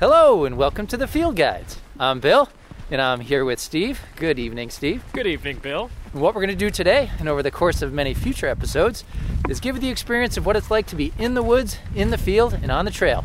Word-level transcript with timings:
Hello, 0.00 0.44
and 0.44 0.56
welcome 0.56 0.86
to 0.86 0.96
the 0.96 1.08
Field 1.08 1.34
Guides. 1.34 1.80
I'm 1.98 2.20
Bill, 2.20 2.48
and 2.88 3.02
I'm 3.02 3.18
here 3.18 3.44
with 3.44 3.58
Steve. 3.58 4.00
Good 4.14 4.38
evening, 4.38 4.70
Steve. 4.70 5.02
Good 5.12 5.26
evening, 5.26 5.58
Bill. 5.58 5.90
And 6.12 6.22
what 6.22 6.36
we're 6.36 6.42
going 6.42 6.56
to 6.56 6.64
do 6.64 6.70
today, 6.70 7.10
and 7.18 7.28
over 7.28 7.42
the 7.42 7.50
course 7.50 7.82
of 7.82 7.92
many 7.92 8.14
future 8.14 8.46
episodes, 8.46 9.02
is 9.48 9.58
give 9.58 9.74
you 9.74 9.80
the 9.80 9.88
experience 9.88 10.36
of 10.36 10.46
what 10.46 10.54
it's 10.54 10.70
like 10.70 10.86
to 10.86 10.94
be 10.94 11.12
in 11.18 11.34
the 11.34 11.42
woods, 11.42 11.78
in 11.96 12.10
the 12.10 12.16
field, 12.16 12.54
and 12.54 12.70
on 12.70 12.84
the 12.84 12.92
trail. 12.92 13.24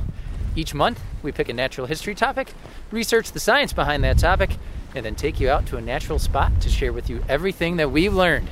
Each 0.56 0.74
month, 0.74 1.00
we 1.22 1.32
pick 1.32 1.48
a 1.48 1.54
natural 1.54 1.86
history 1.86 2.16
topic, 2.16 2.54
research 2.90 3.34
the 3.34 3.40
science 3.40 3.72
behind 3.72 4.04
that 4.04 4.18
topic, 4.18 4.58
and 4.96 5.06
then 5.06 5.14
take 5.14 5.40
you 5.40 5.52
out 5.52 5.68
to 5.68 5.78
a 5.78 5.82
natural 5.82 6.18
spot 6.18 6.60
to 6.62 6.70
share 6.70 6.92
with 6.92 7.08
you 7.08 7.24
everything 7.30 7.78
that 7.78 7.92
we've 7.92 8.16
learned. 8.16 8.50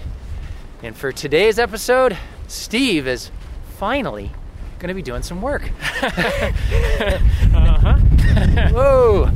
And 0.83 0.95
for 0.95 1.11
today's 1.11 1.57
episode, 1.57 2.15
Steve 2.47 3.07
is 3.07 3.31
finally 3.79 4.29
going 4.77 4.89
to 4.89 4.93
be 4.93 5.01
doing 5.01 5.23
some 5.23 5.41
work. 5.41 5.71
Whoa! 8.71 9.29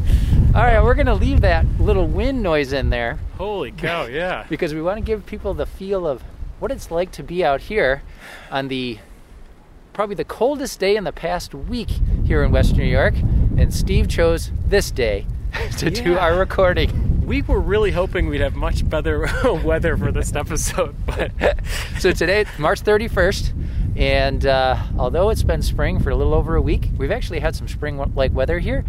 All 0.55 0.61
right, 0.61 0.81
we're 0.81 0.95
going 0.95 1.05
to 1.07 1.13
leave 1.15 1.41
that 1.41 1.65
little 1.79 2.07
wind 2.07 2.41
noise 2.41 2.71
in 2.71 2.89
there 2.89 3.19
Holy 3.37 3.71
cow, 3.71 4.05
yeah. 4.11 4.45
because 4.47 4.73
we 4.73 4.81
want 4.81 4.97
to 4.97 5.03
give 5.03 5.25
people 5.25 5.53
the 5.53 5.65
feel 5.65 6.07
of 6.07 6.23
what 6.59 6.71
it's 6.71 6.89
like 6.89 7.11
to 7.13 7.23
be 7.23 7.43
out 7.43 7.61
here 7.61 8.03
on 8.49 8.69
the 8.69 8.99
probably 9.93 10.15
the 10.15 10.25
coldest 10.25 10.79
day 10.79 10.95
in 10.95 11.03
the 11.03 11.11
past 11.11 11.53
week 11.53 11.89
here 12.23 12.43
in 12.43 12.51
Western 12.51 12.77
New 12.79 12.85
York. 12.85 13.15
And 13.57 13.73
Steve 13.73 14.07
chose 14.07 14.51
this 14.67 14.91
day 14.91 15.25
to 15.77 15.89
do 15.89 16.17
our 16.17 16.37
recording. 16.37 17.25
We 17.25 17.41
were 17.41 17.59
really 17.59 17.91
hoping 17.91 18.27
we'd 18.27 18.41
have 18.41 18.55
much 18.55 18.87
better 18.87 19.27
weather 19.63 19.97
for 19.97 20.11
this 20.11 20.35
episode, 20.35 20.95
but 21.05 21.31
So 21.99 22.11
today, 22.11 22.45
March 22.59 22.81
31st, 22.83 23.84
and 23.95 24.45
uh, 24.45 24.77
although 24.97 25.29
it's 25.29 25.43
been 25.43 25.61
spring 25.61 25.99
for 25.99 26.09
a 26.09 26.15
little 26.15 26.33
over 26.33 26.55
a 26.55 26.61
week, 26.61 26.89
we've 26.97 27.11
actually 27.11 27.39
had 27.39 27.55
some 27.55 27.67
spring-like 27.67 28.33
weather 28.33 28.59
here. 28.59 28.83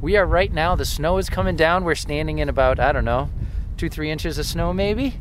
We 0.00 0.16
are 0.16 0.26
right 0.26 0.52
now. 0.52 0.74
The 0.74 0.84
snow 0.84 1.18
is 1.18 1.28
coming 1.28 1.56
down. 1.56 1.84
We're 1.84 1.94
standing 1.94 2.38
in 2.38 2.48
about 2.48 2.78
I 2.78 2.92
don't 2.92 3.04
know, 3.04 3.30
two 3.76 3.88
three 3.88 4.10
inches 4.10 4.38
of 4.38 4.46
snow 4.46 4.72
maybe, 4.72 5.20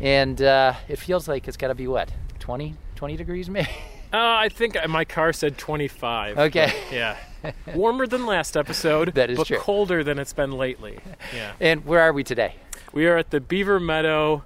and 0.00 0.40
uh, 0.40 0.74
it 0.88 0.98
feels 0.98 1.28
like 1.28 1.48
it's 1.48 1.56
got 1.56 1.68
to 1.68 1.74
be 1.74 1.86
what 1.86 2.10
20 2.38 2.74
20 2.96 3.16
degrees 3.16 3.48
maybe. 3.48 3.68
uh, 4.12 4.16
I 4.16 4.48
think 4.48 4.76
my 4.88 5.04
car 5.04 5.32
said 5.32 5.56
25. 5.58 6.38
Okay. 6.38 6.72
Yeah. 6.92 7.16
Warmer 7.74 8.06
than 8.06 8.26
last 8.26 8.56
episode, 8.56 9.14
That 9.14 9.30
is 9.30 9.38
but 9.38 9.46
true. 9.46 9.58
colder 9.58 10.02
than 10.02 10.18
it's 10.18 10.32
been 10.32 10.52
lately. 10.52 10.98
Yeah. 11.34 11.52
And 11.60 11.84
where 11.84 12.00
are 12.00 12.12
we 12.12 12.24
today? 12.24 12.56
We 12.92 13.06
are 13.06 13.16
at 13.16 13.30
the 13.30 13.40
Beaver 13.40 13.78
Meadow 13.78 14.42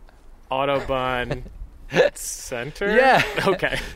Autobahn 0.50 1.44
Center. 2.14 2.94
Yeah. 2.96 3.22
Okay. 3.46 3.78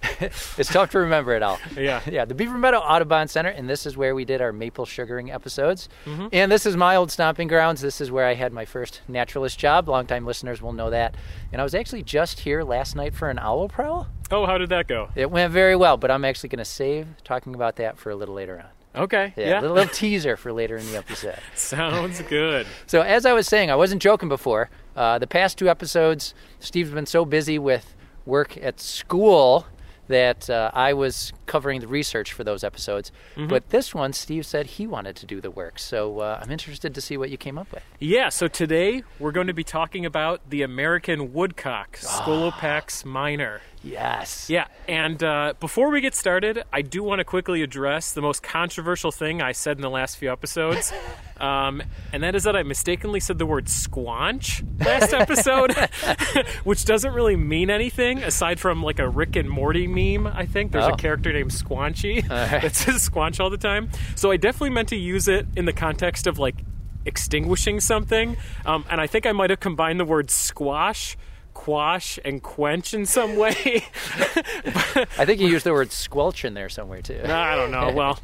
It's 0.59 0.73
tough 0.73 0.91
to 0.93 0.99
remember 0.99 1.35
it 1.35 1.43
all. 1.43 1.59
Yeah. 1.77 2.01
Yeah, 2.07 2.25
the 2.25 2.35
Beaver 2.35 2.57
Meadow 2.57 2.79
Audubon 2.79 3.29
Center, 3.29 3.51
and 3.51 3.69
this 3.69 3.85
is 3.85 3.97
where 3.99 4.15
we 4.15 4.25
did 4.25 4.41
our 4.41 4.51
maple 4.53 4.87
sugaring 4.87 5.31
episodes. 5.31 5.91
Mm-hmm. 6.07 6.29
And 6.33 6.51
this 6.51 6.65
is 6.65 6.75
my 6.77 6.97
old 6.97 7.11
stomping 7.11 7.49
grounds. 7.49 7.83
This 7.83 8.01
is 8.01 8.11
where 8.11 8.27
I 8.27 8.33
had 8.35 8.53
my 8.53 8.65
first 8.65 9.03
naturalist 9.09 9.59
job. 9.59 9.89
Longtime 9.91 10.25
listeners 10.25 10.63
will 10.63 10.73
know 10.73 10.89
that. 10.91 11.17
And 11.53 11.61
I 11.61 11.65
was 11.65 11.75
actually 11.75 12.03
just 12.03 12.41
here 12.41 12.63
last 12.63 12.97
night 12.97 13.15
for 13.15 13.29
an 13.29 13.39
owl 13.39 13.69
prowl. 13.69 14.09
Oh, 14.31 14.47
how 14.47 14.57
did 14.57 14.71
that 14.71 14.89
go? 14.89 15.11
It 15.15 15.31
went 15.31 15.53
very 15.53 15.77
well, 15.77 15.99
but 15.99 16.11
I'm 16.11 16.25
actually 16.25 16.49
going 16.49 16.59
to 16.59 16.65
save 16.65 17.07
talking 17.25 17.55
about 17.55 17.77
that 17.77 17.99
for 17.99 18.11
a 18.11 18.17
little 18.17 18.35
later 18.35 18.59
on. 18.59 19.03
Okay. 19.05 19.35
Yeah, 19.37 19.49
Yeah. 19.49 19.61
a 19.61 19.63
little, 19.63 19.77
little 19.77 19.95
teaser 19.95 20.39
for 20.39 20.51
later 20.53 20.79
in 20.79 20.87
the 20.91 20.97
episode. 20.97 21.39
Sounds 21.55 22.23
good. 22.23 22.67
So, 22.87 23.03
as 23.03 23.27
I 23.27 23.35
was 23.35 23.47
saying, 23.47 23.71
I 23.71 23.77
wasn't 23.77 24.01
joking 24.01 24.31
before. 24.31 24.71
Uh, 24.97 25.19
the 25.19 25.27
past 25.27 25.59
two 25.59 25.69
episodes, 25.69 26.35
Steve's 26.59 26.91
been 26.91 27.07
so 27.07 27.25
busy 27.25 27.59
with 27.59 27.95
work 28.25 28.57
at 28.57 28.81
school 28.81 29.67
that 30.09 30.49
uh, 30.49 30.71
I 30.73 30.93
was 30.93 31.33
covering 31.47 31.81
the 31.81 31.89
research 31.89 32.33
for 32.33 32.45
those 32.45 32.63
episodes. 32.63 33.11
But 33.49 33.71
this 33.71 33.93
one, 33.95 34.13
Steve 34.13 34.47
said 34.47 34.67
he 34.67 34.87
wanted 34.87 35.17
to 35.17 35.27
do 35.27 35.41
the 35.41 35.51
work. 35.51 35.79
So, 35.81 36.21
uh, 36.21 36.41
I'm 36.43 36.51
interested 36.51 36.95
to 36.95 37.01
see 37.01 37.17
what 37.17 37.29
you 37.29 37.37
came 37.37 37.59
up 37.59 37.73
with. 37.73 37.83
Yeah, 37.99 38.29
so 38.29 38.47
today 38.47 39.03
we're 39.19 39.33
going 39.33 39.49
to 39.49 39.53
be 39.53 39.65
talking 39.65 40.07
about 40.07 40.49
the 40.49 40.63
American 40.63 41.33
woodcock, 41.33 41.97
Scolopax 41.97 43.05
minor. 43.05 43.63
Yes. 43.87 44.51
Yeah, 44.51 44.67
and 44.89 45.23
uh, 45.23 45.55
before 45.61 45.91
we 45.91 46.01
get 46.01 46.15
started, 46.15 46.65
I 46.73 46.83
do 46.83 47.03
want 47.05 47.21
to 47.21 47.25
quickly 47.25 47.63
address 47.63 48.13
the 48.13 48.21
most 48.21 48.43
controversial 48.43 49.13
thing 49.13 49.41
I 49.41 49.53
said 49.53 49.77
in 49.79 49.83
the 49.83 49.91
last 49.91 50.17
few 50.17 50.31
episodes, 50.33 50.93
um, 51.41 51.83
and 52.13 52.23
that 52.25 52.35
is 52.35 52.43
that 52.45 52.57
I 52.57 52.65
mistakenly 52.65 53.21
said 53.21 53.39
the 53.39 53.47
word 53.47 53.67
squanch 53.67 54.65
last 54.85 55.13
episode, 55.15 55.73
which 56.65 56.85
doesn't 56.85 57.15
really 57.15 57.37
mean 57.37 57.71
anything 57.71 58.23
aside 58.25 58.59
from 58.59 58.83
like 58.83 58.99
a 58.99 59.09
Rick 59.09 59.37
and 59.37 59.49
Morty 59.49 59.87
meme. 59.87 60.27
I 60.27 60.47
think 60.47 60.73
there's 60.73 60.85
Oh. 60.87 60.95
a 60.95 60.97
character 60.97 61.33
named 61.33 61.53
Squanchy 61.53 62.29
right. 62.29 62.63
that 62.63 62.75
says 62.75 63.09
squanch 63.09 63.39
all 63.41 63.51
the 63.51 63.57
time. 63.57 63.89
So 64.17 64.31
I 64.33 64.37
definitely 64.37 64.71
meant 64.71 64.89
to 64.89 64.97
use 64.97 65.29
it 65.29 65.47
in 65.57 65.65
the 65.65 65.73
context 65.73 66.27
of 66.27 66.39
like 66.39 66.57
extinguishing 67.05 67.79
something, 67.81 68.37
um, 68.65 68.85
and 68.91 69.01
I 69.01 69.07
think 69.07 69.27
I 69.27 69.33
might 69.33 69.51
have 69.51 69.61
combined 69.61 70.01
the 70.01 70.05
word 70.05 70.31
squash. 70.31 71.17
Quash 71.57 72.19
and 72.25 72.43
quench 72.43 72.93
in 72.95 73.07
some 73.07 73.35
way. 73.37 73.83
I 75.19 75.25
think 75.25 75.41
you 75.41 75.49
used 75.49 75.65
the 75.65 75.73
word 75.73 75.91
squelch 75.91 76.45
in 76.45 76.55
there 76.55 76.69
somewhere, 76.69 77.01
too. 77.03 77.21
No, 77.25 77.35
I 77.35 77.57
don't 77.57 77.71
know. 77.71 77.91
Well, 77.93 78.19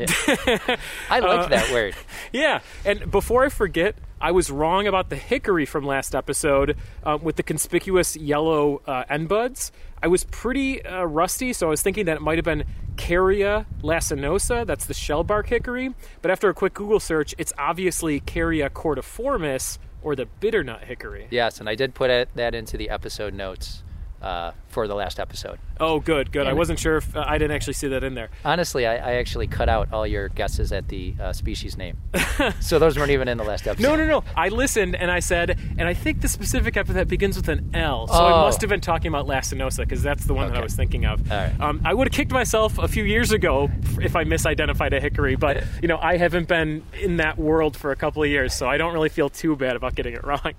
I 1.10 1.18
like 1.18 1.22
Uh, 1.22 1.46
that 1.48 1.72
word. 1.72 1.94
yeah. 2.32 2.60
And 2.84 3.10
before 3.10 3.44
I 3.44 3.48
forget, 3.48 3.96
I 4.20 4.30
was 4.32 4.50
wrong 4.50 4.86
about 4.86 5.08
the 5.08 5.16
hickory 5.16 5.64
from 5.66 5.84
last 5.84 6.14
episode 6.14 6.76
um, 7.04 7.22
with 7.24 7.36
the 7.36 7.42
conspicuous 7.42 8.16
yellow 8.16 8.82
uh, 8.86 9.04
end 9.08 9.28
buds. 9.28 9.72
I 10.02 10.08
was 10.08 10.24
pretty 10.24 10.84
uh, 10.84 11.04
rusty, 11.04 11.52
so 11.52 11.66
I 11.66 11.70
was 11.70 11.82
thinking 11.82 12.04
that 12.06 12.18
it 12.18 12.22
might 12.22 12.38
have 12.38 12.44
been 12.44 12.64
Carya 12.96 13.64
laciniosa. 13.82 14.66
That's 14.66 14.84
the 14.84 14.94
shellbark 14.94 15.46
hickory. 15.46 15.94
But 16.20 16.30
after 16.30 16.48
a 16.48 16.54
quick 16.54 16.74
Google 16.74 17.00
search, 17.00 17.34
it's 17.38 17.52
obviously 17.58 18.20
Carya 18.20 18.68
cordiformis 18.70 19.78
or 20.02 20.16
the 20.16 20.26
bitternut 20.40 20.84
hickory. 20.84 21.28
Yes, 21.30 21.60
and 21.60 21.68
I 21.68 21.74
did 21.74 21.94
put 21.94 22.10
it, 22.10 22.28
that 22.34 22.54
into 22.54 22.76
the 22.76 22.90
episode 22.90 23.34
notes 23.34 23.82
uh, 24.20 24.52
for 24.72 24.88
the 24.88 24.94
last 24.94 25.20
episode. 25.20 25.58
Oh, 25.78 26.00
good, 26.00 26.32
good. 26.32 26.46
I 26.46 26.52
wasn't 26.52 26.78
sure 26.78 26.96
if 26.96 27.14
uh, 27.16 27.24
I 27.26 27.38
didn't 27.38 27.54
actually 27.54 27.74
see 27.74 27.88
that 27.88 28.02
in 28.04 28.14
there. 28.14 28.30
Honestly, 28.44 28.86
I, 28.86 28.94
I 28.96 29.12
actually 29.14 29.46
cut 29.46 29.68
out 29.68 29.92
all 29.92 30.06
your 30.06 30.28
guesses 30.28 30.72
at 30.72 30.88
the 30.88 31.14
uh, 31.20 31.32
species 31.32 31.76
name. 31.76 31.96
so 32.60 32.78
those 32.78 32.96
weren't 32.98 33.10
even 33.10 33.28
in 33.28 33.36
the 33.38 33.44
last 33.44 33.66
episode. 33.66 33.88
No, 33.88 33.96
no, 33.96 34.06
no. 34.06 34.24
I 34.36 34.48
listened 34.48 34.96
and 34.96 35.10
I 35.10 35.20
said, 35.20 35.58
and 35.78 35.88
I 35.88 35.94
think 35.94 36.20
the 36.20 36.28
specific 36.28 36.76
epithet 36.76 37.08
begins 37.08 37.36
with 37.36 37.48
an 37.48 37.70
L. 37.74 38.06
So 38.08 38.14
Oh. 38.14 38.26
I 38.26 38.30
must 38.42 38.60
have 38.60 38.70
been 38.70 38.80
talking 38.80 39.08
about 39.08 39.26
Laciniosa 39.26 39.78
because 39.84 40.02
that's 40.02 40.24
the 40.24 40.34
one 40.34 40.48
that 40.48 40.56
I 40.58 40.62
was 40.62 40.74
thinking 40.74 41.04
of. 41.04 41.28
Right. 41.28 41.52
Um, 41.60 41.80
I 41.84 41.94
would 41.94 42.06
have 42.08 42.12
kicked 42.14 42.32
myself 42.32 42.78
a 42.78 42.88
few 42.88 43.04
years 43.04 43.32
ago 43.32 43.70
if 44.00 44.16
I 44.16 44.24
misidentified 44.24 44.92
a 44.96 45.00
hickory, 45.00 45.36
but 45.36 45.64
you 45.82 45.88
know 45.88 45.98
I 45.98 46.16
haven't 46.16 46.48
been 46.48 46.82
in 47.00 47.16
that 47.18 47.38
world 47.38 47.76
for 47.76 47.90
a 47.92 47.96
couple 47.96 48.22
of 48.22 48.28
years, 48.28 48.54
so 48.54 48.66
I 48.68 48.76
don't 48.76 48.92
really 48.94 49.08
feel 49.08 49.28
too 49.28 49.56
bad 49.56 49.76
about 49.76 49.94
getting 49.94 50.14
it 50.14 50.24
wrong. 50.24 50.52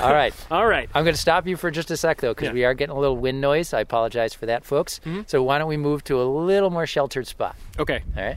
All 0.00 0.12
right. 0.12 0.32
All 0.50 0.66
right. 0.66 0.88
I'm 0.94 1.04
going 1.04 1.14
to 1.14 1.20
stop 1.20 1.46
you 1.46 1.56
for 1.56 1.70
just 1.70 1.90
a 1.90 1.96
sec, 1.96 2.20
though, 2.20 2.32
because 2.34 2.46
Yeah. 2.48 2.52
we 2.54 2.64
are 2.64 2.74
getting 2.74 2.94
a 2.96 2.98
little 2.98 3.16
wind 3.34 3.40
noise. 3.40 3.72
I 3.74 3.80
apologize 3.80 4.34
for 4.34 4.46
that, 4.46 4.64
folks. 4.64 5.00
So 5.26 5.42
why 5.42 5.58
don't 5.58 5.68
we 5.68 5.76
move 5.76 6.04
to 6.04 6.20
a 6.20 6.24
little 6.24 6.70
more 6.70 6.86
sheltered 6.86 7.26
spot? 7.26 7.56
Okay. 7.78 8.02
All 8.16 8.22
right. 8.22 8.36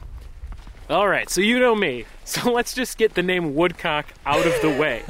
All 0.90 1.09
right, 1.09 1.30
so 1.30 1.41
you 1.41 1.59
know 1.59 1.75
me. 1.75 2.06
So 2.24 2.50
let's 2.58 2.74
just 2.74 2.97
get 2.97 3.13
the 3.13 3.22
name 3.22 3.56
Woodcock 3.56 4.06
out 4.25 4.46
of 4.46 4.53
the 4.62 4.69
way. 4.69 5.03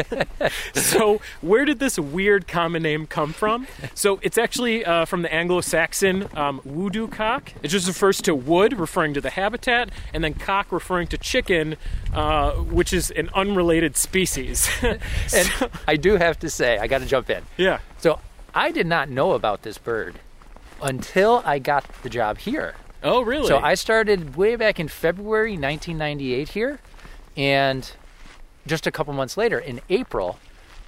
so, 0.74 1.22
where 1.42 1.66
did 1.66 1.78
this 1.78 2.00
weird 2.00 2.48
common 2.48 2.82
name 2.82 3.06
come 3.06 3.32
from? 3.32 3.68
So, 3.94 4.20
it's 4.24 4.40
actually 4.40 4.84
uh, 4.84 5.06
from 5.06 5.22
the 5.22 5.32
Anglo 5.32 5.62
Saxon 5.62 6.30
um, 6.36 6.62
woodoo 6.66 7.08
cock. 7.08 7.54
It 7.62 7.68
just 7.68 7.88
refers 7.88 8.24
to 8.24 8.34
wood, 8.34 8.74
referring 8.80 9.14
to 9.14 9.22
the 9.22 9.30
habitat, 9.30 9.92
and 10.16 10.24
then 10.24 10.34
cock, 10.34 10.72
referring 10.72 11.10
to 11.10 11.18
chicken, 11.20 11.76
uh, 12.12 12.54
which 12.54 12.92
is 12.92 13.12
an 13.12 13.30
unrelated 13.36 13.96
species. 13.98 14.68
And 14.82 15.70
I 15.88 15.96
do 15.96 16.16
have 16.16 16.40
to 16.40 16.50
say, 16.50 16.80
I 16.80 16.88
got 16.88 17.02
to 17.02 17.06
jump 17.06 17.30
in. 17.30 17.44
yeah. 17.58 17.80
So 18.00 18.20
I 18.58 18.72
did 18.72 18.88
not 18.88 19.08
know 19.08 19.34
about 19.34 19.62
this 19.62 19.78
bird 19.78 20.20
until 20.82 21.44
I 21.46 21.60
got 21.60 21.86
the 22.02 22.10
job 22.10 22.40
here. 22.40 22.74
Oh, 23.04 23.22
really? 23.22 23.48
So 23.48 23.60
I 23.60 23.76
started 23.76 24.36
way 24.36 24.56
back 24.56 24.80
in 24.80 24.88
February 24.88 25.52
1998 25.52 26.50
here, 26.50 26.80
and 27.38 27.92
just 28.66 28.88
a 28.88 28.92
couple 28.92 29.14
months 29.14 29.38
later, 29.38 29.60
in 29.60 29.80
April, 29.92 30.40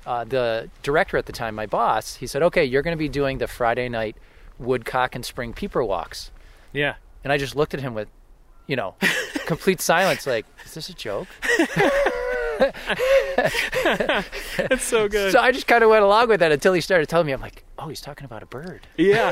uh, 0.08 0.24
the 0.24 0.72
director 0.82 1.16
at 1.16 1.28
the 1.28 1.32
time, 1.32 1.54
my 1.54 1.68
boss, 1.68 2.16
he 2.16 2.26
said, 2.26 2.42
"Okay, 2.42 2.66
you're 2.66 2.82
going 2.82 2.98
to 2.98 3.00
be 3.00 3.08
doing 3.08 3.38
the 3.38 3.48
Friday 3.48 3.88
night 3.88 4.18
woodcock 4.58 5.14
and 5.14 5.24
spring 5.24 5.54
peeper 5.54 5.84
walks." 5.84 6.32
Yeah. 6.74 6.96
And 7.24 7.32
I 7.32 7.38
just 7.38 7.56
looked 7.56 7.76
at 7.76 7.82
him 7.82 7.94
with, 7.94 8.08
you 8.66 8.78
know, 8.78 8.96
complete 9.46 9.80
silence, 9.80 10.26
like, 10.26 10.48
"Is 10.66 10.74
this 10.74 10.90
a 10.90 10.96
joke?" 10.96 11.28
It's 14.72 14.84
so 14.84 15.08
good. 15.08 15.32
So 15.32 15.40
I 15.40 15.52
just 15.52 15.68
kind 15.68 15.84
of 15.84 15.90
went 15.90 16.04
along 16.04 16.28
with 16.30 16.40
that 16.42 16.52
until 16.52 16.74
he 16.74 16.82
started 16.82 17.08
telling 17.08 17.28
me. 17.28 17.32
I'm 17.34 17.42
like, 17.42 17.64
"Oh, 17.78 17.88
he's 17.88 18.02
talking 18.02 18.26
about 18.26 18.44
a 18.44 18.46
bird." 18.46 18.88
yeah. 18.98 19.32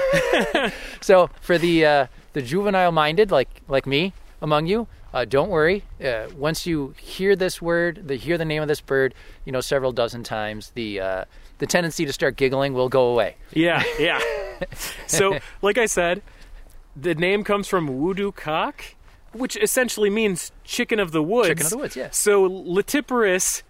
So 1.02 1.30
for 1.42 1.58
the 1.58 1.86
uh, 1.86 2.08
the 2.34 2.42
juvenile 2.42 2.92
minded 2.92 3.32
like 3.32 3.50
like 3.68 3.86
me 3.86 4.14
among 4.42 4.68
you, 4.68 4.88
uh, 5.14 5.26
don't 5.26 5.50
worry. 5.50 5.84
Uh, 6.04 6.28
once 6.36 6.66
you 6.66 6.94
hear 7.00 7.36
this 7.36 7.62
word, 7.62 8.08
the 8.08 8.16
hear 8.16 8.38
the 8.38 8.46
name 8.46 8.62
of 8.62 8.68
this 8.68 8.82
bird, 8.82 9.14
you 9.46 9.52
know 9.52 9.62
several 9.62 9.92
dozen 9.92 10.24
times, 10.24 10.72
the 10.76 11.00
uh, 11.00 11.26
the 11.60 11.68
tendency 11.68 12.06
to 12.06 12.14
start 12.14 12.36
giggling 12.36 12.74
will 12.74 12.90
go 12.90 13.08
away. 13.08 13.36
Yeah, 13.52 13.84
yeah. 14.00 14.20
so, 15.08 15.40
like 15.62 15.78
I 15.78 15.86
said, 15.86 16.22
the 16.96 17.16
name 17.16 17.44
comes 17.44 17.68
from 17.68 17.88
Voodoo 17.88 18.32
Cock. 18.32 18.84
Which 19.34 19.58
essentially 19.58 20.10
means 20.10 20.52
chicken 20.64 21.00
of 21.00 21.12
the 21.12 21.22
woods. 21.22 21.50
Chicken 21.50 21.66
of 21.66 21.70
the 21.72 21.78
woods, 21.78 21.96
yeah. 21.96 22.10
So 22.12 22.50
Laetiporus 22.50 23.64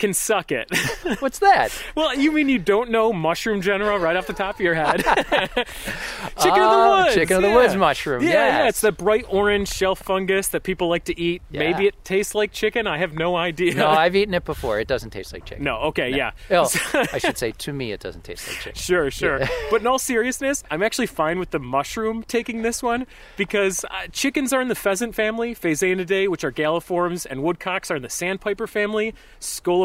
can 0.00 0.14
suck 0.14 0.50
it. 0.50 0.68
What's 1.20 1.38
that? 1.38 1.70
well, 1.94 2.14
you 2.16 2.32
mean 2.32 2.48
you 2.48 2.58
don't 2.58 2.90
know 2.90 3.12
mushroom 3.12 3.60
genera 3.60 3.98
right 3.98 4.16
off 4.16 4.26
the 4.26 4.32
top 4.32 4.56
of 4.56 4.60
your 4.60 4.74
head? 4.74 4.96
chicken 5.04 6.62
of 6.62 6.70
the 6.70 7.02
woods. 7.04 7.14
chicken 7.14 7.36
of 7.36 7.42
the 7.42 7.48
yeah. 7.48 7.54
woods 7.54 7.76
mushroom, 7.76 8.22
Yeah, 8.22 8.30
yeah. 8.30 8.68
It's 8.68 8.80
the 8.80 8.92
bright 8.92 9.26
orange 9.28 9.68
shell 9.68 9.94
fungus 9.94 10.48
that 10.48 10.62
people 10.62 10.88
like 10.88 11.04
to 11.04 11.20
eat. 11.20 11.42
Yeah. 11.50 11.60
Maybe 11.60 11.86
it 11.86 12.04
tastes 12.04 12.34
like 12.34 12.52
chicken. 12.52 12.86
I 12.86 12.98
have 12.98 13.14
no 13.14 13.36
idea. 13.36 13.74
No, 13.74 13.88
I've 13.88 14.16
eaten 14.16 14.34
it 14.34 14.44
before. 14.44 14.80
It 14.80 14.88
doesn't 14.88 15.10
taste 15.10 15.32
like 15.32 15.44
chicken. 15.44 15.62
No, 15.64 15.76
okay, 15.76 16.10
yeah. 16.10 16.32
Oh, 16.50 16.68
I 17.12 17.18
should 17.18 17.38
say 17.38 17.52
to 17.52 17.72
me, 17.72 17.92
it 17.92 18.00
doesn't 18.00 18.24
taste 18.24 18.48
like 18.48 18.56
chicken. 18.58 18.74
Sure, 18.80 19.10
sure. 19.10 19.40
But 19.70 19.82
in 19.82 19.86
all 19.86 19.98
seriousness, 19.98 20.64
I'm 20.70 20.82
actually 20.82 21.06
fine 21.06 21.38
with 21.38 21.50
the 21.50 21.58
mushroom 21.58 22.24
taking 22.24 22.62
this 22.62 22.82
one 22.82 23.06
because 23.36 23.84
uh, 23.84 24.06
chickens 24.10 24.52
are 24.52 24.60
in 24.60 24.68
the 24.68 24.74
pheasant 24.74 25.14
family, 25.14 25.54
Phasianidae, 25.54 26.28
which 26.28 26.44
are 26.44 26.52
galliforms, 26.52 27.26
and 27.28 27.42
woodcocks 27.42 27.90
are 27.90 27.96
in 27.96 28.02
the 28.02 28.10
sandpiper 28.10 28.66
family, 28.66 29.14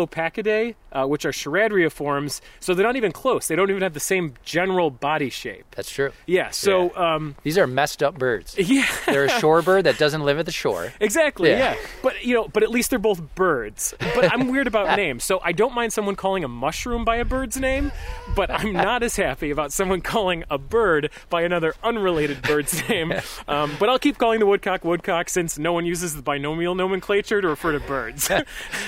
Scolopacidae, 0.08 0.76
uh, 0.92 1.06
which 1.06 1.26
are 1.26 1.32
charadriiforms. 1.32 2.42
So 2.60 2.74
they're 2.74 2.86
not 2.86 2.96
even 2.96 3.12
close. 3.12 3.48
They 3.48 3.56
don't 3.56 3.70
even 3.70 3.82
have 3.84 3.94
the 3.94 4.00
same 4.00 4.34
general 4.44 4.90
body 4.90 5.30
shape. 5.30 5.66
That's 5.76 5.92
true. 5.92 6.12
Yeah, 6.26 6.50
so, 6.52 6.96
um, 6.96 7.36
These 7.44 7.58
are 7.58 7.68
messed 7.68 8.02
up 8.04 8.18
birds. 8.18 8.56
yeah. 8.58 8.88
They're 9.06 9.26
a 9.26 9.40
shore 9.40 9.62
bird 9.62 9.86
that 9.86 9.98
doesn't 9.98 10.22
live 10.24 10.40
at 10.40 10.46
the 10.46 10.52
shore. 10.52 10.94
Exactly. 11.00 11.50
Yeah. 11.50 11.56
Yeah. 11.56 11.76
But 12.02 12.24
you 12.24 12.34
know, 12.34 12.48
but 12.48 12.64
at 12.64 12.70
least 12.70 12.90
they're 12.90 13.00
both 13.00 13.36
birds. 13.36 13.94
But 14.00 14.32
I'm 14.32 14.48
weird 14.50 14.68
about 14.68 14.96
names, 14.98 15.24
so 15.24 15.40
I 15.44 15.52
don't 15.52 15.74
mind 15.74 15.94
someone 15.94 16.16
calling 16.16 16.44
a 16.44 16.48
mushroom 16.48 17.06
by 17.06 17.18
a 17.18 17.26
bird's 17.26 17.58
name, 17.60 17.92
but 18.36 18.52
I'm 18.52 18.74
not 18.74 19.04
as 19.04 19.16
happy 19.16 19.52
about 19.52 19.72
someone 19.74 20.02
calling 20.02 20.44
a 20.50 20.58
bird 20.58 21.10
by 21.30 21.42
another 21.44 21.74
unrelated 21.84 22.42
bird's 22.42 22.88
name. 22.90 23.14
Um, 23.48 23.72
but 23.80 23.90
I'll 23.90 24.00
keep 24.00 24.18
calling 24.18 24.40
the 24.40 24.46
woodcock 24.46 24.84
woodcock 24.86 25.30
since 25.30 25.58
no 25.58 25.74
one 25.74 25.86
uses 25.86 26.16
the 26.16 26.22
binomial 26.22 26.76
nomenclature 26.76 27.42
to 27.42 27.48
refer 27.48 27.72
to 27.74 27.80
birds. 27.80 28.30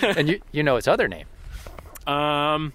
And 0.02 0.30
you, 0.30 0.42
you 0.52 0.64
know 0.64 0.76
its 0.76 0.88
other 0.88 1.07
name, 1.08 1.26
um, 2.06 2.74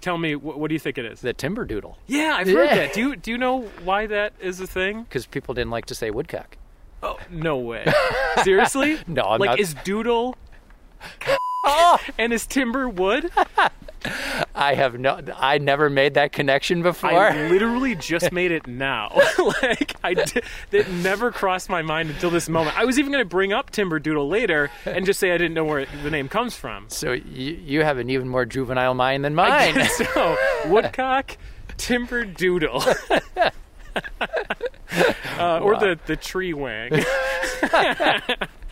tell 0.00 0.18
me, 0.18 0.32
wh- 0.34 0.58
what 0.58 0.68
do 0.68 0.74
you 0.74 0.78
think 0.80 0.98
it 0.98 1.04
is? 1.04 1.20
the 1.20 1.34
timberdoodle, 1.34 1.96
Yeah, 2.06 2.34
I've 2.38 2.46
heard 2.48 2.66
Yeah. 2.70 2.74
that. 2.76 2.92
Do 2.94 3.00
you 3.00 3.16
do 3.16 3.30
you 3.30 3.38
know 3.38 3.62
why 3.84 4.06
that 4.06 4.32
is 4.40 4.60
a 4.60 4.66
thing? 4.66 5.02
because 5.04 5.26
people 5.26 5.54
didn't 5.54 5.70
like 5.70 5.86
to 5.86 5.94
say 5.94 6.10
woodcock. 6.10 6.56
Oh, 7.02 7.18
no 7.30 7.56
way. 7.56 7.84
Seriously? 8.44 8.98
No, 9.08 9.22
I'm 9.22 9.40
like 9.40 9.50
not- 9.50 9.60
is 9.60 9.74
doodle 9.84 10.36
Oh, 11.64 11.98
and 12.18 12.32
is 12.32 12.46
timber 12.46 12.88
wood? 12.88 13.30
I 14.54 14.74
have 14.74 14.98
no. 14.98 15.20
I 15.36 15.58
never 15.58 15.88
made 15.90 16.14
that 16.14 16.32
connection 16.32 16.82
before. 16.82 17.10
I 17.10 17.48
literally 17.48 17.94
just 17.94 18.32
made 18.32 18.50
it 18.50 18.66
now. 18.66 19.10
like 19.62 19.94
I 20.02 20.14
did, 20.14 20.44
it 20.70 20.90
never 20.90 21.30
crossed 21.30 21.68
my 21.68 21.82
mind 21.82 22.10
until 22.10 22.30
this 22.30 22.48
moment. 22.48 22.78
I 22.78 22.84
was 22.84 22.98
even 22.98 23.12
going 23.12 23.24
to 23.24 23.28
bring 23.28 23.52
up 23.52 23.70
Timberdoodle 23.70 24.28
later 24.28 24.70
and 24.84 25.06
just 25.06 25.20
say 25.20 25.32
I 25.32 25.38
didn't 25.38 25.54
know 25.54 25.64
where 25.64 25.86
the 26.02 26.10
name 26.10 26.28
comes 26.28 26.54
from. 26.54 26.86
so 26.88 27.12
you, 27.12 27.54
you 27.64 27.82
have 27.82 27.98
an 27.98 28.10
even 28.10 28.28
more 28.28 28.44
juvenile 28.44 28.94
mind 28.94 29.24
than 29.24 29.34
mine. 29.34 29.84
so 29.88 30.36
woodcock, 30.66 31.36
Timberdoodle, 31.78 33.50
uh, 35.38 35.58
or 35.60 35.78
the 35.78 35.98
the 36.06 36.16
tree 36.16 36.52
wang. 36.54 37.04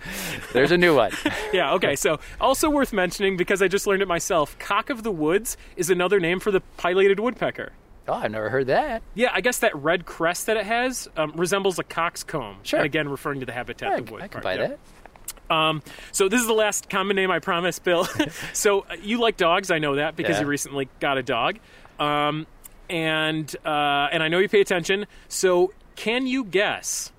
There's 0.52 0.70
a 0.70 0.78
new 0.78 0.94
one. 0.94 1.12
yeah. 1.52 1.74
Okay. 1.74 1.96
So 1.96 2.20
also 2.40 2.70
worth 2.70 2.92
mentioning 2.92 3.36
because 3.36 3.62
I 3.62 3.68
just 3.68 3.86
learned 3.86 4.02
it 4.02 4.08
myself. 4.08 4.58
Cock 4.58 4.90
of 4.90 5.02
the 5.02 5.12
woods 5.12 5.56
is 5.76 5.90
another 5.90 6.20
name 6.20 6.40
for 6.40 6.50
the 6.50 6.60
pileated 6.76 7.20
woodpecker. 7.20 7.72
Oh, 8.08 8.14
I've 8.14 8.30
never 8.30 8.50
heard 8.50 8.66
that. 8.66 9.02
Yeah, 9.14 9.30
I 9.32 9.40
guess 9.40 9.58
that 9.58 9.74
red 9.76 10.04
crest 10.04 10.46
that 10.46 10.56
it 10.56 10.66
has 10.66 11.08
um, 11.16 11.32
resembles 11.36 11.78
a 11.78 11.84
cock's 11.84 12.24
comb. 12.24 12.56
Sure. 12.62 12.80
And 12.80 12.86
again, 12.86 13.08
referring 13.08 13.40
to 13.40 13.46
the 13.46 13.52
habitat 13.52 13.92
I, 13.92 13.96
of 13.98 14.10
wood. 14.10 14.22
I 14.22 14.28
can 14.28 14.42
part, 14.42 14.44
buy 14.44 14.54
yeah. 14.54 14.68
that. 14.68 15.54
Um, 15.54 15.82
so 16.12 16.28
this 16.28 16.40
is 16.40 16.46
the 16.46 16.52
last 16.54 16.88
common 16.88 17.16
name 17.16 17.30
I 17.30 17.38
promise, 17.40 17.78
Bill. 17.78 18.08
so 18.52 18.80
uh, 18.80 18.96
you 19.02 19.20
like 19.20 19.36
dogs, 19.36 19.70
I 19.70 19.78
know 19.78 19.96
that 19.96 20.16
because 20.16 20.36
Yeah. 20.36 20.42
you 20.42 20.46
recently 20.48 20.88
got 21.00 21.18
a 21.18 21.22
dog, 21.22 21.58
um, 21.98 22.46
and 22.88 23.54
uh, 23.64 24.08
and 24.12 24.22
I 24.22 24.28
know 24.28 24.38
you 24.38 24.48
pay 24.48 24.60
attention. 24.60 25.06
So 25.28 25.72
can 25.96 26.26
you 26.26 26.44
guess 26.44 27.12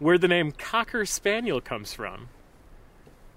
where 0.00 0.18
the 0.18 0.26
name 0.26 0.52
Cocker 0.52 1.06
Spaniel 1.06 1.60
comes 1.60 1.92
from? 1.92 2.28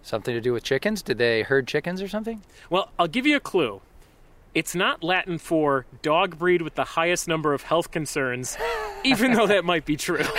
Something 0.01 0.33
to 0.33 0.41
do 0.41 0.51
with 0.51 0.63
chickens? 0.63 1.01
Did 1.01 1.19
they 1.19 1.43
herd 1.43 1.67
chickens 1.67 2.01
or 2.01 2.07
something? 2.07 2.41
Well, 2.69 2.89
I'll 2.97 3.07
give 3.07 3.27
you 3.27 3.37
a 3.37 3.39
clue. 3.39 3.81
It's 4.55 4.75
not 4.75 5.03
Latin 5.03 5.37
for 5.37 5.85
dog 6.01 6.37
breed 6.37 6.61
with 6.61 6.75
the 6.75 6.83
highest 6.83 7.27
number 7.27 7.53
of 7.53 7.63
health 7.63 7.91
concerns, 7.91 8.57
even 9.03 9.33
though 9.33 9.47
that 9.47 9.63
might 9.63 9.85
be 9.85 9.95
true. 9.95 10.23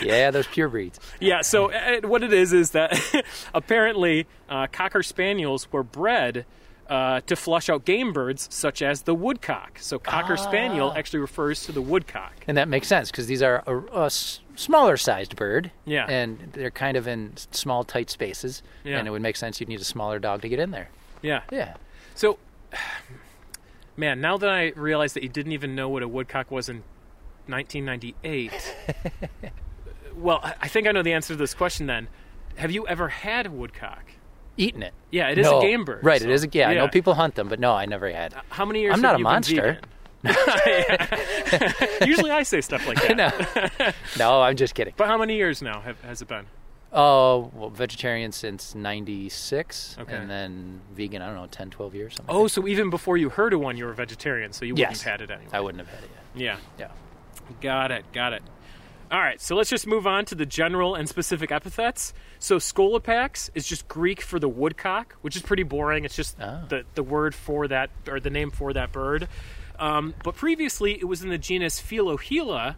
Yeah, 0.00 0.30
those 0.30 0.46
pure 0.46 0.68
breeds. 0.68 1.00
Yeah, 1.20 1.42
so 1.42 1.72
uh, 1.72 2.00
what 2.02 2.22
it 2.22 2.32
is 2.32 2.52
is 2.52 2.72
that 2.72 3.24
apparently 3.54 4.26
uh, 4.48 4.66
cocker 4.70 5.02
spaniels 5.02 5.70
were 5.72 5.82
bred 5.82 6.44
uh, 6.88 7.20
to 7.22 7.36
flush 7.36 7.68
out 7.68 7.84
game 7.84 8.12
birds 8.12 8.48
such 8.50 8.80
as 8.82 9.02
the 9.02 9.14
woodcock. 9.14 9.78
So 9.80 9.98
cocker 9.98 10.36
spaniel 10.36 10.92
actually 10.96 11.20
refers 11.20 11.64
to 11.66 11.72
the 11.72 11.82
woodcock. 11.82 12.32
And 12.46 12.56
that 12.56 12.68
makes 12.68 12.88
sense 12.88 13.10
because 13.10 13.26
these 13.26 13.42
are 13.42 13.62
a, 13.66 13.78
a 13.92 14.06
s- 14.06 14.40
smaller 14.56 14.96
sized 14.96 15.36
bird. 15.36 15.70
Yeah. 15.84 16.06
And 16.08 16.50
they're 16.52 16.70
kind 16.70 16.96
of 16.96 17.06
in 17.06 17.32
small, 17.50 17.84
tight 17.84 18.08
spaces. 18.10 18.62
Yeah. 18.84 18.98
And 18.98 19.06
it 19.06 19.10
would 19.10 19.22
make 19.22 19.36
sense 19.36 19.60
you'd 19.60 19.68
need 19.68 19.80
a 19.80 19.84
smaller 19.84 20.18
dog 20.18 20.40
to 20.42 20.48
get 20.48 20.58
in 20.58 20.70
there. 20.70 20.88
Yeah. 21.20 21.42
Yeah. 21.52 21.74
So, 22.14 22.38
man, 23.96 24.20
now 24.20 24.38
that 24.38 24.48
I 24.50 24.72
realize 24.76 25.12
that 25.14 25.22
you 25.22 25.28
didn't 25.28 25.52
even 25.52 25.74
know 25.74 25.88
what 25.88 26.02
a 26.02 26.08
woodcock 26.08 26.50
was 26.50 26.68
in 26.68 26.82
1998, 27.46 28.76
well, 30.16 30.40
I 30.42 30.68
think 30.68 30.86
I 30.86 30.92
know 30.92 31.02
the 31.02 31.12
answer 31.12 31.34
to 31.34 31.36
this 31.36 31.54
question 31.54 31.86
then. 31.86 32.08
Have 32.56 32.70
you 32.70 32.86
ever 32.88 33.08
had 33.08 33.46
a 33.46 33.50
woodcock? 33.50 34.04
Eating 34.58 34.82
it. 34.82 34.92
Yeah, 35.10 35.28
it 35.30 35.38
is 35.38 35.46
No. 35.46 35.58
a 35.58 35.62
game 35.62 35.84
bird. 35.84 36.04
Right, 36.04 36.20
so- 36.20 36.26
it 36.28 36.32
is 36.32 36.44
a 36.44 36.48
yeah, 36.52 36.68
I 36.68 36.74
know 36.74 36.88
people 36.88 37.14
hunt 37.14 37.34
them, 37.36 37.48
but 37.48 37.58
no, 37.60 37.72
I 37.72 37.86
never 37.86 38.10
had. 38.10 38.34
How 38.50 38.64
many 38.66 38.80
years 38.82 38.92
I'm 38.94 39.00
not 39.00 39.14
a 39.14 39.18
monster. 39.18 39.78
Usually 42.04 42.30
I 42.30 42.42
say 42.42 42.60
stuff 42.60 42.86
like 42.86 43.00
that. 43.06 43.16
no. 44.18 44.32
no, 44.36 44.42
I'm 44.42 44.56
just 44.56 44.74
kidding. 44.74 44.94
But 44.96 45.06
how 45.06 45.16
many 45.16 45.36
years 45.36 45.62
now 45.62 45.80
have, 45.80 46.00
has 46.02 46.20
it 46.22 46.28
been? 46.28 46.46
Oh, 46.92 47.50
well, 47.54 47.70
vegetarian 47.70 48.32
since 48.32 48.74
96. 48.74 49.96
Okay. 50.00 50.16
And 50.16 50.28
then 50.30 50.80
vegan, 50.94 51.22
I 51.22 51.26
don't 51.26 51.36
know, 51.36 51.46
10, 51.46 51.70
12 51.70 51.94
years. 51.94 52.14
Something 52.16 52.34
Oh, 52.34 52.42
like 52.42 52.50
so 52.50 52.66
even 52.66 52.90
before 52.90 53.16
you 53.16 53.28
heard 53.28 53.52
of 53.52 53.60
one, 53.60 53.76
you 53.76 53.84
were 53.84 53.92
vegetarian, 53.92 54.52
so 54.52 54.64
you 54.64 54.74
wouldn't 54.74 54.90
Yes. 54.90 55.02
have 55.02 55.12
had 55.12 55.20
it 55.22 55.30
anyway. 55.30 55.50
I 55.52 55.60
wouldn't 55.60 55.86
have 55.86 55.94
had 55.94 56.04
it 56.04 56.10
yet. 56.34 56.58
Yeah, 56.78 56.86
Yeah. 56.86 57.52
got 57.60 57.90
it, 57.92 58.04
got 58.12 58.32
it. 58.32 58.42
All 59.10 59.20
right, 59.20 59.40
so 59.40 59.54
let's 59.54 59.70
just 59.70 59.86
move 59.86 60.06
on 60.06 60.24
to 60.26 60.34
the 60.34 60.44
general 60.46 60.94
and 60.94 61.08
specific 61.08 61.50
epithets. 61.52 62.12
So 62.38 62.56
Scolopax 62.56 63.50
is 63.54 63.66
just 63.66 63.88
Greek 63.88 64.20
for 64.20 64.38
the 64.38 64.48
woodcock, 64.48 65.16
which 65.22 65.34
is 65.36 65.42
pretty 65.42 65.62
boring. 65.64 66.04
It's 66.04 66.14
just 66.16 66.36
Oh. 66.40 66.62
the, 66.68 66.84
the 66.94 67.02
word 67.02 67.34
for 67.34 67.66
that, 67.68 67.90
or 68.08 68.20
the 68.20 68.30
name 68.30 68.50
for 68.50 68.72
that 68.72 68.92
bird. 68.92 69.28
Um, 69.78 70.14
but 70.24 70.34
previously, 70.34 70.92
it 70.94 71.04
was 71.04 71.22
in 71.22 71.28
the 71.30 71.38
genus 71.38 71.80
Philohela, 71.80 72.76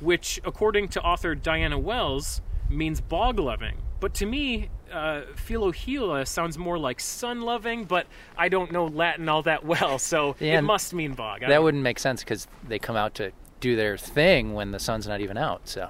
which, 0.00 0.40
according 0.44 0.88
to 0.88 1.02
author 1.02 1.34
Diana 1.34 1.78
Wells, 1.78 2.40
means 2.68 3.00
bog 3.00 3.38
loving. 3.38 3.76
But 4.00 4.14
to 4.14 4.26
me, 4.26 4.68
uh, 4.92 5.22
Philohela 5.36 6.26
sounds 6.26 6.58
more 6.58 6.78
like 6.78 6.98
sun 7.00 7.40
loving, 7.42 7.84
but 7.84 8.06
I 8.36 8.48
don't 8.48 8.72
know 8.72 8.86
Latin 8.86 9.28
all 9.28 9.42
that 9.42 9.64
well, 9.64 9.98
so 9.98 10.34
Yeah, 10.40 10.58
it 10.58 10.62
must 10.62 10.92
mean 10.92 11.14
bog. 11.14 11.44
I 11.44 11.48
That 11.48 11.62
wouldn't 11.62 11.82
make 11.82 11.98
sense 12.00 12.22
because 12.24 12.48
they 12.66 12.78
come 12.80 12.96
out 12.96 13.14
to 13.16 13.30
do 13.60 13.76
their 13.76 13.96
thing 13.96 14.54
when 14.54 14.72
the 14.72 14.80
sun's 14.80 15.06
not 15.06 15.20
even 15.20 15.36
out. 15.36 15.68
So, 15.68 15.88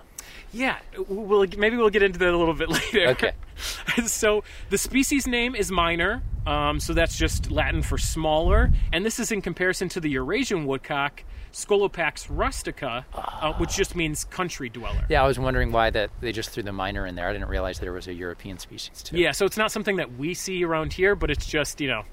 Yeah, 0.52 0.78
we'll, 1.08 1.46
maybe 1.56 1.76
we'll 1.76 1.90
get 1.90 2.02
into 2.02 2.18
that 2.18 2.32
a 2.32 2.36
little 2.36 2.54
bit 2.54 2.68
later. 2.94 3.08
Okay. 3.08 3.32
so 4.06 4.44
the 4.70 4.78
species 4.78 5.26
name 5.26 5.54
is 5.54 5.70
minor, 5.70 6.22
um, 6.46 6.78
so 6.80 6.92
that's 6.92 7.16
just 7.16 7.50
Latin 7.50 7.82
for 7.82 7.96
smaller, 7.98 8.70
and 8.92 9.04
this 9.04 9.18
is 9.18 9.32
in 9.32 9.40
comparison 9.42 9.88
to 9.90 10.00
the 10.00 10.10
Eurasian 10.10 10.66
woodcock, 10.66 11.24
Scolopax 11.52 12.26
rustica, 12.30 13.04
uh, 13.14 13.52
which 13.54 13.76
just 13.76 13.94
means 13.94 14.24
country 14.24 14.68
dweller. 14.68 15.04
yeah, 15.08 15.22
I 15.22 15.26
was 15.26 15.38
wondering 15.38 15.70
why 15.72 15.90
that 15.90 16.10
they 16.20 16.32
just 16.32 16.50
threw 16.50 16.62
the 16.62 16.72
minor 16.72 17.06
in 17.06 17.14
there. 17.14 17.28
I 17.28 17.32
didn't 17.32 17.48
realize 17.48 17.78
there 17.78 17.92
was 17.92 18.08
a 18.08 18.14
European 18.14 18.58
species 18.58 19.02
too. 19.02 19.18
Yeah, 19.18 19.32
so 19.32 19.44
it's 19.46 19.56
not 19.58 19.70
something 19.72 19.96
that 19.96 20.16
we 20.16 20.34
see 20.34 20.64
around 20.64 20.92
here, 20.94 21.14
but 21.14 21.30
it's 21.30 21.46
just 21.46 21.80
you 21.80 21.88
know 21.88 22.04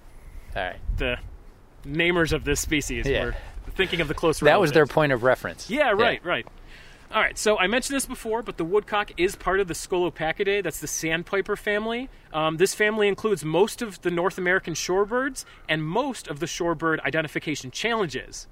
All 0.55 0.61
right. 0.63 0.75
the 0.97 1.17
namers 1.85 2.33
of 2.33 2.43
this 2.43 2.59
species 2.59 3.05
Yeah. 3.07 3.25
were 3.25 3.35
thinking 3.75 4.01
of 4.01 4.07
the 4.09 4.13
close. 4.13 4.39
That 4.41 4.59
was 4.59 4.73
their 4.73 4.85
point 4.85 5.13
of 5.13 5.23
reference. 5.23 5.69
Yeah, 5.69 5.91
right, 5.91 6.23
right. 6.25 6.45
All 7.11 7.19
right, 7.19 7.37
so 7.39 7.57
I 7.57 7.65
mentioned 7.65 7.95
this 7.95 8.05
before, 8.05 8.43
but 8.43 8.57
the 8.57 8.63
woodcock 8.63 9.11
is 9.17 9.35
part 9.35 9.59
of 9.59 9.67
the 9.67 9.73
Scolopacidae. 9.73 10.61
That's 10.61 10.79
the 10.79 10.85
sandpiper 10.87 11.55
family. 11.55 12.07
Um, 12.31 12.57
this 12.57 12.75
family 12.75 13.07
includes 13.07 13.43
most 13.43 13.81
of 13.81 13.99
the 14.03 14.11
North 14.11 14.37
American 14.37 14.75
shorebirds 14.75 15.43
and 15.67 15.83
most 15.83 16.27
of 16.27 16.39
the 16.39 16.45
shorebird 16.45 16.99
identification 17.03 17.71
challenges. 17.71 18.47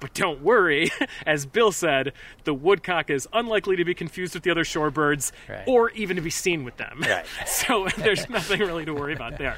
But 0.00 0.14
don't 0.14 0.42
worry, 0.42 0.90
as 1.26 1.44
Bill 1.44 1.70
said, 1.72 2.14
the 2.44 2.54
woodcock 2.54 3.10
is 3.10 3.28
unlikely 3.34 3.76
to 3.76 3.84
be 3.84 3.92
confused 3.94 4.32
with 4.32 4.44
the 4.44 4.50
other 4.50 4.64
shorebirds 4.64 5.32
Right. 5.46 5.64
or 5.66 5.90
even 5.90 6.16
to 6.16 6.22
be 6.22 6.30
seen 6.30 6.64
with 6.64 6.78
them. 6.78 7.00
Right. 7.02 7.26
so 7.46 7.86
there's 7.98 8.30
nothing 8.30 8.60
really 8.60 8.86
to 8.86 8.94
worry 8.94 9.12
about 9.12 9.36
there. 9.36 9.56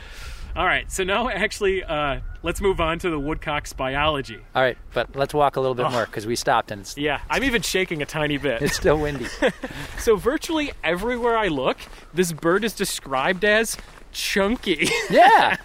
All 0.57 0.64
right, 0.66 0.90
so 0.90 1.04
now 1.04 1.28
actually, 1.28 1.85
uh, 1.85 2.21
let's 2.42 2.61
move 2.61 2.80
on 2.80 2.99
to 3.00 3.11
the 3.11 3.19
woodcock's 3.19 3.73
biology. 3.73 4.38
All 4.54 4.62
right, 4.62 4.76
but 4.92 5.14
let's 5.14 5.33
walk 5.33 5.57
a 5.57 5.61
little 5.61 5.76
bit 5.76 5.90
more 5.90 6.07
because 6.07 6.26
we 6.26 6.35
stopped 6.35 6.71
and 6.73 6.80
it's, 6.80 6.97
Yeah, 6.97 7.21
I'm 7.30 7.45
even 7.45 7.62
shaking 7.62 8.02
a 8.02 8.07
tiny 8.07 8.37
bit. 8.37 8.61
it's 8.62 8.76
still 8.76 8.99
windy. 8.99 9.26
So 9.99 10.16
virtually 10.16 10.73
everywhere 10.83 11.37
I 11.37 11.49
look, 11.49 11.76
this 12.14 12.33
bird 12.33 12.64
is 12.64 12.73
described 12.73 13.45
as 13.45 13.76
chunky, 14.12 14.88
yeah. 15.11 15.57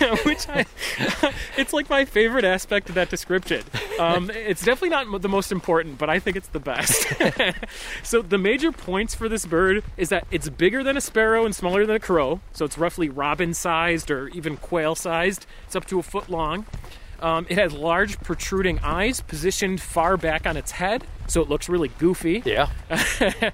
which 0.24 0.48
I, 0.48 0.66
it's 1.56 1.72
like 1.72 1.88
my 1.88 2.04
favorite 2.04 2.44
aspect 2.44 2.88
of 2.88 2.94
that 2.94 3.10
description. 3.10 3.62
Um, 3.98 4.30
it's 4.30 4.64
definitely 4.64 4.90
not 4.90 5.22
the 5.22 5.28
most 5.28 5.52
important, 5.52 5.98
but 5.98 6.10
I 6.10 6.18
think 6.18 6.36
it's 6.36 6.48
the 6.48 6.60
best. 6.60 7.06
so 8.02 8.22
the 8.22 8.38
major 8.38 8.72
points 8.72 9.14
for 9.14 9.28
this 9.28 9.46
bird 9.46 9.84
is 9.96 10.08
that 10.08 10.26
it's 10.30 10.48
bigger 10.48 10.82
than 10.82 10.96
a 10.96 11.00
sparrow 11.00 11.44
and 11.44 11.54
smaller 11.54 11.86
than 11.86 11.96
a 11.96 12.00
crow. 12.00 12.40
So 12.52 12.64
it's 12.64 12.78
roughly 12.78 13.08
robin-sized 13.08 14.10
or 14.10 14.28
even 14.28 14.56
quail-sized. 14.56 15.46
It's 15.66 15.76
up 15.76 15.86
to 15.86 15.98
a 15.98 16.02
foot 16.02 16.28
long. 16.28 16.66
Um, 17.24 17.46
it 17.48 17.56
has 17.56 17.72
large 17.72 18.20
protruding 18.20 18.80
eyes 18.80 19.22
positioned 19.22 19.80
far 19.80 20.18
back 20.18 20.46
on 20.46 20.58
its 20.58 20.72
head, 20.72 21.06
so 21.26 21.40
it 21.40 21.48
looks 21.48 21.70
really 21.70 21.88
goofy. 21.98 22.42
Yeah. 22.44 22.68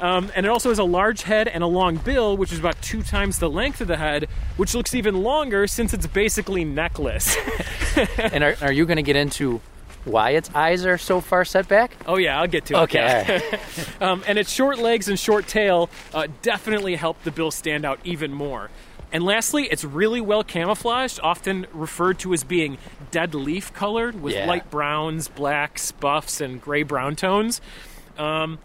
Um, 0.00 0.30
and 0.34 0.44
it 0.44 0.48
also 0.50 0.68
has 0.68 0.78
a 0.80 0.84
large 0.84 1.22
head 1.22 1.48
and 1.48 1.62
a 1.62 1.66
long 1.66 1.96
bill, 1.96 2.36
which 2.36 2.52
is 2.52 2.58
about 2.58 2.82
two 2.82 3.02
times 3.02 3.38
the 3.38 3.48
length 3.48 3.80
of 3.80 3.88
the 3.88 3.96
head, 3.96 4.28
which 4.56 4.74
looks 4.74 4.92
even 4.92 5.22
longer 5.22 5.66
since 5.66 5.94
it's 5.94 6.06
basically 6.06 6.64
necklace. 6.64 7.36
And 8.18 8.42
are, 8.42 8.56
are 8.60 8.72
you 8.72 8.84
going 8.86 8.96
to 8.96 9.02
get 9.04 9.14
into 9.16 9.60
why 10.04 10.30
its 10.30 10.50
eyes 10.52 10.84
are 10.84 10.98
so 10.98 11.20
far 11.20 11.44
set 11.44 11.68
back? 11.68 11.96
oh 12.06 12.16
yeah, 12.16 12.38
I'll 12.38 12.48
get 12.48 12.66
to 12.66 12.74
it. 12.74 12.78
Okay. 12.82 13.00
All 13.00 13.50
right. 13.50 13.60
Um, 14.02 14.24
and 14.26 14.36
its 14.38 14.50
short 14.52 14.78
legs 14.78 15.08
and 15.08 15.18
short 15.18 15.46
tail 15.46 15.88
uh, 16.12 16.26
definitely 16.42 16.96
help 16.96 17.22
the 17.22 17.30
bill 17.30 17.52
stand 17.52 17.86
out 17.86 18.00
even 18.04 18.32
more. 18.32 18.68
And 19.14 19.24
lastly, 19.24 19.68
it's 19.70 19.84
really 19.84 20.20
well 20.20 20.42
camouflaged, 20.42 21.20
often 21.22 21.68
referred 21.72 22.18
to 22.18 22.34
as 22.34 22.42
being 22.42 22.78
dead 23.12 23.32
leaf 23.32 23.72
colored 23.72 24.20
with 24.20 24.34
Yeah. 24.34 24.46
light 24.46 24.68
browns, 24.70 25.28
blacks, 25.28 25.92
buffs, 25.92 26.40
and 26.40 26.60
gray 26.60 26.82
brown 26.82 27.14
tones. 27.14 27.60
Um, 28.18 28.58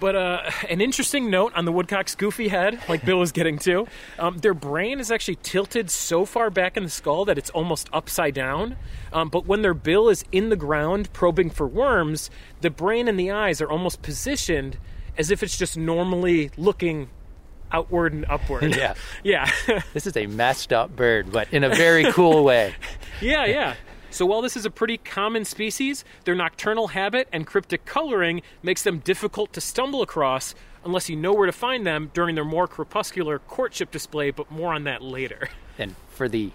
but 0.00 0.16
uh, 0.16 0.50
an 0.70 0.80
interesting 0.80 1.30
note 1.30 1.52
on 1.54 1.66
the 1.66 1.72
woodcock's 1.72 2.14
goofy 2.14 2.48
head, 2.48 2.80
like 2.88 3.04
Bill 3.04 3.18
was 3.18 3.30
getting 3.30 3.58
to, 3.60 3.86
um, 4.18 4.38
their 4.38 4.54
brain 4.54 5.00
is 5.00 5.10
actually 5.10 5.36
tilted 5.42 5.90
so 5.90 6.24
far 6.24 6.48
back 6.48 6.78
in 6.78 6.82
the 6.84 6.90
skull 6.90 7.26
that 7.26 7.36
it's 7.36 7.50
almost 7.50 7.90
upside 7.92 8.32
down. 8.32 8.76
Um, 9.12 9.28
but 9.28 9.46
when 9.46 9.60
their 9.60 9.74
bill 9.74 10.08
is 10.08 10.24
in 10.32 10.48
the 10.48 10.56
ground 10.56 11.12
probing 11.12 11.50
for 11.50 11.66
worms, 11.66 12.30
the 12.62 12.70
brain 12.70 13.06
and 13.06 13.20
the 13.20 13.30
eyes 13.30 13.60
are 13.60 13.70
almost 13.70 14.00
positioned 14.00 14.78
as 15.18 15.30
if 15.30 15.42
it's 15.42 15.58
just 15.58 15.76
normally 15.76 16.50
looking 16.56 17.08
outward 17.72 18.12
and 18.12 18.24
upward. 18.28 18.74
Yeah. 18.76 18.94
yeah. 19.24 19.50
This 19.92 20.06
is 20.06 20.16
a 20.16 20.26
messed 20.26 20.72
up 20.72 20.94
bird, 20.94 21.30
but 21.32 21.52
in 21.52 21.64
a 21.64 21.68
very 21.68 22.10
cool 22.12 22.44
way. 22.44 22.74
Yeah, 23.20 23.44
yeah. 23.46 23.74
So 24.10 24.26
while 24.26 24.42
this 24.42 24.56
is 24.56 24.64
a 24.66 24.70
pretty 24.70 24.96
common 24.98 25.44
species, 25.44 26.04
their 26.24 26.34
nocturnal 26.34 26.88
habit 26.88 27.28
and 27.32 27.46
cryptic 27.46 27.84
coloring 27.84 28.42
makes 28.62 28.82
them 28.82 28.98
difficult 28.98 29.52
to 29.54 29.60
stumble 29.60 30.02
across 30.02 30.54
unless 30.84 31.08
you 31.08 31.16
know 31.16 31.32
where 31.32 31.46
to 31.46 31.52
find 31.52 31.86
them 31.86 32.10
during 32.12 32.34
their 32.34 32.44
more 32.44 32.66
crepuscular 32.66 33.38
courtship 33.38 33.90
display, 33.90 34.30
but 34.30 34.50
more 34.50 34.74
on 34.74 34.84
that 34.84 35.00
later. 35.00 35.48
And 35.78 35.94
for 36.10 36.28
the 36.28 36.50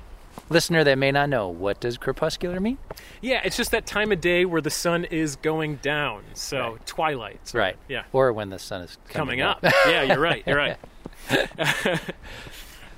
listener 0.49 0.83
that 0.83 0.97
may 0.97 1.11
not 1.11 1.29
know, 1.29 1.47
what 1.49 1.79
does 1.79 1.97
crepuscular 1.97 2.59
mean? 2.59 2.77
Yeah, 3.21 3.41
it's 3.43 3.57
just 3.57 3.71
that 3.71 3.85
time 3.85 4.11
of 4.11 4.21
day 4.21 4.45
where 4.45 4.61
the 4.61 4.69
sun 4.69 5.05
is 5.05 5.35
going 5.37 5.77
down, 5.77 6.23
so 6.33 6.71
Right. 6.73 6.85
twilight. 6.85 7.39
So, 7.47 7.59
Right. 7.59 7.77
Yeah. 7.87 8.03
Or 8.13 8.31
when 8.33 8.49
the 8.49 8.59
sun 8.59 8.81
is 8.83 8.97
Coming 9.09 9.39
coming, 9.39 9.41
up. 9.41 9.59
yeah, 9.87 10.03
you're 10.03 10.19
right. 10.19 10.43
You're 10.45 10.57
right. 10.57 10.77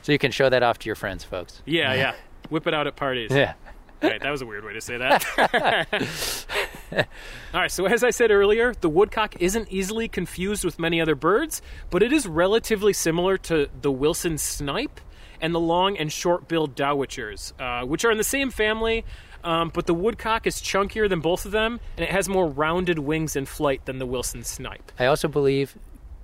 So 0.02 0.12
you 0.12 0.18
can 0.18 0.32
show 0.32 0.50
that 0.50 0.64
off 0.64 0.80
to 0.80 0.88
your 0.88 0.96
friends, 0.96 1.24
folks. 1.24 1.62
Yeah, 1.66 1.94
yeah. 1.94 2.16
Whip 2.50 2.66
it 2.68 2.74
out 2.74 2.88
at 2.88 2.96
parties. 2.96 3.32
Yeah. 3.32 3.54
Right, 4.02 4.20
that 4.20 4.32
was 4.32 4.42
a 4.42 4.48
weird 4.48 4.66
way 4.66 4.74
to 4.74 4.82
say 4.82 4.98
that. 4.98 6.46
All 7.54 7.60
right, 7.62 7.72
so 7.72 7.86
as 7.86 8.04
I 8.04 8.10
said 8.10 8.32
earlier, 8.32 8.74
the 8.74 8.90
woodcock 8.90 9.40
isn't 9.40 9.68
easily 9.70 10.08
confused 10.08 10.66
with 10.66 10.80
many 10.80 11.00
other 11.00 11.14
birds, 11.14 11.62
but 11.92 12.02
it 12.02 12.12
is 12.12 12.26
relatively 12.26 12.94
similar 12.94 13.38
to 13.38 13.70
the 13.80 13.92
Wilson 13.92 14.40
snipe 14.40 15.00
and 15.40 15.54
the 15.54 15.60
long 15.60 15.98
and 15.98 16.12
short 16.12 16.48
billed 16.48 16.76
dowitchers, 16.76 17.54
uh, 17.60 17.86
which 17.86 18.04
are 18.04 18.12
in 18.12 18.18
the 18.18 18.24
same 18.24 18.50
family. 18.50 19.06
Um, 19.44 19.70
but 19.72 19.86
the 19.86 19.94
woodcock 19.94 20.48
is 20.48 20.56
chunkier 20.62 21.08
than 21.08 21.20
both 21.20 21.46
of 21.46 21.52
them, 21.52 21.80
and 21.96 22.04
it 22.04 22.12
has 22.12 22.28
more 22.28 22.48
rounded 22.48 22.98
wings 22.98 23.36
in 23.36 23.46
flight 23.46 23.86
than 23.86 24.00
the 24.00 24.06
Wilson 24.08 24.44
snipe. 24.44 24.92
I 24.98 25.06
also 25.06 25.28
believe, 25.28 25.78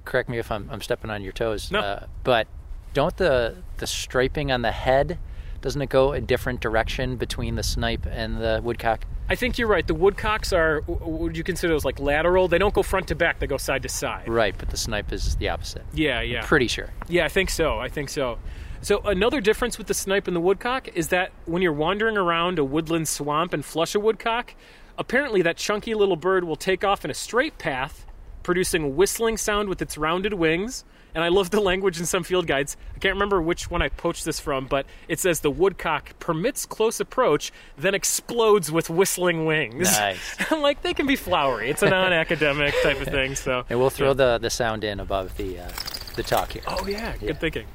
correct 0.08 0.30
me 0.30 0.40
if 0.40 0.52
I'm, 0.52 0.68
I'm 0.72 0.82
stepping 0.82 1.10
on 1.12 1.22
your 1.22 1.34
toes, 1.34 1.72
No. 1.72 1.80
uh, 1.80 2.06
but 2.24 2.48
don't 2.94 3.16
the 3.18 3.58
the 3.78 3.86
striping 3.88 4.52
on 4.52 4.62
the 4.64 4.72
head 4.72 5.20
doesn't 5.62 5.82
it 5.82 5.90
go 5.90 6.14
a 6.14 6.22
different 6.22 6.60
direction 6.62 7.16
between 7.18 7.56
the 7.56 7.64
snipe 7.64 8.06
and 8.10 8.38
the 8.38 8.62
woodcock? 8.64 9.06
I 9.30 9.36
think 9.36 9.58
you're 9.58 9.68
right. 9.68 9.86
The 9.86 9.96
woodcocks 9.96 10.54
are, 10.54 10.82
would 10.88 11.36
you 11.36 11.44
consider 11.44 11.74
those 11.74 11.84
like 11.84 12.00
lateral? 12.00 12.48
They 12.48 12.60
don't 12.60 12.74
go 12.74 12.84
front 12.84 13.08
to 13.10 13.16
back, 13.16 13.40
they 13.40 13.48
go 13.48 13.58
side 13.58 13.82
to 13.84 13.90
side. 13.90 14.30
Right, 14.30 14.56
but 14.58 14.70
the 14.70 14.78
snipe 14.78 15.12
is 15.12 15.36
the 15.36 15.50
opposite. 15.50 15.84
Yeah, 15.94 16.22
yeah. 16.22 16.46
Pretty 16.46 16.68
sure. 16.68 16.92
Yeah, 17.10 17.26
I 17.26 17.30
think 17.30 17.50
so. 17.50 17.80
I 17.80 17.90
think 17.90 18.10
so. 18.10 18.38
So 18.82 19.00
another 19.00 19.42
difference 19.42 19.78
with 19.80 19.88
the 19.88 19.94
snipe 19.96 20.28
and 20.28 20.36
the 20.36 20.40
woodcock 20.40 20.88
is 20.96 21.08
that 21.10 21.32
when 21.46 21.62
you're 21.64 21.74
wandering 21.74 22.16
around 22.18 22.60
a 22.60 22.64
woodland 22.64 23.08
swamp 23.08 23.52
and 23.52 23.66
flush 23.66 23.96
a 23.96 24.00
woodcock, 24.00 24.54
apparently 24.98 25.42
that 25.42 25.58
chunky 25.58 25.94
little 25.96 26.16
bird 26.16 26.44
will 26.44 26.56
take 26.56 26.84
off 26.84 27.04
in 27.04 27.12
a 27.12 27.16
straight 27.16 27.58
path, 27.58 28.06
producing 28.48 28.82
a 28.82 28.88
whistling 28.88 29.36
sound 29.36 29.68
with 29.68 29.82
its 29.82 29.98
rounded 29.98 30.34
wings. 30.34 30.86
And 31.14 31.22
I 31.22 31.28
love 31.28 31.50
the 31.50 31.60
language 31.72 32.00
in 32.00 32.06
some 32.06 32.24
field 32.24 32.48
guides. 32.48 32.78
I 32.96 33.00
can't 33.00 33.14
remember 33.16 33.42
which 33.42 33.70
one 33.70 33.82
I 33.82 33.90
poached 33.90 34.24
this 34.24 34.40
from, 34.40 34.68
but 34.68 34.86
it 35.10 35.20
says 35.20 35.42
the 35.42 35.52
woodcock 35.52 36.18
permits 36.20 36.66
close 36.66 37.02
approach, 37.02 37.52
then 37.78 37.94
explodes 37.94 38.72
with 38.72 38.90
whistling 38.90 39.46
wings. 39.46 39.92
Nice. 39.92 40.36
I'm 40.50 40.62
like, 40.62 40.82
they 40.82 40.94
can 40.94 41.08
be 41.08 41.18
flowery. 41.18 41.70
It's 41.70 41.84
a 41.84 41.90
non-academic 41.90 42.74
type 42.82 43.02
of 43.02 43.10
thing. 43.10 43.36
So 43.36 43.66
And 43.70 43.80
we'll 43.80 43.90
throw 43.90 44.14
the, 44.14 44.38
the 44.38 44.50
sound 44.50 44.86
in 44.86 45.02
above 45.02 45.36
the 45.36 45.60
uh, 45.60 45.70
the 46.16 46.24
talk 46.24 46.54
here. 46.54 46.64
Oh 46.68 46.88
yeah, 46.88 47.18
good 47.18 47.28
Yeah. 47.30 47.34
thinking. 47.34 47.66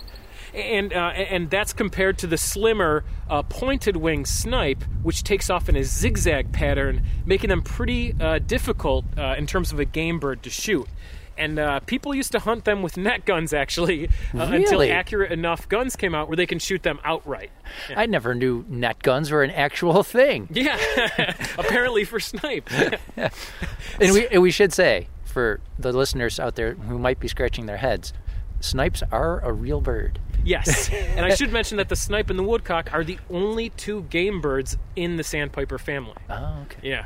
And 0.55 0.93
uh, 0.93 0.97
and 1.17 1.49
that's 1.49 1.73
compared 1.73 2.19
to 2.19 2.27
the 2.27 2.37
slimmer 2.37 3.05
uh, 3.31 3.43
pointed 3.43 3.97
wing 3.97 4.27
snipe, 4.27 4.85
which 5.03 5.23
takes 5.23 5.49
off 5.49 5.69
in 5.69 5.77
a 5.77 5.83
zigzag 5.85 6.53
pattern, 6.53 7.03
making 7.25 7.49
them 7.49 7.63
pretty 7.63 8.15
uh, 8.21 8.39
difficult 8.39 9.07
uh, 9.17 9.35
in 9.39 9.47
terms 9.47 9.73
of 9.73 9.81
a 9.81 9.87
game 9.87 10.19
bird 10.19 10.43
to 10.43 10.51
shoot. 10.51 10.87
And 11.39 11.59
uh, 11.59 11.81
people 11.81 12.15
used 12.15 12.33
to 12.33 12.39
hunt 12.41 12.67
them 12.67 12.83
with 12.83 12.99
net 12.99 13.25
guns, 13.25 13.55
actually, 13.55 14.09
uh, 14.35 14.43
until 14.43 14.83
accurate 14.83 15.33
enough 15.33 15.67
guns 15.67 15.97
came 15.97 16.15
out 16.15 16.29
where 16.29 16.37
they 16.37 16.45
can 16.45 16.59
shoot 16.59 16.83
them 16.83 17.01
outright. 17.05 17.51
I 17.97 18.05
never 18.05 18.35
knew 18.35 18.67
net 18.69 19.03
guns 19.03 19.31
were 19.31 19.43
an 19.43 19.51
actual 19.51 20.03
thing. 20.03 20.49
Yeah, 20.53 20.77
apparently 21.59 22.05
for 22.05 22.21
snipe. 22.21 22.69
And 24.01 24.13
we, 24.13 24.27
and 24.29 24.43
we 24.43 24.51
should 24.51 24.73
say, 24.73 25.09
for 25.25 25.61
the 25.79 25.93
listeners 25.93 26.39
out 26.41 26.55
there 26.57 26.75
who 26.75 26.99
might 26.99 27.21
be 27.21 27.29
scratching 27.29 27.67
their 27.67 27.77
heads, 27.79 28.13
snipes 28.61 29.03
are 29.11 29.41
a 29.41 29.53
real 29.53 29.81
bird. 29.81 30.19
Yes, 30.45 30.91
and 31.17 31.25
I 31.25 31.35
should 31.35 31.53
mention 31.53 31.77
that 31.79 31.89
the 31.89 31.97
snipe 31.97 32.31
and 32.31 32.39
the 32.39 32.43
woodcock 32.43 32.93
are 32.93 33.05
the 33.05 33.19
only 33.31 33.71
two 33.71 34.03
game 34.05 34.41
birds 34.41 34.77
in 34.97 35.17
the 35.17 35.25
sandpiper 35.25 35.79
family. 35.79 36.17
Oh, 36.29 36.59
okay. 36.63 36.89
Yeah. 36.89 37.05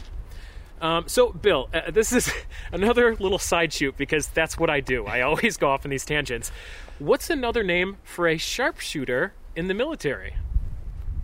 Um, 0.81 1.09
so, 1.09 1.33
Bill, 1.33 1.69
uh, 1.73 1.91
this 1.91 2.13
is 2.13 2.31
another 2.73 3.17
little 3.17 3.39
side 3.39 3.73
shoot 3.73 3.97
because 3.97 4.29
that's 4.29 4.59
what 4.59 4.69
I 4.69 4.81
do. 4.81 5.07
I 5.07 5.23
always 5.23 5.57
go 5.57 5.71
off 5.71 5.85
on 5.85 5.91
these 5.91 6.05
tangents. 6.05 6.53
What's 6.99 7.31
another 7.31 7.63
name 7.63 7.97
for 8.05 8.29
a 8.29 8.37
sharpshooter 8.37 9.33
in 9.55 9.69
the 9.69 9.75
military? 9.75 10.35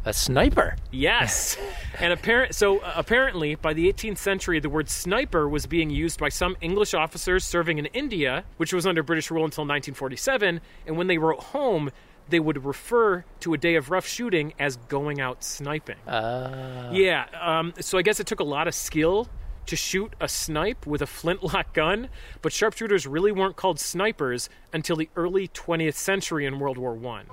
A 0.05 0.13
sniper. 0.13 0.77
Yes, 0.91 1.57
and 2.01 2.13
apparent. 2.13 2.55
So 2.55 2.79
uh, 2.79 2.93
apparently, 2.97 3.55
by 3.55 3.73
the 3.73 3.93
18th 3.93 4.19
century, 4.19 4.59
the 4.59 4.69
word 4.69 4.89
sniper 4.89 5.49
was 5.49 5.67
being 5.67 5.91
used 5.91 6.19
by 6.19 6.29
some 6.29 6.57
English 6.61 6.93
officers 6.95 7.45
serving 7.45 7.79
in 7.79 7.87
India, 7.87 8.45
which 8.57 8.73
was 8.73 8.87
under 8.87 9.03
British 9.03 9.31
rule 9.31 9.45
until 9.45 9.63
1947. 9.63 10.61
And 10.87 10.97
when 10.97 11.07
they 11.07 11.19
wrote 11.19 11.39
home, 11.41 11.91
they 12.29 12.41
would 12.41 12.65
refer 12.65 13.25
to 13.41 13.55
a 13.55 13.59
day 13.59 13.75
of 13.77 13.91
rough 13.91 14.07
shooting 14.07 14.55
as 14.59 14.77
going 14.89 15.21
out 15.21 15.45
sniping. 15.45 15.97
Uh, 16.07 16.91
Yeah, 16.93 17.27
um, 17.41 17.73
so 17.81 17.99
I 17.99 18.03
guess 18.03 18.19
it 18.21 18.27
took 18.27 18.41
a 18.41 18.45
lot 18.45 18.67
of 18.69 18.75
skill 18.75 19.29
to 19.67 19.77
shoot 19.77 20.15
a 20.21 20.29
snipe 20.29 20.87
with 20.87 21.03
a 21.03 21.07
flintlock 21.19 21.73
gun, 21.75 22.09
but 22.41 22.53
sharpshooters 22.53 23.07
really 23.07 23.31
weren't 23.31 23.55
called 23.55 23.79
snipers 23.79 24.49
until 24.73 24.97
the 24.97 25.09
early 25.15 25.47
20th 25.49 25.95
century 25.95 26.45
in 26.47 26.59
World 26.59 26.79
War 26.79 26.95
One. 26.95 27.27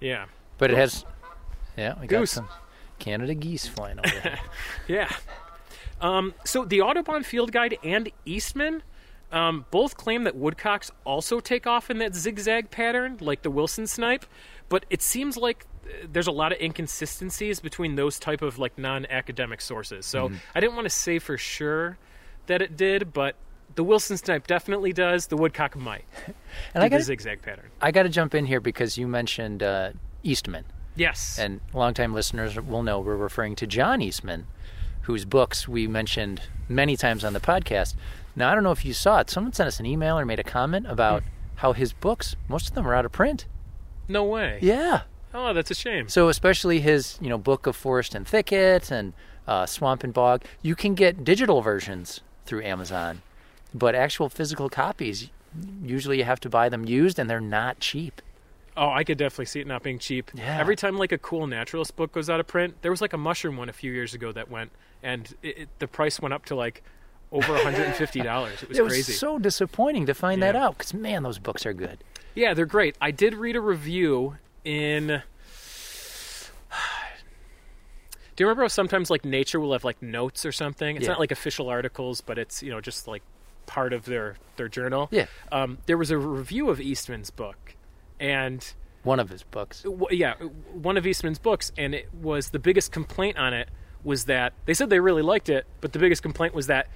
Yeah, 0.00 0.26
but 0.58 0.70
it 0.70 0.76
has. 0.76 1.06
Yeah, 1.76 1.94
we 2.00 2.06
got 2.06 2.20
Goose. 2.20 2.32
some 2.32 2.48
Canada 2.98 3.34
geese 3.34 3.66
flying 3.66 3.98
over 3.98 4.38
yeah. 4.88 5.10
Um, 6.00 6.34
so 6.44 6.64
the 6.64 6.80
Audubon 6.80 7.22
Field 7.22 7.52
Guide 7.52 7.78
and 7.82 8.10
Eastman 8.24 8.82
um, 9.32 9.64
both 9.70 9.96
claim 9.96 10.24
that 10.24 10.36
woodcocks 10.36 10.90
also 11.04 11.40
take 11.40 11.66
off 11.66 11.90
in 11.90 11.98
that 11.98 12.14
zigzag 12.14 12.70
pattern, 12.70 13.16
like 13.20 13.42
the 13.42 13.50
Wilson 13.50 13.86
snipe, 13.86 14.26
but 14.68 14.84
it 14.90 15.00
seems 15.00 15.36
like 15.38 15.64
uh, 15.86 16.06
there's 16.12 16.26
a 16.26 16.32
lot 16.32 16.52
of 16.52 16.60
inconsistencies 16.60 17.58
between 17.58 17.96
those 17.96 18.18
type 18.18 18.42
of 18.42 18.58
like 18.58 18.76
non-academic 18.76 19.62
sources. 19.62 20.04
So 20.04 20.30
I 20.54 20.60
didn't 20.60 20.74
want 20.74 20.84
to 20.84 20.90
say 20.90 21.18
for 21.18 21.38
sure 21.38 21.96
that 22.46 22.60
it 22.60 22.76
did, 22.76 23.14
but 23.14 23.36
the 23.74 23.82
Wilson 23.82 24.18
snipe 24.18 24.46
definitely 24.46 24.92
does. 24.92 25.28
The 25.28 25.36
woodcock 25.36 25.76
might 25.76 26.04
And 26.74 26.84
I 26.84 26.88
do 26.88 26.90
the 26.90 26.98
got 26.98 27.04
zigzag 27.06 27.40
pattern. 27.40 27.70
I 27.80 27.90
got 27.90 28.02
to 28.02 28.10
jump 28.10 28.34
in 28.34 28.44
here 28.44 28.60
because 28.60 28.98
you 28.98 29.08
mentioned 29.08 29.62
uh, 29.62 29.92
Eastman. 30.22 30.64
Yes. 30.94 31.38
And 31.38 31.60
longtime 31.72 32.12
listeners 32.14 32.58
will 32.60 32.82
know 32.82 33.00
we're 33.00 33.16
referring 33.16 33.56
to 33.56 33.66
John 33.66 34.02
Eastman, 34.02 34.46
whose 35.02 35.24
books 35.24 35.66
we 35.66 35.86
mentioned 35.86 36.42
many 36.68 36.96
times 36.96 37.24
on 37.24 37.32
the 37.32 37.40
podcast. 37.40 37.94
Now, 38.36 38.50
I 38.50 38.54
don't 38.54 38.62
know 38.64 38.72
if 38.72 38.84
you 38.84 38.92
saw 38.92 39.20
it. 39.20 39.30
Someone 39.30 39.52
sent 39.52 39.68
us 39.68 39.80
an 39.80 39.86
email 39.86 40.18
or 40.18 40.24
made 40.24 40.38
a 40.38 40.44
comment 40.44 40.86
about 40.88 41.22
how 41.56 41.72
his 41.72 41.92
books, 41.92 42.34
most 42.48 42.68
of 42.68 42.74
them 42.74 42.86
are 42.86 42.94
out 42.94 43.04
of 43.04 43.12
print. 43.12 43.46
no 44.08 44.24
way. 44.24 44.58
Yeah. 44.62 45.02
Oh, 45.34 45.54
that's 45.54 45.70
a 45.70 45.74
shame. 45.74 46.08
So, 46.08 46.28
especially 46.28 46.80
his, 46.80 47.16
you 47.20 47.28
know, 47.30 47.38
book 47.38 47.66
of 47.66 47.74
Forest 47.74 48.14
and 48.14 48.26
Thicket 48.28 48.90
and 48.90 49.14
uh, 49.48 49.64
Swamp 49.64 50.04
and 50.04 50.12
Bog, 50.12 50.44
you 50.60 50.74
can 50.74 50.94
get 50.94 51.24
digital 51.24 51.62
versions 51.62 52.20
through 52.44 52.62
Amazon, 52.64 53.22
but 53.72 53.94
actual 53.94 54.28
physical 54.28 54.68
copies, 54.68 55.30
usually 55.82 56.18
you 56.18 56.24
have 56.24 56.40
to 56.40 56.50
buy 56.50 56.68
them 56.68 56.84
used, 56.84 57.18
and 57.18 57.30
they're 57.30 57.40
not 57.40 57.80
cheap. 57.80 58.20
Oh, 58.76 58.88
I 58.90 59.04
could 59.04 59.18
definitely 59.18 59.46
see 59.46 59.60
it 59.60 59.66
not 59.66 59.82
being 59.82 59.98
cheap. 59.98 60.30
Yeah. 60.34 60.58
Every 60.58 60.76
time 60.76 60.96
like 60.96 61.12
a 61.12 61.18
cool 61.18 61.46
naturalist 61.46 61.94
book 61.96 62.12
goes 62.12 62.30
out 62.30 62.40
of 62.40 62.46
print, 62.46 62.76
there 62.82 62.90
was 62.90 63.00
like 63.02 63.12
a 63.12 63.18
mushroom 63.18 63.56
one 63.58 63.68
a 63.68 63.72
few 63.72 63.92
years 63.92 64.14
ago 64.14 64.32
that 64.32 64.50
went, 64.50 64.70
and 65.02 65.34
it, 65.42 65.58
it, 65.58 65.68
the 65.78 65.86
price 65.86 66.18
went 66.20 66.32
up 66.32 66.46
to 66.46 66.54
like 66.54 66.82
over 67.30 67.54
$150. 67.56 67.62
It 68.62 68.68
was 68.68 68.78
crazy. 68.78 68.78
it 68.78 68.82
was 68.82 68.92
crazy. 68.94 69.12
so 69.12 69.38
disappointing 69.38 70.06
to 70.06 70.14
find 70.14 70.42
that 70.42 70.56
out 70.56 70.78
because 70.78 70.94
man, 70.94 71.22
those 71.22 71.38
books 71.38 71.66
are 71.66 71.72
good. 71.74 72.02
Yeah, 72.34 72.54
they're 72.54 72.64
great. 72.66 72.96
I 73.00 73.10
did 73.10 73.34
read 73.34 73.56
a 73.56 73.60
review 73.60 74.36
in. 74.64 75.06
Do 78.36 78.42
you 78.44 78.46
remember 78.46 78.62
how 78.62 78.68
sometimes 78.68 79.10
like 79.10 79.24
Nature 79.26 79.60
will 79.60 79.72
have 79.72 79.84
like 79.84 80.00
notes 80.02 80.46
or 80.46 80.52
something? 80.52 80.96
It's 80.96 81.04
Yeah. 81.04 81.12
not 81.12 81.20
like 81.20 81.30
official 81.30 81.68
articles, 81.68 82.22
but 82.22 82.38
it's 82.38 82.62
you 82.62 82.70
know 82.70 82.80
just 82.80 83.06
like 83.06 83.22
part 83.66 83.92
of 83.92 84.06
their 84.06 84.36
their 84.56 84.68
journal. 84.68 85.08
Yeah. 85.10 85.26
Um, 85.50 85.78
there 85.86 85.98
was 85.98 86.10
a 86.10 86.16
review 86.18 86.70
of 86.70 86.80
Eastman's 86.80 87.30
book, 87.30 87.71
and 88.22 88.72
One 89.02 89.18
of 89.20 89.28
his 89.28 89.42
books. 89.42 89.82
w- 89.82 90.06
yeah, 90.12 90.34
one 90.72 90.96
of 90.96 91.06
Eastman's 91.06 91.38
books, 91.40 91.72
and 91.76 91.94
it 91.94 92.08
was 92.14 92.50
the 92.50 92.58
biggest 92.60 92.92
complaint 92.92 93.36
on 93.36 93.52
it 93.52 93.68
was 94.04 94.24
that 94.26 94.52
they 94.64 94.74
said 94.74 94.88
they 94.90 95.00
really 95.00 95.22
liked 95.22 95.48
it, 95.48 95.66
but 95.80 95.92
the 95.92 95.98
biggest 95.98 96.22
complaint 96.22 96.54
was 96.54 96.68
that 96.68 96.86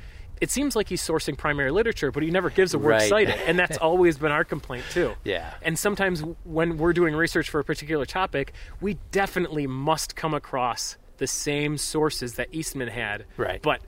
it 0.41 0.51
seems 0.51 0.77
like 0.77 0.89
he's 0.89 1.01
sourcing 1.03 1.37
primary 1.37 1.71
literature, 1.71 2.11
but 2.13 2.23
he 2.23 2.31
never 2.31 2.51
gives 2.51 2.75
a 2.75 2.79
word 2.79 2.91
Right. 2.91 3.09
cited, 3.09 3.35
and 3.47 3.59
that's 3.59 3.77
always 3.79 4.19
been 4.19 4.31
our 4.33 4.45
complaint 4.45 4.85
too. 4.91 5.15
Yeah. 5.25 5.55
And 5.63 5.79
sometimes 5.79 6.23
when 6.45 6.77
we're 6.79 6.93
doing 6.93 7.15
research 7.15 7.49
for 7.51 7.59
a 7.61 7.65
particular 7.65 8.05
topic, 8.07 8.53
we 8.81 8.99
definitely 9.13 9.67
must 9.67 10.15
come 10.15 10.35
across 10.35 10.97
the 11.19 11.27
same 11.27 11.79
sources 11.79 12.35
that 12.35 12.49
Eastman 12.53 12.89
had, 12.89 13.25
Right. 13.37 13.61
But 13.63 13.81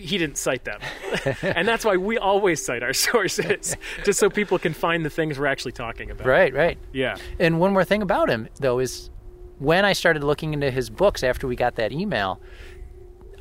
he 0.00 0.18
didn't 0.18 0.38
cite 0.38 0.64
them, 0.64 0.80
and 1.42 1.68
that's 1.68 1.84
why 1.84 1.96
we 1.96 2.18
always 2.18 2.64
cite 2.64 2.82
our 2.82 2.92
sources, 3.08 3.76
just 4.04 4.18
so 4.18 4.30
people 4.30 4.58
can 4.58 4.72
find 4.72 5.04
the 5.04 5.10
things 5.10 5.38
we're 5.38 5.46
actually 5.46 5.72
talking 5.72 6.10
about. 6.10 6.26
Right, 6.26 6.52
right. 6.52 6.78
Yeah. 6.92 7.16
And 7.38 7.60
one 7.60 7.72
more 7.72 7.84
thing 7.84 8.02
about 8.02 8.28
him, 8.30 8.48
though, 8.58 8.78
is 8.78 9.10
when 9.58 9.84
I 9.84 9.92
started 9.92 10.24
looking 10.24 10.54
into 10.54 10.70
his 10.70 10.88
books 10.90 11.22
after 11.22 11.46
we 11.46 11.54
got 11.54 11.76
that 11.76 11.92
email, 11.92 12.40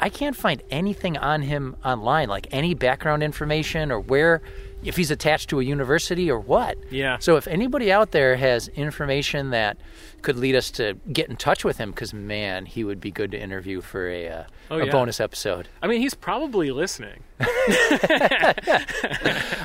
I 0.02 0.10
can't 0.10 0.36
find 0.36 0.62
anything 0.70 1.18
on 1.18 1.42
him 1.42 1.76
online, 1.84 2.30
like 2.30 2.48
any 2.52 2.74
background 2.74 3.24
information 3.24 3.92
or 3.92 4.00
where, 4.00 4.42
if 4.84 4.96
he's 4.96 5.12
attached 5.12 5.50
to 5.50 5.60
a 5.60 5.64
university 5.64 6.30
or 6.32 6.40
what. 6.40 6.78
Yeah. 6.92 7.18
So 7.20 7.36
if 7.36 7.48
anybody 7.48 7.92
out 7.92 8.12
there 8.12 8.36
has 8.38 8.68
information 8.70 9.50
that 9.52 9.78
could 10.22 10.38
lead 10.38 10.56
us 10.56 10.70
to 10.72 10.96
get 11.12 11.30
in 11.30 11.36
touch 11.38 11.64
with 11.64 11.78
him, 11.78 11.92
because 11.92 12.14
man, 12.14 12.66
he 12.66 12.84
would 12.84 13.00
be 13.02 13.12
good 13.12 13.32
to 13.32 13.40
interview 13.40 13.82
for 13.82 14.10
a, 14.10 14.28
uh, 14.30 14.44
Oh, 14.72 14.78
a 14.80 14.86
yeah. 14.86 14.92
bonus 14.92 15.20
episode. 15.20 15.68
I 15.82 15.88
mean, 15.88 16.00
he's 16.02 16.14
probably 16.14 16.70
listening. 16.72 17.24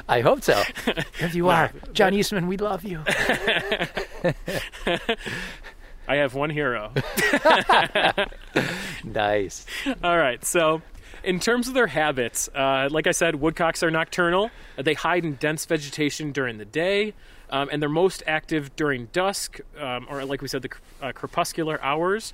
I 0.09 0.21
hope 0.23 0.43
so. 0.43 0.63
if 1.21 1.35
you 1.35 1.49
are, 1.51 1.71
John 1.93 2.15
Eastman, 2.15 2.47
we 2.47 2.57
love 2.57 2.85
you. 2.85 3.03
I 6.07 6.17
have 6.17 6.35
one 6.35 6.51
hero. 6.51 6.93
nice. 9.05 9.67
All 10.03 10.17
right. 10.19 10.45
So, 10.45 10.83
in 11.25 11.41
terms 11.41 11.69
of 11.69 11.75
their 11.75 11.87
habits, 11.87 12.49
uh, 12.55 12.89
like 12.91 13.07
I 13.07 13.13
said, 13.13 13.37
woodcocks 13.37 13.83
are 13.83 13.91
nocturnal. 13.91 14.51
They 14.77 14.95
hide 14.95 15.25
in 15.25 15.35
dense 15.35 15.65
vegetation 15.65 16.33
during 16.33 16.59
the 16.59 16.65
day, 16.65 17.15
um, 17.51 17.69
and 17.73 17.81
they're 17.81 17.89
most 17.89 18.23
active 18.27 18.75
during 18.77 19.07
dusk, 19.07 19.61
um, 19.79 20.07
or 20.11 20.25
like 20.25 20.43
we 20.43 20.49
said, 20.49 20.63
the 20.63 20.71
uh, 21.03 21.13
crepuscular 21.13 21.83
hours. 21.83 22.33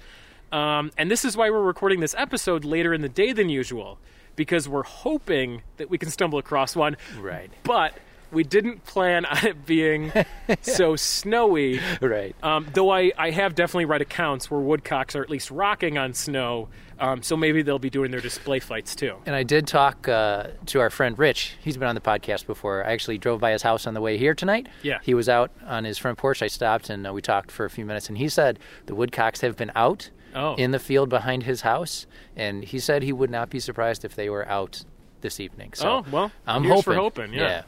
Um, 0.52 0.90
and 0.98 1.10
this 1.10 1.24
is 1.24 1.36
why 1.36 1.50
we're 1.50 1.62
recording 1.62 2.00
this 2.00 2.14
episode 2.18 2.64
later 2.64 2.92
in 2.92 3.02
the 3.02 3.08
day 3.08 3.32
than 3.32 3.48
usual, 3.48 3.98
because 4.36 4.68
we're 4.68 4.82
hoping 4.82 5.62
that 5.76 5.88
we 5.90 5.98
can 5.98 6.10
stumble 6.10 6.38
across 6.38 6.74
one. 6.74 6.96
Right. 7.18 7.50
But 7.62 7.94
we 8.32 8.44
didn't 8.44 8.84
plan 8.84 9.24
on 9.24 9.46
it 9.46 9.66
being 9.66 10.12
so 10.62 10.96
snowy. 10.96 11.80
Right. 12.00 12.34
Um, 12.42 12.66
though 12.72 12.90
I, 12.90 13.12
I 13.16 13.30
have 13.30 13.54
definitely 13.54 13.86
read 13.86 14.02
accounts 14.02 14.50
where 14.50 14.60
woodcocks 14.60 15.14
are 15.14 15.22
at 15.22 15.30
least 15.30 15.50
rocking 15.50 15.98
on 15.98 16.14
snow, 16.14 16.68
um, 17.00 17.22
so 17.22 17.36
maybe 17.36 17.62
they'll 17.62 17.78
be 17.78 17.90
doing 17.90 18.10
their 18.10 18.20
display 18.20 18.60
flights 18.60 18.94
too. 18.94 19.16
And 19.26 19.34
I 19.34 19.42
did 19.42 19.66
talk 19.66 20.06
uh, 20.08 20.48
to 20.66 20.80
our 20.80 20.90
friend 20.90 21.18
Rich. 21.18 21.54
He's 21.62 21.76
been 21.76 21.88
on 21.88 21.94
the 21.94 22.00
podcast 22.00 22.46
before. 22.46 22.84
I 22.86 22.92
actually 22.92 23.18
drove 23.18 23.40
by 23.40 23.52
his 23.52 23.62
house 23.62 23.86
on 23.86 23.94
the 23.94 24.00
way 24.00 24.18
here 24.18 24.34
tonight. 24.34 24.68
Yeah. 24.82 24.98
He 25.02 25.14
was 25.14 25.28
out 25.28 25.50
on 25.66 25.84
his 25.84 25.98
front 25.98 26.18
porch. 26.18 26.42
I 26.42 26.46
stopped 26.46 26.90
and 26.90 27.06
uh, 27.06 27.12
we 27.12 27.22
talked 27.22 27.50
for 27.50 27.64
a 27.64 27.70
few 27.70 27.84
minutes. 27.84 28.08
And 28.08 28.18
he 28.18 28.28
said 28.28 28.58
the 28.86 28.94
woodcocks 28.94 29.40
have 29.40 29.56
been 29.56 29.72
out 29.74 30.10
Oh. 30.32 30.54
in 30.54 30.70
the 30.70 30.78
field 30.78 31.08
behind 31.08 31.42
his 31.42 31.62
house. 31.62 32.06
And 32.36 32.62
he 32.64 32.78
said 32.78 33.02
he 33.02 33.12
would 33.12 33.30
not 33.30 33.50
be 33.50 33.58
surprised 33.58 34.04
if 34.04 34.14
they 34.14 34.30
were 34.30 34.46
out 34.48 34.84
this 35.22 35.40
evening. 35.40 35.72
So 35.74 35.88
oh 35.88 36.04
well, 36.12 36.30
I'm 36.46 36.64
hoping. 36.64 36.94
hoping. 36.94 37.32
Yeah. 37.32 37.62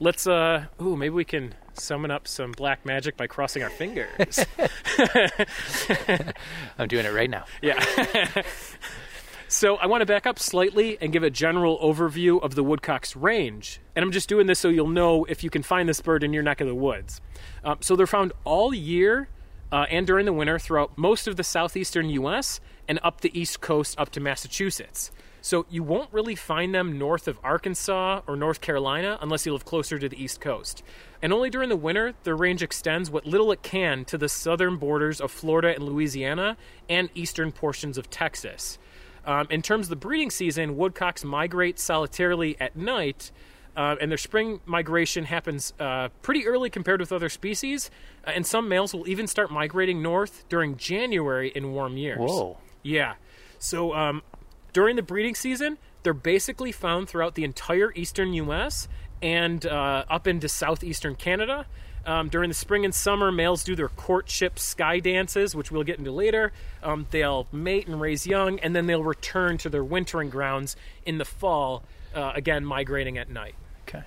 Let's 0.00 0.26
uh, 0.26 0.66
ooh, 0.82 0.96
maybe 0.96 1.14
we 1.14 1.24
can 1.24 1.54
summon 1.80 2.10
up 2.10 2.28
some 2.28 2.52
black 2.52 2.84
magic 2.84 3.16
by 3.16 3.26
crossing 3.26 3.62
our 3.62 3.70
fingers. 3.70 4.44
I'm 6.78 6.88
doing 6.88 7.06
it 7.06 7.12
right 7.12 7.30
now. 7.30 7.44
yeah. 7.62 7.84
So 9.50 9.76
I 9.76 9.86
want 9.86 10.02
to 10.02 10.06
back 10.06 10.26
up 10.26 10.38
slightly 10.38 10.98
and 11.00 11.10
give 11.10 11.22
a 11.22 11.30
general 11.30 11.78
overview 11.78 12.42
of 12.42 12.54
the 12.54 12.62
woodcock's 12.62 13.16
range. 13.16 13.80
And 13.96 14.02
I'm 14.02 14.12
just 14.12 14.28
doing 14.28 14.46
this 14.46 14.58
so 14.58 14.68
you'll 14.68 14.88
know 14.88 15.24
if 15.24 15.42
you 15.42 15.48
can 15.48 15.62
find 15.62 15.88
this 15.88 16.02
bird 16.02 16.22
in 16.22 16.34
your 16.34 16.42
neck 16.42 16.60
of 16.60 16.66
the 16.66 16.74
woods. 16.74 17.22
Um, 17.64 17.78
so 17.80 17.96
they're 17.96 18.06
found 18.06 18.34
all 18.44 18.74
year 18.74 19.28
uh, 19.72 19.86
and 19.88 20.06
during 20.06 20.26
the 20.26 20.34
winter 20.34 20.58
throughout 20.58 20.98
most 20.98 21.26
of 21.26 21.36
the 21.36 21.44
southeastern 21.44 22.10
U.S. 22.10 22.60
and 22.86 23.00
up 23.02 23.22
the 23.22 23.38
east 23.38 23.62
coast 23.62 23.98
up 23.98 24.10
to 24.10 24.20
Massachusetts. 24.20 25.10
So 25.48 25.64
you 25.70 25.82
won't 25.82 26.12
really 26.12 26.34
find 26.34 26.74
them 26.74 26.98
north 26.98 27.26
of 27.26 27.38
Arkansas 27.42 28.20
or 28.26 28.36
North 28.36 28.60
Carolina 28.60 29.16
unless 29.22 29.46
you 29.46 29.54
live 29.54 29.64
closer 29.64 29.98
to 29.98 30.06
the 30.06 30.22
east 30.22 30.42
coast. 30.42 30.82
And 31.22 31.32
only 31.32 31.48
during 31.48 31.70
the 31.70 31.76
winter, 31.76 32.12
their 32.24 32.36
range 32.36 32.62
extends 32.62 33.10
what 33.10 33.24
little 33.24 33.50
it 33.50 33.62
can 33.62 34.04
to 34.04 34.18
the 34.18 34.28
southern 34.28 34.76
borders 34.76 35.22
of 35.22 35.30
Florida 35.30 35.74
and 35.74 35.84
Louisiana 35.84 36.58
and 36.86 37.08
eastern 37.14 37.50
portions 37.50 37.96
of 37.96 38.10
Texas. 38.10 38.78
Um, 39.24 39.46
in 39.48 39.62
terms 39.62 39.86
of 39.86 39.88
the 39.88 39.96
breeding 39.96 40.28
season, 40.28 40.76
woodcocks 40.76 41.24
migrate 41.24 41.78
solitarily 41.78 42.54
at 42.60 42.76
night, 42.76 43.32
uh, 43.74 43.96
and 44.02 44.10
their 44.10 44.18
spring 44.18 44.60
migration 44.66 45.24
happens 45.24 45.72
uh, 45.80 46.10
pretty 46.20 46.46
early 46.46 46.68
compared 46.68 47.00
with 47.00 47.10
other 47.10 47.30
species. 47.30 47.90
Uh, 48.26 48.32
and 48.34 48.46
some 48.46 48.68
males 48.68 48.92
will 48.92 49.08
even 49.08 49.26
start 49.26 49.50
migrating 49.50 50.02
north 50.02 50.44
during 50.50 50.76
January 50.76 51.48
in 51.54 51.72
warm 51.72 51.96
years. 51.96 52.18
Whoa. 52.18 52.58
Yeah. 52.82 53.14
So 53.58 53.94
um, 53.94 54.22
during 54.72 54.96
the 54.96 55.02
breeding 55.02 55.34
season, 55.34 55.78
they're 56.02 56.14
basically 56.14 56.72
found 56.72 57.08
throughout 57.08 57.34
the 57.34 57.44
entire 57.44 57.92
eastern 57.94 58.32
U.S. 58.34 58.88
and 59.20 59.64
uh, 59.66 60.04
up 60.08 60.26
into 60.26 60.48
southeastern 60.48 61.14
Canada. 61.14 61.66
Um, 62.06 62.28
during 62.30 62.48
the 62.48 62.54
spring 62.54 62.84
and 62.84 62.94
summer, 62.94 63.30
males 63.30 63.64
do 63.64 63.76
their 63.76 63.88
courtship 63.88 64.58
sky 64.58 64.98
dances, 64.98 65.54
which 65.54 65.70
we'll 65.70 65.84
get 65.84 65.98
into 65.98 66.10
later. 66.10 66.52
Um, 66.82 67.06
they'll 67.10 67.46
mate 67.52 67.86
and 67.86 68.00
raise 68.00 68.26
young, 68.26 68.58
and 68.60 68.74
then 68.74 68.86
they'll 68.86 69.04
return 69.04 69.58
to 69.58 69.68
their 69.68 69.84
wintering 69.84 70.30
grounds 70.30 70.74
in 71.04 71.18
the 71.18 71.26
fall, 71.26 71.82
uh, 72.14 72.32
again 72.34 72.64
migrating 72.64 73.18
at 73.18 73.28
night. 73.28 73.54
Okay. 73.86 74.04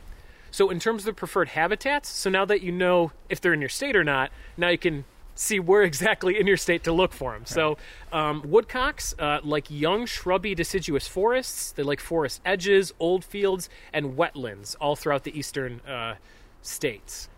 So, 0.50 0.72
in 0.72 0.80
terms 0.80 1.04
of 1.04 1.06
the 1.06 1.14
preferred 1.14 1.50
habitats, 1.50 2.10
so 2.10 2.30
now 2.30 2.44
that 2.46 2.62
you 2.62 2.72
know 2.72 3.12
if 3.30 3.40
they're 3.40 3.54
in 3.54 3.62
your 3.62 3.70
state 3.70 3.96
or 3.96 4.04
not, 4.04 4.32
now 4.58 4.70
you 4.70 4.80
can 4.80 5.06
see 5.36 5.60
where 5.60 5.84
exactly 5.84 6.40
in 6.40 6.48
your 6.48 6.58
state 6.58 6.84
to 6.84 6.92
look 6.92 7.14
for 7.14 7.34
them. 7.34 7.46
So, 7.46 7.78
um, 8.12 8.44
woodcocks 8.44 9.14
uh, 9.18 9.40
like 9.44 9.70
young 9.70 10.06
shrubby 10.06 10.56
deciduous 10.56 11.08
forests. 11.08 11.72
They 11.72 11.84
like 11.84 12.00
forest 12.00 12.42
edges, 12.46 12.94
old 13.00 13.24
fields, 13.24 13.70
and 13.94 14.18
wetlands 14.18 14.76
all 14.80 14.96
throughout 14.96 15.24
the 15.24 15.38
eastern 15.38 15.82
uh, 15.82 16.16
states. 16.62 17.30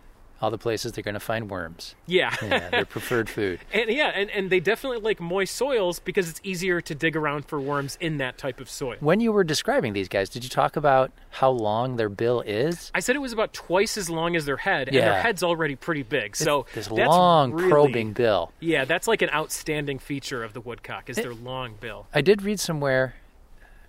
All 0.44 0.50
the 0.50 0.58
places 0.58 0.92
they're 0.92 1.02
going 1.02 1.14
to 1.14 1.20
find 1.20 1.48
worms. 1.48 1.94
Yeah. 2.04 2.34
Yeah, 2.42 2.68
their 2.68 2.84
preferred 2.84 3.30
food. 3.30 3.60
And 3.72 3.88
yeah, 3.88 4.08
and, 4.14 4.28
and 4.30 4.50
they 4.50 4.60
definitely 4.60 4.98
like 4.98 5.18
moist 5.20 5.56
soils 5.56 6.00
because 6.00 6.28
it's 6.28 6.38
easier 6.44 6.82
to 6.82 6.94
dig 6.94 7.16
around 7.16 7.46
for 7.46 7.58
worms 7.58 7.96
in 7.98 8.18
that 8.18 8.36
type 8.36 8.60
of 8.60 8.68
soil. 8.68 8.96
When 9.00 9.20
you 9.20 9.32
were 9.32 9.42
describing 9.42 9.94
these 9.94 10.06
guys, 10.10 10.28
did 10.28 10.44
you 10.44 10.50
talk 10.50 10.76
about 10.76 11.12
how 11.30 11.48
long 11.48 11.96
their 11.96 12.10
bill 12.10 12.42
is? 12.42 12.90
I 12.94 13.00
said 13.00 13.16
it 13.16 13.20
was 13.20 13.32
about 13.32 13.54
twice 13.54 13.96
as 13.96 14.10
long 14.10 14.36
as 14.36 14.44
their 14.44 14.58
head, 14.58 14.88
and 14.88 14.96
their 14.98 15.22
head's 15.22 15.42
already 15.42 15.76
pretty 15.76 16.02
big. 16.02 16.36
So 16.36 16.66
this 16.74 16.88
that's 16.88 17.08
long 17.08 17.52
really- 17.52 17.70
probing 17.70 18.12
bill. 18.12 18.52
Yeah, 18.60 18.84
that's 18.84 19.08
like 19.08 19.22
an 19.22 19.30
outstanding 19.30 19.98
feature 19.98 20.44
of 20.44 20.52
the 20.52 20.60
woodcock 20.60 21.08
is 21.08 21.16
their 21.16 21.32
long 21.32 21.76
bill. 21.80 22.06
I 22.12 22.20
did 22.20 22.42
read 22.42 22.60
somewhere, 22.60 23.14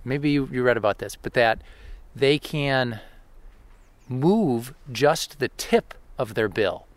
maybe 0.06 0.30
you, 0.30 0.48
you 0.50 0.63
read 0.63 0.78
about 0.78 1.00
this, 1.00 1.18
but 1.18 1.34
that 1.34 1.60
they 2.15 2.39
can 2.39 3.02
move 4.08 4.74
just 4.91 5.39
the 5.39 5.50
tip 5.50 5.94
of 6.17 6.34
their 6.34 6.47
bill 6.49 6.88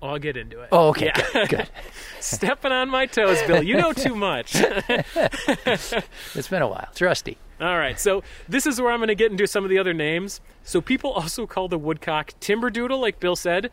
Oh, 0.00 0.10
I'll 0.10 0.18
get 0.20 0.36
into 0.36 0.60
it. 0.60 0.68
Oh, 0.70 0.90
okay, 0.90 1.06
Yeah. 1.06 1.26
good, 1.32 1.48
good. 1.48 1.70
Stepping 2.20 2.70
on 2.70 2.88
my 2.88 3.06
toes, 3.06 3.42
Bill. 3.48 3.60
You 3.64 3.76
know 3.76 3.92
too 3.92 4.14
much. 4.14 4.54
It's 5.26 6.48
been 6.48 6.62
a 6.62 6.68
while. 6.68 6.86
It's 6.92 7.00
rusty. 7.00 7.36
All 7.60 7.76
right, 7.76 7.98
so 7.98 8.22
this 8.48 8.64
is 8.66 8.80
where 8.80 8.92
I'm 8.92 9.00
going 9.00 9.08
to 9.08 9.16
get 9.16 9.32
into 9.32 9.46
some 9.48 9.64
of 9.64 9.70
the 9.70 9.78
other 9.78 9.92
names. 9.92 10.40
So 10.62 10.80
people 10.80 11.10
also 11.10 11.46
call 11.48 11.66
the 11.66 11.78
woodcock 11.78 12.34
timberdoodle, 12.40 13.00
like 13.00 13.18
Bill 13.18 13.34
said, 13.34 13.72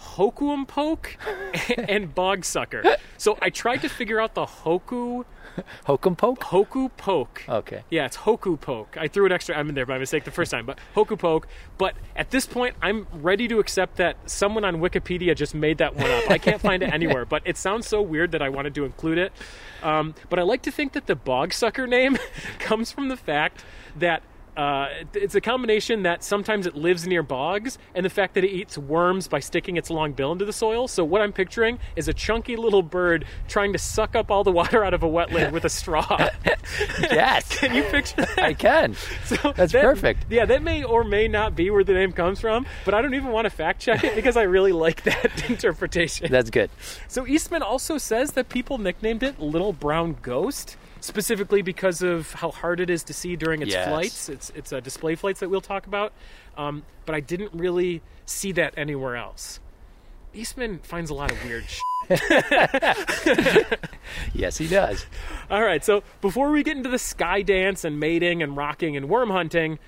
hokuum 0.00 0.68
poke, 0.68 1.16
and 1.76 2.14
bog 2.14 2.44
sucker. 2.44 2.96
So 3.18 3.36
I 3.42 3.50
tried 3.50 3.78
to 3.82 3.88
figure 3.88 4.20
out 4.20 4.34
the 4.34 4.46
hoku 4.46 5.24
Hokum 5.86 6.16
poke. 6.16 6.40
hoku 6.40 6.90
poke. 6.96 7.44
Okay. 7.48 7.82
Yeah, 7.90 8.06
it's 8.06 8.18
hoku 8.18 8.60
poke. 8.60 8.96
I 8.98 9.08
threw 9.08 9.26
an 9.26 9.32
extra 9.32 9.56
M 9.56 9.68
in 9.68 9.74
there 9.74 9.86
by 9.86 9.98
mistake 9.98 10.24
the 10.24 10.30
first 10.30 10.50
time, 10.50 10.66
but 10.66 10.78
hoku 10.94 11.18
poke. 11.18 11.48
But 11.78 11.94
at 12.14 12.30
this 12.30 12.46
point, 12.46 12.76
I'm 12.82 13.06
ready 13.12 13.48
to 13.48 13.58
accept 13.58 13.96
that 13.96 14.16
someone 14.28 14.64
on 14.64 14.76
Wikipedia 14.76 15.34
just 15.36 15.54
made 15.54 15.78
that 15.78 15.94
one 15.94 16.10
up. 16.10 16.30
I 16.30 16.38
can't 16.38 16.60
find 16.60 16.82
it 16.82 16.92
anywhere, 16.92 17.24
but 17.24 17.42
it 17.44 17.56
sounds 17.56 17.86
so 17.86 18.00
weird 18.02 18.32
that 18.32 18.42
I 18.42 18.48
wanted 18.48 18.74
to 18.76 18.84
include 18.84 19.18
it. 19.18 19.32
Um, 19.82 20.14
but 20.28 20.38
I 20.38 20.42
like 20.42 20.62
to 20.62 20.70
think 20.70 20.92
that 20.92 21.06
the 21.06 21.14
bog 21.16 21.52
sucker 21.52 21.86
name 21.86 22.18
comes 22.58 22.90
from 22.90 23.08
the 23.08 23.16
fact 23.16 23.64
that. 23.96 24.22
Uh, 24.56 24.88
it's 25.14 25.34
a 25.34 25.40
combination 25.40 26.02
that 26.04 26.24
sometimes 26.24 26.66
it 26.66 26.74
lives 26.74 27.06
near 27.06 27.22
bogs 27.22 27.78
and 27.94 28.04
the 28.06 28.10
fact 28.10 28.34
that 28.34 28.44
it 28.44 28.50
eats 28.50 28.78
worms 28.78 29.28
by 29.28 29.38
sticking 29.38 29.76
its 29.76 29.90
long 29.90 30.12
bill 30.12 30.32
into 30.32 30.44
the 30.44 30.52
soil. 30.52 30.88
So, 30.88 31.04
what 31.04 31.20
I'm 31.20 31.32
picturing 31.32 31.78
is 31.94 32.08
a 32.08 32.14
chunky 32.14 32.56
little 32.56 32.82
bird 32.82 33.26
trying 33.48 33.72
to 33.74 33.78
suck 33.78 34.16
up 34.16 34.30
all 34.30 34.44
the 34.44 34.52
water 34.52 34.84
out 34.84 34.94
of 34.94 35.02
a 35.02 35.08
wetland 35.08 35.52
with 35.52 35.64
a 35.64 35.70
straw. 35.70 36.28
Yes, 37.00 37.58
Can 37.60 37.74
you 37.74 37.84
picture 37.84 38.16
that? 38.16 38.38
I 38.38 38.52
can. 38.54 38.94
So 39.26 39.52
That's 39.52 39.72
that- 39.72 39.82
perfect. 39.82 40.26
Yeah, 40.30 40.44
that 40.46 40.62
may 40.62 40.82
or 40.82 41.04
may 41.04 41.28
not 41.28 41.54
be 41.54 41.70
where 41.70 41.84
the 41.84 41.92
name 41.92 42.12
comes 42.12 42.40
from, 42.40 42.66
but 42.84 42.92
I 42.94 43.02
don't 43.02 43.14
even 43.14 43.30
want 43.30 43.44
to 43.44 43.50
fact 43.50 43.80
check 43.80 44.02
it 44.04 44.14
because 44.14 44.36
I 44.36 44.42
really 44.42 44.72
like 44.72 45.02
that 45.04 45.48
interpretation. 45.50 46.30
That's 46.30 46.50
good. 46.50 46.70
So 47.08 47.26
Eastman 47.26 47.62
also 47.62 47.98
says 47.98 48.32
that 48.32 48.48
people 48.48 48.78
nicknamed 48.78 49.22
it 49.22 49.38
Little 49.40 49.72
Brown 49.72 50.16
Ghost, 50.22 50.76
specifically 51.06 51.62
because 51.62 52.02
of 52.02 52.32
how 52.34 52.50
hard 52.50 52.80
it 52.80 52.90
is 52.90 53.02
to 53.04 53.12
see 53.14 53.36
during 53.36 53.62
its 53.62 53.72
Yes. 53.72 53.88
flights. 53.88 54.28
It's 54.28 54.50
it's 54.54 54.72
uh, 54.72 54.80
display 54.80 55.14
flights 55.14 55.40
that 55.40 55.48
we'll 55.48 55.60
talk 55.60 55.86
about, 55.86 56.12
um, 56.56 56.82
but 57.06 57.14
I 57.14 57.20
didn't 57.20 57.52
really 57.54 58.02
see 58.24 58.52
that 58.52 58.74
anywhere 58.76 59.16
else. 59.16 59.60
Eastman 60.34 60.80
finds 60.80 61.08
a 61.10 61.14
lot 61.14 61.30
of 61.32 61.42
weird. 61.44 61.64
Yes, 64.34 64.58
he 64.58 64.68
does. 64.68 65.06
All 65.50 65.62
right, 65.62 65.84
so 65.84 66.02
before 66.20 66.50
we 66.50 66.62
get 66.62 66.76
into 66.76 66.88
the 66.88 66.98
sky 66.98 67.42
dance 67.42 67.84
and 67.84 67.98
mating 67.98 68.42
and 68.42 68.56
rocking 68.56 68.96
and 68.96 69.08
worm 69.08 69.30
hunting, 69.30 69.78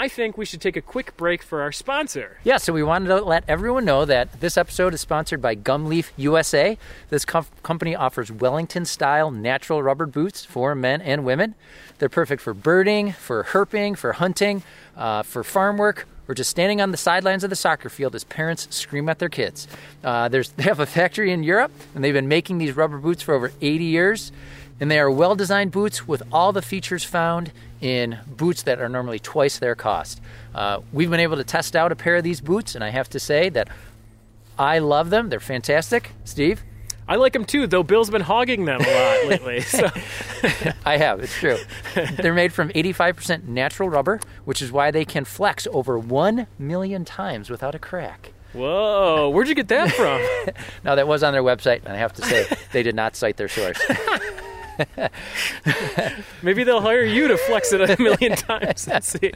I 0.00 0.06
think 0.06 0.38
we 0.38 0.44
should 0.44 0.60
take 0.60 0.76
a 0.76 0.80
quick 0.80 1.16
break 1.16 1.42
for 1.42 1.60
our 1.60 1.72
sponsor. 1.72 2.38
Yeah, 2.44 2.58
so 2.58 2.72
we 2.72 2.84
wanted 2.84 3.08
to 3.08 3.20
let 3.20 3.42
everyone 3.48 3.84
know 3.84 4.04
that 4.04 4.40
this 4.40 4.56
episode 4.56 4.94
is 4.94 5.00
sponsored 5.00 5.42
by 5.42 5.56
Gumleaf 5.56 6.10
USA. 6.16 6.78
This 7.10 7.24
com- 7.24 7.48
company 7.64 7.96
offers 7.96 8.30
Wellington 8.30 8.84
style 8.84 9.32
natural 9.32 9.82
rubber 9.82 10.06
boots 10.06 10.44
for 10.44 10.76
men 10.76 11.02
and 11.02 11.24
women. 11.24 11.56
They're 11.98 12.08
perfect 12.08 12.40
for 12.42 12.54
birding, 12.54 13.10
for 13.10 13.42
herping, 13.42 13.98
for 13.98 14.12
hunting, 14.12 14.62
uh, 14.96 15.24
for 15.24 15.42
farm 15.42 15.78
work, 15.78 16.06
or 16.28 16.34
just 16.36 16.50
standing 16.50 16.80
on 16.80 16.92
the 16.92 16.96
sidelines 16.96 17.42
of 17.42 17.50
the 17.50 17.56
soccer 17.56 17.88
field 17.88 18.14
as 18.14 18.22
parents 18.22 18.68
scream 18.70 19.08
at 19.08 19.18
their 19.18 19.28
kids. 19.28 19.66
Uh, 20.04 20.28
they 20.28 20.44
have 20.60 20.78
a 20.78 20.86
factory 20.86 21.32
in 21.32 21.42
Europe, 21.42 21.72
and 21.96 22.04
they've 22.04 22.14
been 22.14 22.28
making 22.28 22.58
these 22.58 22.76
rubber 22.76 22.98
boots 22.98 23.20
for 23.20 23.34
over 23.34 23.50
80 23.60 23.84
years. 23.84 24.30
And 24.80 24.90
they 24.90 24.98
are 24.98 25.10
well 25.10 25.34
designed 25.34 25.72
boots 25.72 26.06
with 26.06 26.22
all 26.32 26.52
the 26.52 26.62
features 26.62 27.04
found 27.04 27.52
in 27.80 28.18
boots 28.26 28.62
that 28.62 28.80
are 28.80 28.88
normally 28.88 29.18
twice 29.18 29.58
their 29.58 29.74
cost. 29.74 30.20
Uh, 30.54 30.80
we've 30.92 31.10
been 31.10 31.20
able 31.20 31.36
to 31.36 31.44
test 31.44 31.74
out 31.74 31.92
a 31.92 31.96
pair 31.96 32.16
of 32.16 32.24
these 32.24 32.40
boots, 32.40 32.74
and 32.74 32.84
I 32.84 32.90
have 32.90 33.08
to 33.10 33.20
say 33.20 33.48
that 33.50 33.68
I 34.58 34.78
love 34.78 35.10
them. 35.10 35.28
They're 35.28 35.40
fantastic. 35.40 36.12
Steve? 36.24 36.62
I 37.08 37.16
like 37.16 37.32
them 37.32 37.46
too, 37.46 37.66
though 37.66 37.82
Bill's 37.82 38.10
been 38.10 38.20
hogging 38.20 38.66
them 38.66 38.80
a 38.82 38.84
lot 38.84 39.26
lately. 39.28 39.60
So 39.62 39.88
I 40.84 40.98
have, 40.98 41.20
it's 41.20 41.32
true. 41.32 41.56
They're 41.94 42.34
made 42.34 42.52
from 42.52 42.68
85% 42.70 43.44
natural 43.44 43.88
rubber, 43.88 44.20
which 44.44 44.60
is 44.60 44.70
why 44.70 44.90
they 44.90 45.06
can 45.06 45.24
flex 45.24 45.66
over 45.72 45.98
1 45.98 46.46
million 46.58 47.04
times 47.06 47.48
without 47.48 47.74
a 47.74 47.78
crack. 47.78 48.32
Whoa, 48.52 49.30
where'd 49.30 49.48
you 49.48 49.54
get 49.54 49.68
that 49.68 49.92
from? 49.92 50.20
Now, 50.84 50.94
that 50.94 51.06
was 51.08 51.22
on 51.22 51.32
their 51.32 51.42
website, 51.42 51.80
and 51.84 51.92
I 51.92 51.96
have 51.96 52.12
to 52.14 52.22
say, 52.22 52.46
they 52.72 52.82
did 52.82 52.94
not 52.94 53.14
cite 53.16 53.36
their 53.36 53.48
source. 53.48 53.78
Maybe 56.42 56.64
they'll 56.64 56.80
hire 56.80 57.04
you 57.04 57.28
to 57.28 57.36
flex 57.36 57.72
it 57.72 57.80
a 57.80 58.00
million 58.02 58.32
times. 58.36 58.86
Let's 58.86 59.08
see. 59.08 59.32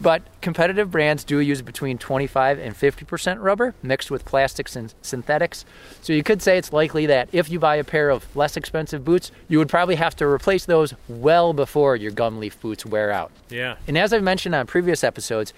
But 0.00 0.22
competitive 0.40 0.90
brands 0.90 1.24
do 1.24 1.38
use 1.38 1.62
between 1.62 1.98
25 1.98 2.58
and 2.58 2.74
50% 2.74 3.42
rubber 3.42 3.74
mixed 3.82 4.10
with 4.10 4.24
plastics 4.24 4.76
and 4.76 4.94
synthetics. 5.02 5.64
So 6.02 6.12
you 6.12 6.22
could 6.22 6.40
say 6.40 6.56
it's 6.56 6.72
likely 6.72 7.06
that 7.06 7.28
if 7.32 7.50
you 7.50 7.58
buy 7.58 7.76
a 7.76 7.84
pair 7.84 8.10
of 8.10 8.34
less 8.36 8.56
expensive 8.56 9.04
boots, 9.04 9.32
you 9.48 9.58
would 9.58 9.68
probably 9.68 9.96
have 9.96 10.14
to 10.16 10.26
replace 10.26 10.66
those 10.66 10.94
well 11.08 11.52
before 11.52 11.96
your 11.96 12.12
Gumleaf 12.12 12.60
boots 12.60 12.86
wear 12.86 13.10
out. 13.10 13.32
Yeah. 13.48 13.76
And 13.88 13.98
as 13.98 14.12
I've 14.12 14.22
mentioned 14.22 14.54
on 14.54 14.66
previous 14.66 15.02
episodes, 15.02 15.52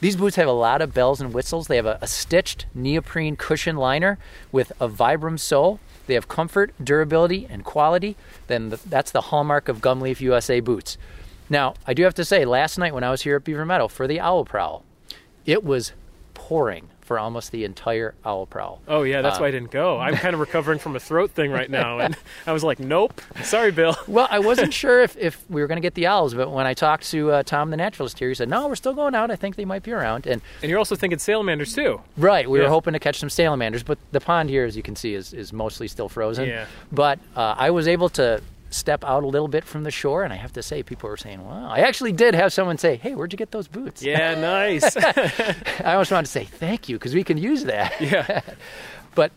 these 0.00 0.16
boots 0.16 0.36
have 0.36 0.48
a 0.48 0.52
lot 0.52 0.80
of 0.80 0.94
bells 0.94 1.20
and 1.20 1.34
whistles. 1.34 1.66
They 1.66 1.76
have 1.76 1.86
a, 1.86 1.98
a 2.00 2.06
stitched 2.06 2.66
neoprene 2.74 3.36
cushion 3.36 3.76
liner 3.76 4.18
with 4.52 4.72
a 4.80 4.88
Vibram 4.88 5.38
sole. 5.38 5.80
They 6.08 6.14
have 6.14 6.26
comfort, 6.26 6.72
durability, 6.82 7.46
and 7.48 7.64
quality. 7.64 8.16
Then 8.48 8.70
the, 8.70 8.76
that's 8.78 9.10
the 9.12 9.20
hallmark 9.20 9.68
of 9.68 9.80
Gumleaf 9.80 10.20
USA 10.20 10.58
boots. 10.58 10.96
Now, 11.50 11.74
I 11.86 11.94
do 11.94 12.02
have 12.02 12.14
to 12.14 12.24
say, 12.24 12.44
last 12.44 12.78
night 12.78 12.94
when 12.94 13.04
I 13.04 13.10
was 13.10 13.22
here 13.22 13.36
at 13.36 13.44
Beaver 13.44 13.66
Meadow 13.66 13.88
for 13.88 14.06
the 14.06 14.18
Owl 14.18 14.46
Prowl, 14.46 14.84
it 15.44 15.62
was 15.62 15.92
pouring 16.32 16.88
for 17.08 17.18
almost 17.18 17.50
the 17.52 17.64
entire 17.64 18.14
Owl 18.24 18.44
Prowl. 18.46 18.80
Oh 18.86 19.02
yeah, 19.02 19.22
that's 19.22 19.38
Uh, 19.38 19.40
why 19.40 19.48
I 19.48 19.50
didn't 19.50 19.70
go. 19.70 19.98
I'm 19.98 20.14
kind 20.14 20.34
of 20.34 20.40
recovering 20.40 20.78
from 20.78 20.94
a 20.94 21.00
throat 21.00 21.30
thing 21.32 21.50
right 21.50 21.70
now, 21.70 21.98
and 21.98 22.14
I 22.46 22.52
was 22.52 22.62
like, 22.62 22.78
"Nope, 22.78 23.20
sorry, 23.42 23.72
Bill." 23.72 23.96
Well, 24.06 24.28
I 24.30 24.38
wasn't 24.38 24.72
sure 24.82 25.02
if, 25.02 25.16
if 25.16 25.42
we 25.48 25.62
were 25.62 25.66
going 25.66 25.76
to 25.76 25.82
get 25.82 25.94
the 25.94 26.06
owls, 26.06 26.34
but 26.34 26.50
when 26.50 26.66
I 26.66 26.74
talked 26.74 27.10
to 27.10 27.32
uh, 27.32 27.42
Tom, 27.42 27.70
the 27.70 27.76
naturalist 27.78 28.18
here, 28.18 28.28
he 28.28 28.34
said, 28.34 28.48
"No, 28.50 28.68
we're 28.68 28.76
still 28.76 28.92
going 28.94 29.14
out. 29.14 29.30
I 29.30 29.36
think 29.36 29.56
they 29.56 29.64
might 29.64 29.82
be 29.82 29.90
around." 29.92 30.26
And 30.26 30.42
And 30.62 30.68
you're 30.70 30.78
also 30.78 30.94
thinking 30.96 31.18
salamanders 31.18 31.72
too. 31.74 32.00
Right, 32.18 32.48
we 32.48 32.58
Yeah. 32.58 32.64
were 32.66 32.70
hoping 32.70 32.92
to 32.92 32.98
catch 32.98 33.18
some 33.18 33.30
salamanders, 33.30 33.82
but 33.82 33.98
the 34.12 34.20
pond 34.20 34.50
here, 34.50 34.64
as 34.66 34.76
you 34.76 34.82
can 34.82 34.94
see, 34.94 35.14
is, 35.14 35.32
is 35.32 35.52
mostly 35.52 35.88
still 35.88 36.10
frozen. 36.10 36.46
Yeah. 36.46 36.66
But 36.92 37.18
uh, 37.34 37.54
I 37.58 37.70
was 37.70 37.88
able 37.88 38.10
to 38.10 38.42
step 38.70 39.04
out 39.04 39.22
a 39.22 39.26
little 39.26 39.48
bit 39.48 39.64
from 39.64 39.84
the 39.84 39.90
shore, 39.90 40.22
and 40.24 40.32
I 40.32 40.36
have 40.36 40.52
to 40.54 40.62
say, 40.62 40.82
people 40.82 41.08
were 41.08 41.16
saying, 41.16 41.44
"Wow!" 41.44 41.68
I 41.70 41.80
actually 41.80 42.12
did 42.12 42.34
have 42.34 42.52
someone 42.52 42.78
say, 42.78 42.96
"Hey, 42.96 43.14
where'd 43.14 43.32
you 43.32 43.36
get 43.38 43.50
those 43.50 43.68
boots?" 43.68 44.02
Yeah, 44.02 44.34
nice. 44.40 44.96
I 44.96 45.92
almost 45.94 46.10
wanted 46.10 46.26
to 46.26 46.32
say 46.32 46.44
thank 46.44 46.88
you 46.88 46.96
because 46.96 47.14
we 47.14 47.24
can 47.24 47.38
use 47.38 47.64
that. 47.64 48.00
yeah. 48.00 48.40
But 49.14 49.32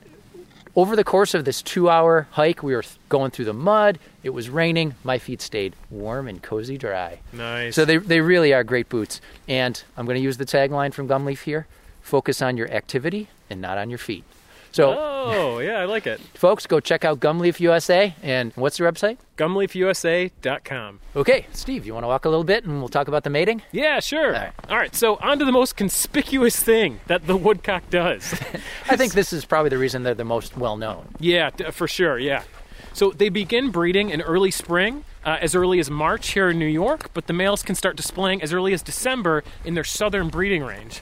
over 0.75 0.95
the 0.95 1.03
course 1.03 1.33
of 1.33 1.43
this 1.43 1.61
two-hour 1.63 2.27
hike, 2.31 2.61
we 2.61 2.75
were 2.75 2.83
going 3.09 3.31
through 3.31 3.45
the 3.45 3.53
mud. 3.53 3.97
It 4.21 4.29
was 4.29 4.47
raining. 4.49 4.93
My 5.03 5.17
feet 5.17 5.41
stayed 5.41 5.73
warm 5.89 6.27
and 6.27 6.41
cozy 6.41 6.77
dry. 6.77 7.19
Nice. 7.33 7.75
So 7.75 7.83
they, 7.83 7.97
they 7.97 8.21
really 8.21 8.53
are 8.53 8.63
great 8.63 8.89
boots. 8.89 9.21
And 9.47 9.81
I'm 9.97 10.05
going 10.05 10.17
to 10.17 10.21
use 10.21 10.37
the 10.37 10.45
tagline 10.45 10.93
from 10.93 11.07
Gumleaf 11.07 11.41
here 11.43 11.65
focus 12.01 12.41
on 12.41 12.57
your 12.57 12.69
activity 12.71 13.27
and 13.49 13.59
not 13.61 13.77
on 13.77 13.89
your 13.89 13.99
feet. 13.99 14.23
So, 14.71 14.95
oh, 14.97 15.59
yeah, 15.59 15.79
I 15.79 15.85
like 15.85 16.07
it. 16.07 16.19
folks, 16.33 16.65
go 16.65 16.79
check 16.79 17.03
out 17.03 17.19
Gumleaf 17.19 17.59
USA. 17.59 18.15
And 18.23 18.53
what's 18.55 18.77
their 18.77 18.89
website? 18.91 19.17
Gumleafusa.com. 19.37 20.99
Okay, 21.15 21.45
Steve, 21.51 21.85
you 21.85 21.93
want 21.93 22.03
to 22.03 22.07
walk 22.07 22.25
a 22.25 22.29
little 22.29 22.43
bit 22.43 22.63
and 22.63 22.79
we'll 22.79 22.89
talk 22.89 23.07
about 23.07 23.23
the 23.23 23.29
mating? 23.29 23.61
Yeah, 23.71 23.99
sure. 23.99 24.27
All 24.27 24.41
right. 24.41 24.53
All 24.69 24.77
right, 24.77 24.95
so 24.95 25.17
on 25.17 25.39
to 25.39 25.45
the 25.45 25.51
most 25.51 25.75
conspicuous 25.75 26.61
thing 26.61 27.01
that 27.07 27.27
the 27.27 27.35
woodcock 27.35 27.89
does. 27.89 28.33
I 28.89 28.95
think 28.95 29.13
this 29.13 29.33
is 29.33 29.45
probably 29.45 29.69
the 29.69 29.77
reason 29.77 30.03
they're 30.03 30.13
the 30.13 30.23
most 30.25 30.55
well 30.57 30.77
known. 30.77 31.07
yeah, 31.19 31.49
for 31.71 31.87
sure, 31.87 32.17
yeah. 32.17 32.43
So 32.93 33.11
they 33.11 33.29
begin 33.29 33.71
breeding 33.71 34.09
in 34.09 34.21
early 34.21 34.51
spring, 34.51 35.05
uh, 35.25 35.37
as 35.39 35.55
early 35.55 35.79
as 35.79 35.89
March 35.89 36.31
here 36.31 36.49
in 36.49 36.59
New 36.59 36.65
York, 36.65 37.09
but 37.13 37.27
the 37.27 37.33
males 37.33 37.63
can 37.63 37.75
start 37.75 37.95
displaying 37.95 38.41
as 38.41 38.51
early 38.53 38.73
as 38.73 38.81
December 38.81 39.43
in 39.63 39.75
their 39.75 39.83
southern 39.85 40.27
breeding 40.29 40.63
range. 40.63 41.01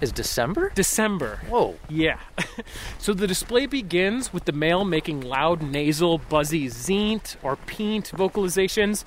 Is 0.00 0.12
December? 0.12 0.72
December. 0.74 1.40
Whoa. 1.48 1.76
Yeah. 1.88 2.18
so 2.98 3.12
the 3.12 3.26
display 3.26 3.66
begins 3.66 4.32
with 4.32 4.46
the 4.46 4.52
male 4.52 4.84
making 4.84 5.20
loud 5.20 5.62
nasal, 5.62 6.18
buzzy 6.18 6.68
zeent 6.68 7.36
or 7.42 7.56
peent 7.56 8.10
vocalizations 8.12 9.04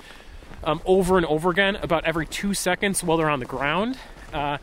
um, 0.62 0.80
over 0.84 1.16
and 1.16 1.26
over 1.26 1.50
again 1.50 1.76
about 1.76 2.04
every 2.04 2.26
two 2.26 2.54
seconds 2.54 3.02
while 3.02 3.16
they're 3.16 3.30
on 3.30 3.40
the 3.40 3.46
ground. 3.46 3.98
Uh, 4.32 4.58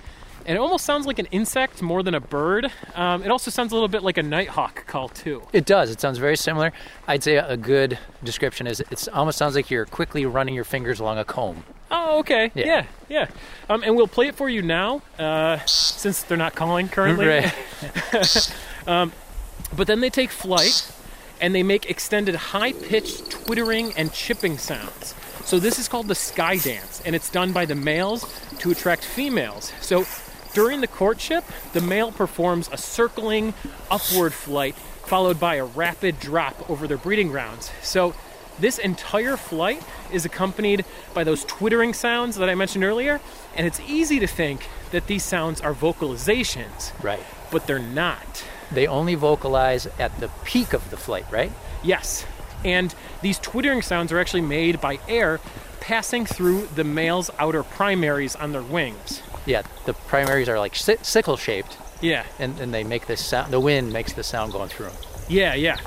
and 0.46 0.58
it 0.58 0.60
almost 0.60 0.86
sounds 0.86 1.06
like 1.06 1.20
an 1.20 1.28
insect 1.28 1.82
more 1.82 2.02
than 2.02 2.16
a 2.16 2.20
bird. 2.20 2.72
Um, 2.96 3.24
it 3.24 3.30
also 3.30 3.52
sounds 3.52 3.72
a 3.72 3.76
little 3.76 3.88
bit 3.88 4.02
like 4.02 4.18
a 4.18 4.24
nighthawk 4.24 4.88
call, 4.88 5.10
too. 5.10 5.44
It 5.54 5.66
does. 5.66 5.92
It 5.92 6.02
sounds 6.02 6.18
very 6.18 6.36
similar. 6.36 6.72
I'd 7.08 7.24
say 7.24 7.36
a 7.36 7.58
good 7.58 8.00
description 8.24 8.68
is 8.68 8.80
it 8.80 9.08
almost 9.14 9.38
sounds 9.38 9.56
like 9.56 9.70
you're 9.70 9.86
quickly 9.86 10.26
running 10.26 10.56
your 10.56 10.64
fingers 10.64 11.00
along 11.00 11.20
a 11.20 11.26
comb. 11.26 11.64
Oh, 11.92 12.20
okay. 12.20 12.52
Yeah. 12.56 12.66
Yeah, 12.66 12.86
yeah. 13.10 13.28
Um, 13.70 13.84
and 13.84 13.96
we'll 13.96 14.08
play 14.08 14.28
it 14.28 14.36
for 14.36 14.50
you 14.50 14.62
now, 14.62 15.02
uh, 15.20 15.60
since 15.66 16.24
they're 16.24 16.38
not 16.38 16.56
calling 16.56 16.88
currently. 16.90 17.46
But 19.76 19.88
then 19.88 20.02
they 20.02 20.10
take 20.10 20.32
flight 20.32 20.92
and 21.40 21.56
they 21.56 21.64
make 21.64 21.90
extended 21.90 22.36
high 22.36 22.74
pitched 22.74 23.32
twittering 23.32 23.94
and 23.98 24.12
chipping 24.14 24.58
sounds. 24.58 25.16
So 25.46 25.60
this 25.60 25.80
is 25.80 25.88
called 25.88 26.08
the 26.08 26.16
sky 26.16 26.58
dance, 26.58 27.02
and 27.06 27.16
it's 27.16 27.30
done 27.30 27.52
by 27.52 27.66
the 27.66 27.76
males 27.76 28.26
to 28.60 28.72
attract 28.72 29.04
females. 29.04 29.74
So 29.82 30.06
during 30.54 30.82
the 30.82 30.88
courtship, 30.88 31.44
the 31.74 31.82
male 31.82 32.12
performs 32.12 32.70
a 32.72 32.78
circling 32.78 33.54
upward 33.90 34.34
flight 34.34 34.76
followed 34.76 35.40
by 35.40 35.56
a 35.56 35.66
rapid 35.66 36.20
drop 36.20 36.70
over 36.70 36.88
their 36.88 36.98
breeding 36.98 37.30
grounds. 37.30 37.72
So, 37.82 38.14
this 38.60 38.78
entire 38.78 39.38
flight 39.38 39.84
is 40.12 40.26
accompanied 40.26 40.86
by 41.14 41.24
those 41.24 41.44
twittering 41.46 41.94
sounds 41.94 42.36
that 42.38 42.50
I 42.50 42.56
mentioned 42.56 42.84
earlier, 42.84 43.20
and 43.56 43.66
it's 43.68 43.80
easy 43.82 44.20
to 44.20 44.28
think 44.28 44.68
that 44.92 45.08
these 45.08 45.24
sounds 45.24 45.62
are 45.62 45.74
vocalizations, 45.74 46.92
Right. 47.04 47.24
but 47.52 47.68
they're 47.68 47.80
not. 47.80 48.44
They 48.72 48.88
only 48.88 49.16
vocalize 49.16 49.88
at 50.00 50.18
the 50.20 50.30
peak 50.46 50.74
of 50.74 50.90
the 50.92 50.98
flight, 50.98 51.26
right? 51.32 51.52
Yes. 51.84 52.26
And 52.64 52.94
these 53.22 53.40
twittering 53.40 53.82
sounds 53.82 54.12
are 54.12 54.20
actually 54.20 54.42
made 54.42 54.80
by 54.80 55.00
air 55.08 55.40
passing 55.80 56.26
through 56.26 56.68
the 56.76 56.84
male's 56.84 57.32
outer 57.40 57.64
primaries 57.64 58.36
on 58.36 58.52
their 58.52 58.62
wings. 58.62 59.22
Yeah, 59.46 59.64
the 59.86 59.94
primaries 59.94 60.48
are 60.48 60.60
like 60.60 60.76
sickle 60.76 61.38
shaped, 61.38 61.78
Yeah, 62.02 62.24
and, 62.40 62.60
and 62.60 62.72
they 62.74 62.84
make 62.84 63.08
this 63.08 63.26
sound. 63.26 63.52
The 63.52 63.60
wind 63.60 63.92
makes 63.92 64.14
the 64.14 64.24
sound 64.24 64.54
going 64.54 64.70
through 64.70 64.88
them. 64.88 64.96
yeah, 65.28 65.56
yeah. 65.56 65.78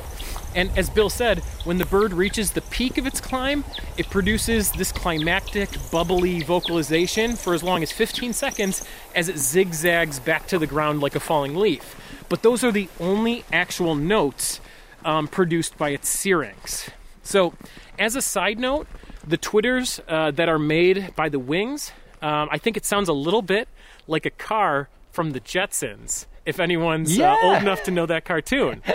And 0.55 0.71
as 0.77 0.89
Bill 0.89 1.11
said, 1.11 1.41
when 1.65 1.79
the 1.79 1.87
bird 1.87 2.13
reaches 2.13 2.53
the 2.53 2.61
peak 2.61 2.99
of 2.99 3.07
its 3.07 3.21
climb, 3.21 3.65
it 3.97 4.09
produces 4.09 4.71
this 4.73 4.93
climactic, 4.93 5.69
bubbly 5.91 6.43
vocalization 6.43 7.37
for 7.37 7.55
as 7.55 7.63
long 7.63 7.83
as 7.83 7.91
15 7.91 8.33
seconds 8.33 8.85
as 9.15 9.29
it 9.29 9.39
zigzags 9.39 10.21
back 10.21 10.47
to 10.49 10.59
the 10.59 10.67
ground 10.67 11.01
like 11.01 11.15
a 11.15 11.21
falling 11.21 11.57
leaf. 11.57 11.97
But 12.29 12.43
those 12.43 12.63
are 12.63 12.73
the 12.73 12.89
only 13.01 13.45
actual 13.53 13.95
notes 13.95 14.61
um, 15.05 15.29
produced 15.29 15.77
by 15.77 15.91
its 15.91 16.09
syrinx. 16.09 16.91
So, 17.23 17.55
as 17.99 18.17
a 18.17 18.23
side 18.23 18.59
note, 18.59 18.87
the 19.27 19.37
twitters 19.37 20.01
uh, 20.09 20.31
that 20.33 20.49
are 20.49 20.59
made 20.59 21.15
by 21.17 21.29
the 21.29 21.39
wings, 21.39 21.93
um, 22.23 22.49
I 22.51 22.59
think 22.59 22.77
it 22.77 22.85
sounds 22.85 23.09
a 23.09 23.13
little 23.13 23.43
bit 23.43 23.69
like 24.07 24.27
a 24.27 24.31
car 24.31 24.89
from 25.11 25.33
the 25.33 25.41
Jetsons. 25.41 26.27
If 26.47 26.61
anyone's 26.61 27.19
uh, 27.19 27.37
old 27.43 27.63
enough 27.63 27.85
to 27.85 27.91
know 27.91 28.07
that 28.07 28.25
cartoon. 28.25 28.83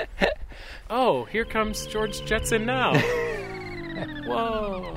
Oh, 0.91 1.25
here 1.25 1.45
comes 1.45 1.85
George 1.85 2.25
Jetson 2.25 2.65
now. 2.65 2.99
Whoa. 4.25 4.95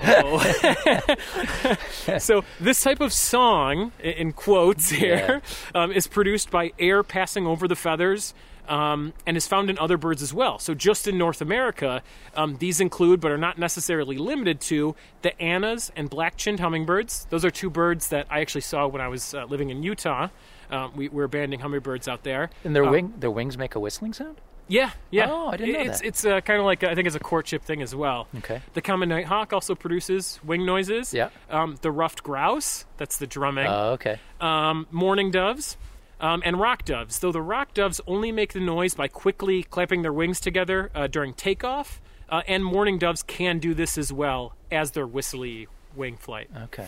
so, 2.18 2.44
this 2.60 2.80
type 2.82 3.00
of 3.00 3.12
song, 3.12 3.92
in 4.02 4.32
quotes 4.32 4.88
here, 4.88 5.42
um, 5.74 5.92
is 5.92 6.06
produced 6.06 6.50
by 6.50 6.72
air 6.78 7.02
passing 7.02 7.46
over 7.46 7.68
the 7.68 7.76
feathers 7.76 8.32
um, 8.68 9.12
and 9.26 9.36
is 9.36 9.46
found 9.46 9.68
in 9.68 9.78
other 9.78 9.98
birds 9.98 10.22
as 10.22 10.32
well. 10.32 10.58
So, 10.58 10.72
just 10.72 11.06
in 11.06 11.18
North 11.18 11.42
America, 11.42 12.02
um, 12.34 12.56
these 12.58 12.80
include, 12.80 13.20
but 13.20 13.30
are 13.30 13.36
not 13.38 13.58
necessarily 13.58 14.16
limited 14.16 14.62
to, 14.62 14.94
the 15.20 15.38
Anna's 15.42 15.92
and 15.94 16.08
black 16.08 16.36
chinned 16.36 16.60
hummingbirds. 16.60 17.26
Those 17.28 17.44
are 17.44 17.50
two 17.50 17.68
birds 17.68 18.08
that 18.08 18.26
I 18.30 18.40
actually 18.40 18.62
saw 18.62 18.86
when 18.86 19.02
I 19.02 19.08
was 19.08 19.34
uh, 19.34 19.44
living 19.44 19.68
in 19.68 19.82
Utah. 19.82 20.28
Um, 20.72 20.92
we, 20.96 21.08
were 21.08 21.28
banding 21.28 21.60
hummingbirds 21.60 22.08
out 22.08 22.22
there. 22.24 22.50
And 22.64 22.74
their 22.74 22.84
Uh, 22.86 22.90
wing, 22.90 23.14
their 23.18 23.30
wings 23.30 23.56
make 23.58 23.74
a 23.74 23.80
whistling 23.80 24.12
sound. 24.14 24.40
yeah, 24.68 24.92
yeah. 25.10 25.30
Oh, 25.30 25.48
I 25.48 25.56
didn't 25.58 25.74
know 25.74 25.80
it's, 25.80 26.00
that. 26.00 26.06
It's 26.06 26.24
uh, 26.24 26.40
kind 26.40 26.58
of 26.58 26.64
like 26.64 26.82
I 26.82 26.94
think 26.94 27.06
it's 27.06 27.16
a 27.16 27.20
courtship 27.20 27.62
thing 27.62 27.82
as 27.82 27.94
well. 27.94 28.26
Okay. 28.38 28.62
The 28.72 28.80
common 28.80 29.10
nighthawk 29.10 29.52
also 29.52 29.74
produces 29.74 30.40
wing 30.42 30.64
noises. 30.64 31.12
Yeah. 31.12 31.28
Um, 31.50 31.76
the 31.82 31.90
ruffed 31.90 32.22
grouse, 32.22 32.86
that's 32.96 33.18
the 33.18 33.26
drumming. 33.26 33.66
Oh, 33.66 33.90
okay. 33.92 34.18
um, 34.40 34.86
mourning 34.90 35.30
doves, 35.30 35.76
um, 36.20 36.42
and 36.44 36.58
rock 36.58 36.84
doves. 36.86 37.18
Though 37.18 37.32
the 37.32 37.42
rock 37.42 37.74
doves 37.74 38.00
only 38.06 38.32
make 38.32 38.52
the 38.54 38.60
noise 38.60 38.94
by 38.94 39.08
quickly 39.08 39.62
clapping 39.64 40.00
their 40.02 40.12
wings 40.12 40.40
together 40.40 40.90
uh, 40.94 41.06
during 41.06 41.34
takeoff, 41.34 42.00
uh, 42.30 42.40
and 42.46 42.64
mourning 42.64 42.98
doves 42.98 43.22
can 43.22 43.58
do 43.58 43.74
this 43.74 43.98
as 43.98 44.10
well 44.10 44.54
as 44.70 44.92
their 44.92 45.06
whistly 45.06 45.66
wing 45.94 46.16
flight. 46.16 46.48
Okay. 46.64 46.86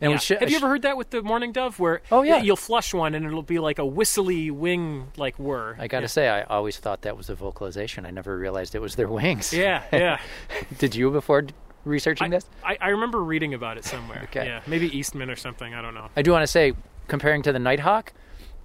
And 0.00 0.12
Yeah. 0.12 0.18
we 0.30 0.36
Have 0.36 0.50
you 0.50 0.56
ever 0.56 0.68
heard 0.68 0.82
that 0.82 0.96
with 0.96 1.10
the 1.10 1.22
mourning 1.22 1.52
dove, 1.52 1.78
where 1.80 2.02
Oh, 2.10 2.22
yeah. 2.22 2.38
you'll 2.38 2.56
flush 2.56 2.92
one 2.92 3.14
and 3.14 3.24
it'll 3.24 3.42
be 3.42 3.58
like 3.58 3.78
a 3.78 3.86
whistly 3.86 4.50
wing 4.50 5.08
like 5.16 5.38
whir? 5.38 5.76
I 5.78 5.88
got 5.88 6.00
to 6.00 6.08
say, 6.08 6.28
I 6.28 6.42
always 6.42 6.76
thought 6.78 7.02
that 7.02 7.16
was 7.16 7.30
a 7.30 7.34
vocalization. 7.34 8.04
I 8.04 8.10
never 8.10 8.36
realized 8.36 8.74
it 8.74 8.80
was 8.80 8.96
their 8.96 9.08
wings. 9.08 9.52
Yeah, 9.52 9.82
yeah. 9.92 10.18
Did 10.78 10.94
you 10.94 11.10
before 11.10 11.46
researching 11.84 12.26
I, 12.26 12.30
this? 12.36 12.46
I, 12.64 12.76
I 12.80 12.88
remember 12.88 13.22
reading 13.22 13.54
about 13.54 13.78
it 13.78 13.84
somewhere. 13.84 14.22
Okay. 14.24 14.46
Yeah, 14.46 14.60
maybe 14.66 14.94
Eastman 14.96 15.30
or 15.30 15.36
something. 15.36 15.72
I 15.74 15.80
don't 15.80 15.94
know. 15.94 16.08
I 16.16 16.22
do 16.22 16.32
want 16.32 16.42
to 16.42 16.46
say, 16.48 16.72
comparing 17.08 17.42
to 17.42 17.52
the 17.52 17.58
nighthawk, 17.58 18.12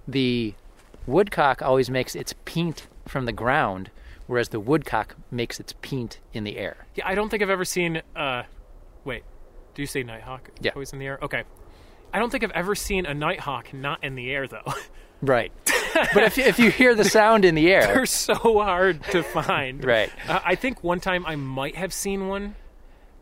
the 0.06 0.54
woodcock 1.06 1.62
always 1.62 1.88
makes 1.88 2.14
its 2.14 2.34
peent 2.44 2.86
from 3.08 3.24
the 3.24 3.32
ground, 3.32 3.90
whereas 4.26 4.50
the 4.50 4.60
woodcock 4.60 5.16
makes 5.30 5.58
its 5.60 5.72
peent 5.82 6.18
in 6.32 6.44
the 6.44 6.56
air. 6.58 6.86
Yeah, 6.94 7.06
I 7.08 7.14
don't 7.14 7.28
think 7.28 7.42
I've 7.42 7.50
ever 7.50 7.64
seen. 7.64 8.02
Uh, 8.14 8.42
wait, 9.04 9.24
do 9.74 9.82
you 9.82 9.86
say 9.86 10.02
nighthawk? 10.02 10.50
Yeah. 10.60 10.72
always 10.74 10.92
in 10.92 10.98
the 10.98 11.06
air. 11.06 11.18
Okay. 11.22 11.44
I 12.12 12.18
don't 12.18 12.30
think 12.30 12.44
I've 12.44 12.50
ever 12.52 12.74
seen 12.74 13.06
a 13.06 13.14
nighthawk 13.14 13.72
not 13.72 14.02
in 14.04 14.14
the 14.14 14.30
air 14.30 14.46
though. 14.46 14.62
Right. 15.24 15.52
but 16.14 16.24
if, 16.24 16.36
if 16.36 16.58
you 16.58 16.68
hear 16.72 16.96
the 16.96 17.04
sound 17.04 17.44
in 17.44 17.54
the 17.54 17.72
air, 17.72 17.86
They're 17.94 18.06
so 18.06 18.34
hard 18.34 19.04
to 19.12 19.22
find. 19.22 19.84
Right. 19.84 20.10
Uh, 20.26 20.40
I 20.44 20.56
think 20.56 20.82
one 20.82 20.98
time 20.98 21.24
I 21.24 21.36
might 21.36 21.76
have 21.76 21.92
seen 21.92 22.26
one 22.26 22.56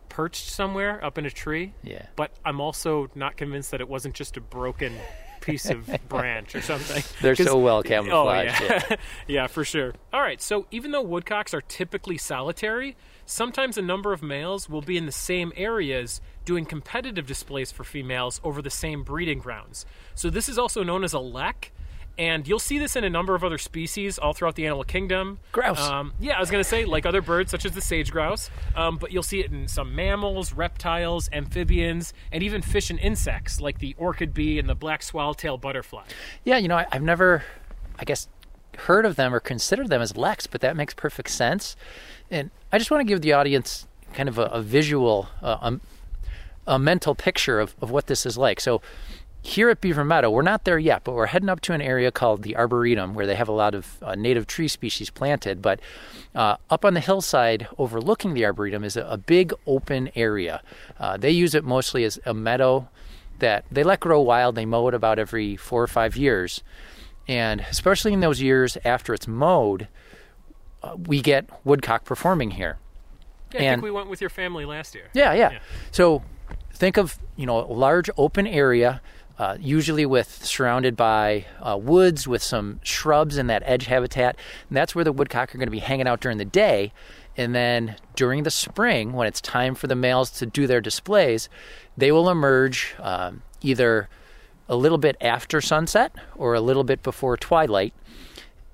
perched 0.09 0.49
somewhere 0.49 1.03
up 1.05 1.19
in 1.19 1.27
a 1.27 1.29
tree. 1.29 1.75
Yeah. 1.83 2.07
But 2.15 2.31
I'm 2.43 2.59
also 2.59 3.11
not 3.13 3.37
convinced 3.37 3.69
that 3.69 3.81
it 3.81 3.87
wasn't 3.87 4.15
just 4.15 4.35
a 4.35 4.41
broken 4.41 4.93
piece 5.41 5.69
of 5.69 5.87
branch 6.09 6.55
or 6.55 6.61
something. 6.61 7.03
They're 7.21 7.35
so 7.35 7.59
well 7.59 7.83
camouflaged. 7.83 8.49
Oh 8.49 8.57
camouflaged. 8.57 8.85
yeah. 8.89 8.95
yeah, 9.27 9.47
for 9.47 9.63
sure. 9.63 9.93
All 10.11 10.21
right, 10.21 10.41
so 10.41 10.65
even 10.71 10.89
though 10.89 11.03
woodcocks 11.03 11.53
are 11.53 11.61
typically 11.61 12.17
solitary, 12.17 12.95
sometimes 13.27 13.77
a 13.77 13.81
number 13.83 14.11
of 14.11 14.23
males 14.23 14.67
will 14.67 14.81
be 14.81 14.97
in 14.97 15.05
the 15.05 15.11
same 15.11 15.53
areas 15.55 16.19
doing 16.45 16.65
competitive 16.65 17.25
displays 17.25 17.71
for 17.71 17.83
females 17.83 18.41
over 18.43 18.61
the 18.61 18.69
same 18.69 19.03
breeding 19.03 19.39
grounds. 19.39 19.85
So 20.15 20.29
this 20.29 20.49
is 20.49 20.57
also 20.57 20.83
known 20.83 21.03
as 21.03 21.13
a 21.13 21.19
lek. 21.19 21.71
And 22.17 22.45
you'll 22.45 22.59
see 22.59 22.77
this 22.77 22.97
in 22.97 23.05
a 23.05 23.09
number 23.09 23.35
of 23.35 23.43
other 23.43 23.57
species 23.57 24.19
all 24.19 24.33
throughout 24.33 24.55
the 24.55 24.65
animal 24.65 24.83
kingdom. 24.83 25.39
Grouse. 25.53 25.79
Um, 25.79 26.13
yeah, 26.19 26.35
I 26.35 26.39
was 26.41 26.51
going 26.51 26.61
to 26.61 26.69
say, 26.69 26.83
like 26.83 27.05
other 27.05 27.21
birds, 27.21 27.49
such 27.49 27.65
as 27.65 27.71
the 27.71 27.81
sage 27.81 28.11
grouse. 28.11 28.49
Um, 28.75 28.97
but 28.97 29.11
you'll 29.11 29.23
see 29.23 29.39
it 29.39 29.49
in 29.49 29.67
some 29.69 29.95
mammals, 29.95 30.51
reptiles, 30.51 31.29
amphibians, 31.31 32.13
and 32.31 32.43
even 32.43 32.61
fish 32.61 32.89
and 32.89 32.99
insects, 32.99 33.61
like 33.61 33.79
the 33.79 33.95
orchid 33.97 34.33
bee 34.33 34.59
and 34.59 34.67
the 34.67 34.75
black 34.75 35.03
swallowtail 35.03 35.57
butterfly. 35.57 36.03
Yeah, 36.43 36.57
you 36.57 36.67
know, 36.67 36.77
I, 36.77 36.85
I've 36.91 37.01
never, 37.01 37.43
I 37.97 38.03
guess, 38.03 38.27
heard 38.77 39.05
of 39.05 39.15
them 39.15 39.33
or 39.33 39.39
considered 39.39 39.87
them 39.87 40.01
as 40.01 40.17
leks, 40.17 40.47
but 40.47 40.61
that 40.61 40.75
makes 40.75 40.93
perfect 40.93 41.29
sense. 41.29 41.77
And 42.29 42.51
I 42.73 42.77
just 42.77 42.91
want 42.91 43.01
to 43.01 43.05
give 43.05 43.21
the 43.21 43.33
audience 43.33 43.87
kind 44.13 44.27
of 44.27 44.37
a, 44.37 44.43
a 44.43 44.61
visual, 44.61 45.29
uh, 45.41 45.57
um, 45.61 45.81
a 46.71 46.79
mental 46.79 47.13
picture 47.13 47.59
of, 47.59 47.75
of 47.81 47.91
what 47.91 48.07
this 48.07 48.25
is 48.25 48.37
like. 48.37 48.59
So 48.61 48.81
here 49.43 49.69
at 49.69 49.81
Beaver 49.81 50.05
Meadow, 50.05 50.29
we're 50.29 50.41
not 50.41 50.63
there 50.65 50.79
yet, 50.79 51.03
but 51.03 51.13
we're 51.13 51.25
heading 51.25 51.49
up 51.49 51.59
to 51.61 51.73
an 51.73 51.81
area 51.81 52.11
called 52.11 52.43
the 52.43 52.55
Arboretum 52.55 53.13
where 53.13 53.25
they 53.27 53.35
have 53.35 53.49
a 53.49 53.51
lot 53.51 53.75
of 53.75 53.97
uh, 54.01 54.15
native 54.15 54.47
tree 54.47 54.67
species 54.67 55.09
planted. 55.09 55.61
But 55.61 55.79
uh, 56.33 56.55
up 56.69 56.85
on 56.85 56.93
the 56.93 56.99
hillside 56.99 57.67
overlooking 57.77 58.33
the 58.33 58.45
Arboretum 58.45 58.83
is 58.83 58.95
a, 58.95 59.01
a 59.01 59.17
big 59.17 59.53
open 59.67 60.09
area. 60.15 60.61
Uh, 60.99 61.17
they 61.17 61.31
use 61.31 61.53
it 61.55 61.63
mostly 61.65 62.03
as 62.05 62.19
a 62.25 62.33
meadow 62.33 62.87
that 63.39 63.65
they 63.71 63.83
let 63.83 63.99
grow 63.99 64.21
wild. 64.21 64.55
They 64.55 64.65
mow 64.65 64.87
it 64.87 64.93
about 64.93 65.19
every 65.19 65.55
four 65.57 65.83
or 65.83 65.87
five 65.87 66.15
years. 66.15 66.63
And 67.27 67.61
especially 67.61 68.13
in 68.13 68.19
those 68.21 68.41
years 68.41 68.77
after 68.85 69.13
it's 69.13 69.27
mowed, 69.27 69.87
uh, 70.83 70.95
we 71.07 71.21
get 71.21 71.49
woodcock 71.65 72.05
performing 72.05 72.51
here. 72.51 72.77
Yeah, 73.53 73.59
I 73.59 73.63
And- 73.65 73.81
think 73.81 73.83
we 73.83 73.91
went 73.91 74.09
with 74.09 74.21
your 74.21 74.29
family 74.29 74.65
last 74.65 74.95
year. 74.95 75.09
Yeah, 75.13 75.33
yeah. 75.33 75.51
Yeah. 75.51 75.59
So 75.91 76.23
think 76.81 76.97
of 76.97 77.19
you 77.35 77.45
know 77.45 77.59
a 77.59 77.71
large 77.71 78.09
open 78.17 78.47
area, 78.47 79.01
uh, 79.37 79.55
usually 79.59 80.03
with 80.03 80.43
surrounded 80.43 80.97
by 80.97 81.45
uh, 81.61 81.77
woods 81.77 82.27
with 82.27 82.41
some 82.41 82.79
shrubs 82.81 83.37
in 83.37 83.45
that 83.47 83.61
edge 83.67 83.85
habitat, 83.85 84.35
and 84.67 84.75
that's 84.75 84.95
where 84.95 85.03
the 85.03 85.11
woodcock 85.11 85.53
are 85.53 85.59
going 85.59 85.67
to 85.67 85.71
be 85.71 85.77
hanging 85.77 86.07
out 86.07 86.19
during 86.19 86.39
the 86.39 86.45
day. 86.45 86.91
And 87.37 87.55
then 87.55 87.95
during 88.15 88.43
the 88.43 88.51
spring, 88.51 89.13
when 89.13 89.27
it's 89.27 89.39
time 89.39 89.75
for 89.75 89.85
the 89.85 89.95
males 89.95 90.31
to 90.31 90.45
do 90.45 90.67
their 90.67 90.81
displays, 90.81 91.49
they 91.95 92.11
will 92.11 92.29
emerge 92.29 92.95
um, 92.99 93.43
either 93.61 94.09
a 94.67 94.75
little 94.75 94.97
bit 94.97 95.15
after 95.21 95.61
sunset 95.61 96.11
or 96.35 96.55
a 96.55 96.61
little 96.61 96.83
bit 96.83 97.03
before 97.03 97.37
twilight. 97.37 97.93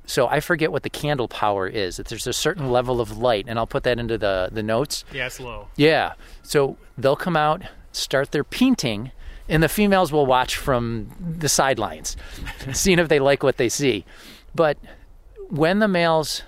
So 0.06 0.28
I 0.28 0.40
forget 0.40 0.72
what 0.72 0.84
the 0.84 0.90
candle 0.90 1.28
power 1.28 1.68
is. 1.68 2.00
If 2.00 2.08
there's 2.08 2.26
a 2.26 2.34
certain 2.34 2.72
level 2.72 3.02
of 3.02 3.18
light, 3.18 3.46
and 3.50 3.60
I'll 3.60 3.68
put 3.68 3.84
that 3.84 4.00
into 4.00 4.18
the 4.18 4.48
the 4.50 4.64
notes. 4.64 5.04
Yeah, 5.14 5.26
it's 5.28 5.42
low. 5.42 5.68
Yeah. 5.76 6.14
So 6.42 6.78
they'll 6.98 7.18
come 7.18 7.36
out, 7.36 7.64
start 7.98 8.32
their 8.32 8.44
peenting, 8.44 9.12
and 9.50 9.62
the 9.64 9.70
females 9.70 10.12
will 10.12 10.26
watch 10.26 10.56
from 10.56 11.10
the 11.20 11.50
sidelines, 11.50 12.18
seeing 12.74 13.00
if 13.00 13.08
they 13.10 13.20
like 13.20 13.44
what 13.44 13.58
they 13.58 13.70
see. 13.70 14.06
But 14.56 14.78
when 15.50 15.80
the 15.80 15.88
males 15.88 16.44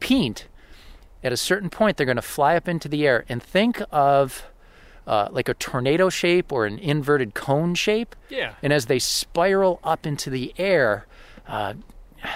peent, 0.00 0.46
at 1.24 1.32
a 1.32 1.36
certain 1.36 1.70
point, 1.70 1.96
they're 1.96 2.06
going 2.06 2.16
to 2.16 2.22
fly 2.22 2.56
up 2.56 2.68
into 2.68 2.88
the 2.88 3.06
air 3.06 3.24
and 3.28 3.42
think 3.42 3.80
of 3.90 4.44
uh, 5.06 5.28
like 5.30 5.48
a 5.48 5.54
tornado 5.54 6.08
shape 6.08 6.52
or 6.52 6.66
an 6.66 6.78
inverted 6.78 7.34
cone 7.34 7.74
shape. 7.74 8.14
Yeah. 8.28 8.54
And 8.62 8.72
as 8.72 8.86
they 8.86 8.98
spiral 8.98 9.78
up 9.84 10.06
into 10.06 10.30
the 10.30 10.52
air, 10.58 11.06
uh, 11.46 11.74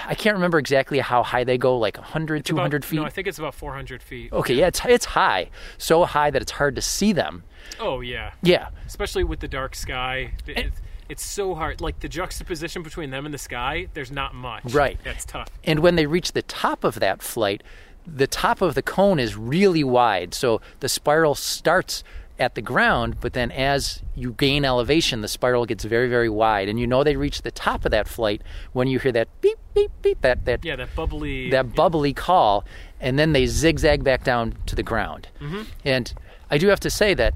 I 0.04 0.14
can't 0.14 0.34
remember 0.34 0.58
exactly 0.58 0.98
how 1.00 1.22
high 1.22 1.44
they 1.44 1.58
go, 1.58 1.76
like 1.78 1.96
100, 1.96 2.44
200 2.44 2.76
About- 2.76 2.84
feet. 2.88 2.96
No, 2.96 3.04
I 3.04 3.10
think 3.10 3.26
it's 3.28 3.38
about 3.38 3.54
400 3.54 4.02
feet. 4.02 4.32
okay, 4.32 4.54
yeah, 4.54 4.66
it's, 4.68 4.80
it's 4.84 5.04
high. 5.04 5.50
So 5.78 6.04
high 6.04 6.30
that 6.30 6.42
it's 6.42 6.52
hard 6.52 6.74
to 6.76 6.82
see 6.82 7.12
them. 7.12 7.42
Oh, 7.80 8.00
yeah. 8.00 8.32
Yeah. 8.42 8.68
Especially 8.86 9.24
with 9.24 9.40
the 9.40 9.48
dark 9.48 9.74
sky. 9.74 10.32
It- 10.46 10.72
it's 11.08 11.24
so 11.24 11.54
hard. 11.54 11.80
Like 11.80 12.00
the 12.00 12.08
juxtaposition 12.08 12.82
between 12.82 13.10
them 13.10 13.26
and 13.26 13.32
the 13.32 13.38
sky, 13.38 13.86
there's 13.94 14.10
not 14.10 14.34
much. 14.34 14.64
Right. 14.74 14.98
That's 15.04 15.24
tough. 15.24 15.48
And 15.62 15.78
when 15.78 15.94
they 15.94 16.06
reach 16.06 16.32
the 16.32 16.42
top 16.42 16.82
of 16.82 16.98
that 16.98 17.22
flight, 17.22 17.62
the 18.04 18.26
top 18.26 18.60
of 18.60 18.74
the 18.74 18.82
cone 18.82 19.20
is 19.20 19.36
really 19.36 19.84
wide. 19.84 20.34
So 20.34 20.60
the 20.80 20.88
spiral 20.88 21.36
starts 21.36 22.02
at 22.40 22.56
the 22.56 22.60
ground, 22.60 23.18
but 23.20 23.34
then 23.34 23.52
as 23.52 24.02
you 24.16 24.32
gain 24.32 24.64
elevation, 24.64 25.20
the 25.20 25.28
spiral 25.28 25.64
gets 25.64 25.84
very, 25.84 26.08
very 26.08 26.28
wide. 26.28 26.68
And 26.68 26.78
you 26.80 26.88
know 26.88 27.04
they 27.04 27.14
reach 27.14 27.42
the 27.42 27.52
top 27.52 27.84
of 27.84 27.92
that 27.92 28.08
flight 28.08 28.42
when 28.72 28.88
you 28.88 28.98
hear 28.98 29.12
that 29.12 29.28
beep, 29.40 29.58
beep, 29.74 29.92
beep, 30.02 30.20
that, 30.22 30.44
that, 30.44 30.64
Yeah, 30.64 30.74
that 30.74 30.94
bubbly. 30.96 31.50
that 31.50 31.74
bubbly 31.76 32.12
call, 32.14 32.64
and 33.00 33.16
then 33.16 33.32
they 33.32 33.46
zigzag 33.46 34.02
back 34.02 34.24
down 34.24 34.54
to 34.66 34.74
the 34.74 34.82
ground. 34.82 35.28
Mm-hmm. 35.40 35.62
And 35.84 36.12
I 36.50 36.58
do 36.58 36.68
have 36.68 36.80
to 36.80 36.90
say 36.90 37.14
that, 37.14 37.34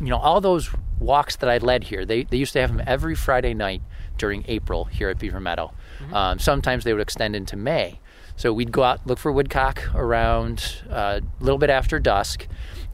you 0.00 0.08
know, 0.08 0.18
all 0.18 0.40
those 0.40 0.70
walks 0.98 1.36
that 1.36 1.48
I 1.48 1.58
led 1.58 1.84
here, 1.84 2.04
they, 2.04 2.24
they 2.24 2.36
used 2.36 2.52
to 2.54 2.60
have 2.60 2.74
them 2.74 2.82
every 2.86 3.14
Friday 3.14 3.54
night 3.54 3.82
during 4.16 4.44
April 4.48 4.84
here 4.84 5.08
at 5.08 5.18
Beaver 5.18 5.40
Meadow. 5.40 5.72
Um, 6.12 6.38
sometimes 6.38 6.84
they 6.84 6.92
would 6.92 7.02
extend 7.02 7.36
into 7.36 7.56
May. 7.56 8.00
So 8.36 8.52
we'd 8.52 8.72
go 8.72 8.82
out, 8.82 9.06
look 9.06 9.18
for 9.18 9.30
woodcock 9.30 9.94
around 9.94 10.82
uh, 10.90 11.20
a 11.22 11.44
little 11.44 11.58
bit 11.58 11.70
after 11.70 11.98
dusk, 11.98 12.46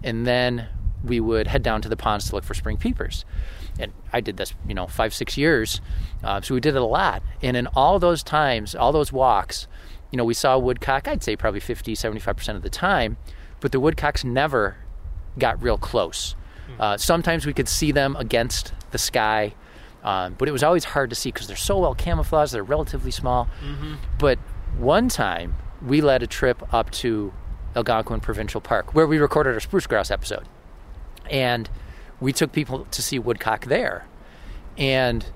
and 0.02 0.26
then 0.26 0.68
we 1.04 1.20
would 1.20 1.46
head 1.46 1.62
down 1.62 1.80
to 1.82 1.88
the 1.88 1.96
ponds 1.96 2.28
to 2.28 2.34
look 2.34 2.44
for 2.44 2.54
spring 2.54 2.76
peepers. 2.76 3.24
And 3.78 3.92
I 4.12 4.20
did 4.20 4.36
this, 4.36 4.54
you 4.66 4.74
know, 4.74 4.86
five, 4.88 5.14
six 5.14 5.36
years. 5.36 5.80
Uh, 6.24 6.40
so 6.40 6.54
we 6.54 6.60
did 6.60 6.74
it 6.74 6.82
a 6.82 6.84
lot. 6.84 7.22
And 7.40 7.56
in 7.56 7.68
all 7.68 7.98
those 7.98 8.22
times, 8.22 8.74
all 8.74 8.90
those 8.90 9.12
walks, 9.12 9.68
you 10.10 10.16
know, 10.16 10.24
we 10.24 10.34
saw 10.34 10.58
woodcock, 10.58 11.06
I'd 11.06 11.22
say 11.22 11.36
probably 11.36 11.60
50, 11.60 11.94
75% 11.94 12.56
of 12.56 12.62
the 12.62 12.70
time, 12.70 13.16
but 13.60 13.70
the 13.72 13.78
woodcocks 13.78 14.24
never 14.24 14.78
got 15.38 15.62
real 15.62 15.78
close. 15.78 16.34
Uh, 16.78 16.96
sometimes 16.96 17.46
we 17.46 17.52
could 17.52 17.68
see 17.68 17.92
them 17.92 18.14
against 18.16 18.72
the 18.90 18.98
sky, 18.98 19.54
um, 20.04 20.34
but 20.38 20.48
it 20.48 20.52
was 20.52 20.62
always 20.62 20.84
hard 20.84 21.10
to 21.10 21.16
see 21.16 21.32
because 21.32 21.46
they're 21.46 21.56
so 21.56 21.78
well 21.78 21.94
camouflaged, 21.94 22.52
they're 22.52 22.62
relatively 22.62 23.10
small. 23.10 23.48
But 24.18 24.38
one 24.76 25.08
time, 25.08 25.56
we 25.84 26.00
led 26.00 26.22
a 26.22 26.26
trip 26.26 26.62
up 26.74 26.90
to 26.90 27.32
Algonquin 27.74 28.20
Provincial 28.20 28.60
Park 28.60 28.94
where 28.94 29.06
we 29.06 29.18
recorded 29.18 29.54
our 29.54 29.60
spruce 29.60 29.86
grouse 29.86 30.10
episode. 30.10 30.46
And 31.30 31.68
we 32.20 32.32
took 32.32 32.52
people 32.52 32.84
to 32.86 33.02
see 33.02 33.18
woodcock 33.18 33.66
there. 33.66 34.06
And 34.76 35.26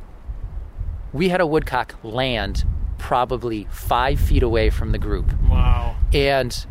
we 1.12 1.28
had 1.28 1.40
a 1.40 1.46
woodcock 1.46 1.96
land 2.02 2.64
probably 2.98 3.66
five 3.70 4.20
feet 4.20 4.42
away 4.42 4.70
from 4.70 4.92
the 4.92 4.98
group. 4.98 5.32
Wow. 5.48 5.96
And 6.12 6.66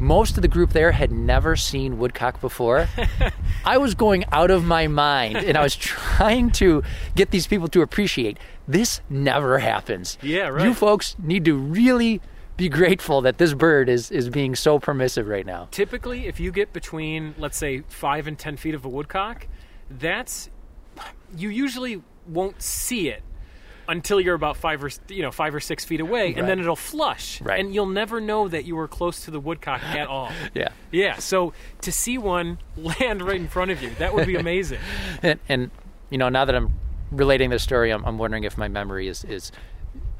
most 0.00 0.36
of 0.36 0.42
the 0.42 0.48
group 0.48 0.72
there 0.72 0.92
had 0.92 1.12
never 1.12 1.54
seen 1.54 1.98
woodcock 1.98 2.40
before. 2.40 2.88
I 3.64 3.78
was 3.78 3.94
going 3.94 4.24
out 4.32 4.50
of 4.50 4.64
my 4.64 4.86
mind 4.88 5.36
and 5.36 5.56
I 5.56 5.62
was 5.62 5.76
trying 5.76 6.50
to 6.52 6.82
get 7.14 7.30
these 7.30 7.46
people 7.46 7.68
to 7.68 7.82
appreciate 7.82 8.38
this 8.66 9.00
never 9.10 9.58
happens. 9.58 10.16
Yeah, 10.22 10.48
right. 10.48 10.64
You 10.64 10.74
folks 10.74 11.16
need 11.18 11.44
to 11.44 11.54
really 11.54 12.20
be 12.56 12.68
grateful 12.68 13.20
that 13.22 13.38
this 13.38 13.54
bird 13.54 13.88
is, 13.88 14.10
is 14.10 14.28
being 14.28 14.54
so 14.54 14.78
permissive 14.78 15.28
right 15.28 15.46
now. 15.46 15.68
Typically, 15.70 16.26
if 16.26 16.40
you 16.40 16.52
get 16.52 16.72
between, 16.72 17.34
let's 17.38 17.56
say, 17.56 17.82
five 17.88 18.26
and 18.26 18.38
ten 18.38 18.56
feet 18.56 18.74
of 18.74 18.84
a 18.84 18.88
woodcock, 18.88 19.46
that's 19.90 20.50
you 21.36 21.48
usually 21.48 22.02
won't 22.26 22.60
see 22.62 23.08
it 23.08 23.22
until 23.90 24.20
you're 24.20 24.34
about 24.34 24.56
five 24.56 24.82
or 24.82 24.90
you 25.08 25.22
know 25.22 25.30
five 25.30 25.54
or 25.54 25.60
six 25.60 25.84
feet 25.84 26.00
away, 26.00 26.26
Right. 26.28 26.38
and 26.38 26.48
then 26.48 26.58
it'll 26.60 26.76
flush, 26.76 27.40
Right. 27.40 27.60
and 27.60 27.74
you'll 27.74 27.86
never 27.86 28.20
know 28.20 28.48
that 28.48 28.64
you 28.64 28.76
were 28.76 28.88
close 28.88 29.24
to 29.26 29.30
the 29.30 29.40
woodcock 29.40 29.82
at 29.82 30.06
all. 30.06 30.30
Yeah. 30.54 30.68
Yeah, 30.90 31.16
so 31.18 31.52
to 31.82 31.92
see 31.92 32.16
one 32.18 32.58
land 32.76 33.22
right 33.22 33.36
in 33.40 33.48
front 33.48 33.70
of 33.70 33.82
you, 33.82 33.90
that 33.98 34.14
would 34.14 34.26
be 34.26 34.36
amazing. 34.36 34.78
And, 35.22 35.38
and 35.48 35.70
you 36.08 36.18
know, 36.18 36.28
now 36.28 36.44
that 36.44 36.54
I'm 36.54 36.72
relating 37.10 37.50
this 37.50 37.62
story, 37.62 37.90
I'm, 37.92 38.04
I'm 38.04 38.16
wondering 38.18 38.44
if 38.44 38.56
my 38.56 38.68
memory 38.68 39.06
is, 39.08 39.24
is 39.24 39.52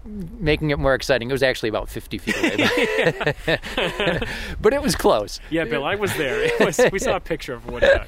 making 0.05 0.71
it 0.71 0.79
more 0.79 0.95
exciting. 0.95 1.29
It 1.31 1.33
was 1.33 1.43
actually 1.43 1.69
about 1.69 1.89
50 1.89 2.19
feet 2.19 2.37
away, 2.37 3.15
but, 3.47 4.29
but 4.61 4.73
it 4.73 4.83
was 4.83 4.95
close. 4.97 5.41
Yeah, 5.51 5.65
Bill, 5.65 5.85
I 5.85 5.95
was 5.97 6.15
there. 6.17 6.41
It 6.43 6.59
was, 6.61 6.81
we 6.91 6.99
saw 6.99 7.17
a 7.17 7.21
picture 7.21 7.53
of 7.55 7.69
a 7.69 7.73
woodcock. 7.73 8.07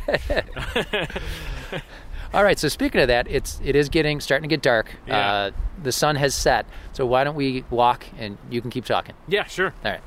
All 2.35 2.43
right. 2.43 2.59
So 2.59 2.69
speaking 2.69 3.01
of 3.01 3.09
that, 3.09 3.27
it's 3.29 3.61
it 3.65 3.77
is 3.77 3.89
getting 3.89 4.21
starting 4.21 4.49
to 4.49 4.53
get 4.53 4.63
dark. 4.63 4.91
Yeah. 5.07 5.33
Uh, 5.33 5.51
the 5.83 5.93
sun 5.93 6.17
has 6.17 6.35
set. 6.35 6.67
So 6.93 7.05
why 7.05 7.25
don't 7.25 7.37
we 7.37 7.65
walk 7.71 8.07
and 8.19 8.39
you 8.51 8.61
can 8.61 8.71
keep 8.71 8.85
talking? 8.85 9.15
Yeah, 9.29 9.45
sure. 9.45 9.75
All 9.85 9.91
right. 9.91 10.01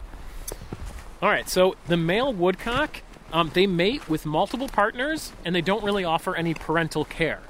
All 1.22 1.30
right, 1.30 1.50
so 1.50 1.76
the 1.88 1.98
male 1.98 2.32
woodcock, 2.32 3.02
um, 3.32 3.50
they 3.54 3.66
mate 3.66 4.10
with 4.10 4.26
multiple 4.26 4.68
partners, 4.68 5.32
and 5.44 5.56
they 5.56 5.62
don't 5.62 5.84
really 5.84 6.04
offer 6.04 6.36
any 6.36 6.54
parental 6.54 7.06
care. 7.06 7.42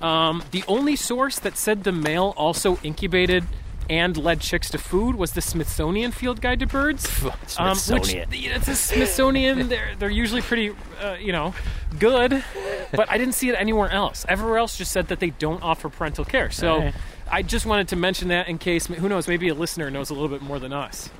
Um, 0.00 0.42
the 0.50 0.64
only 0.66 0.96
source 0.96 1.38
that 1.40 1.56
said 1.56 1.84
the 1.84 1.92
male 1.92 2.32
also 2.36 2.78
incubated 2.82 3.44
and 3.92 4.16
led 4.16 4.40
chicks 4.40 4.70
to 4.70 4.78
food 4.78 5.16
was 5.16 5.32
the 5.32 5.42
Smithsonian 5.42 6.12
Field 6.12 6.40
Guide 6.40 6.60
to 6.60 6.66
Birds. 6.66 7.06
Um, 7.58 7.74
Smithsonian. 7.74 8.30
which, 8.30 8.46
it's 8.46 8.68
a 8.68 8.74
Smithsonian. 8.74 9.68
They're 9.68 9.90
they're 9.98 10.08
usually 10.08 10.40
pretty, 10.40 10.74
uh, 11.02 11.16
you 11.20 11.30
know, 11.30 11.54
good, 11.98 12.42
but 12.92 13.10
I 13.10 13.18
didn't 13.18 13.34
see 13.34 13.50
it 13.50 13.54
anywhere 13.54 13.90
else. 13.90 14.24
Everywhere 14.30 14.56
else 14.56 14.78
just 14.78 14.92
said 14.92 15.08
that 15.08 15.20
they 15.20 15.28
don't 15.28 15.62
offer 15.62 15.90
parental 15.90 16.24
care. 16.24 16.50
So 16.50 16.76
Alright. 16.76 16.94
I 17.30 17.42
just 17.42 17.66
wanted 17.66 17.88
to 17.88 17.96
mention 17.96 18.28
that 18.28 18.48
in 18.48 18.56
case 18.56 18.86
who 18.86 19.10
knows, 19.10 19.28
maybe 19.28 19.48
a 19.48 19.54
listener 19.54 19.90
knows 19.90 20.08
a 20.08 20.14
little 20.14 20.30
bit 20.30 20.40
more 20.40 20.58
than 20.58 20.72
us. 20.72 21.10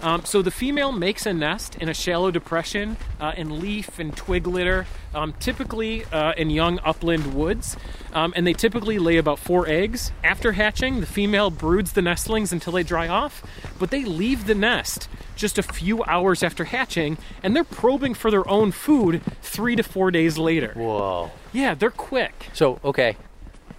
Um, 0.00 0.24
so 0.24 0.42
the 0.42 0.50
female 0.50 0.92
makes 0.92 1.26
a 1.26 1.32
nest 1.32 1.76
in 1.76 1.88
a 1.88 1.94
shallow 1.94 2.30
depression 2.30 2.96
uh, 3.20 3.32
in 3.36 3.60
leaf 3.60 3.98
and 3.98 4.16
twig 4.16 4.46
litter, 4.46 4.86
um, 5.14 5.34
typically 5.40 6.04
uh, 6.06 6.32
in 6.36 6.50
young 6.50 6.78
upland 6.84 7.34
woods, 7.34 7.76
um, 8.12 8.32
and 8.36 8.46
they 8.46 8.52
typically 8.52 8.98
lay 8.98 9.16
about 9.16 9.38
four 9.40 9.66
eggs. 9.66 10.12
After 10.22 10.52
hatching, 10.52 11.00
the 11.00 11.06
female 11.06 11.50
broods 11.50 11.92
the 11.92 12.02
nestlings 12.02 12.52
until 12.52 12.74
they 12.74 12.84
dry 12.84 13.08
off, 13.08 13.42
but 13.78 13.90
they 13.90 14.04
leave 14.04 14.46
the 14.46 14.54
nest 14.54 15.08
just 15.34 15.58
a 15.58 15.62
few 15.62 16.04
hours 16.04 16.42
after 16.42 16.64
hatching, 16.64 17.18
and 17.42 17.54
they're 17.56 17.64
probing 17.64 18.14
for 18.14 18.30
their 18.30 18.48
own 18.48 18.70
food 18.70 19.20
three 19.42 19.74
to 19.76 19.82
four 19.82 20.10
days 20.10 20.38
later. 20.38 20.72
Whoa. 20.74 21.30
Yeah, 21.52 21.74
they're 21.74 21.90
quick. 21.90 22.50
So 22.52 22.78
okay, 22.84 23.16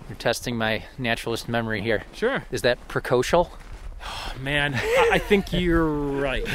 you're 0.10 0.18
testing 0.18 0.58
my 0.58 0.84
naturalist 0.98 1.48
memory 1.48 1.82
here. 1.82 2.04
Sure, 2.14 2.44
Is 2.52 2.62
that 2.64 2.86
precocial? 2.90 3.52
man. 4.40 4.74
I, 4.76 5.10
I 5.14 5.18
think 5.20 5.52
you're 5.54 5.86
right. 5.88 6.46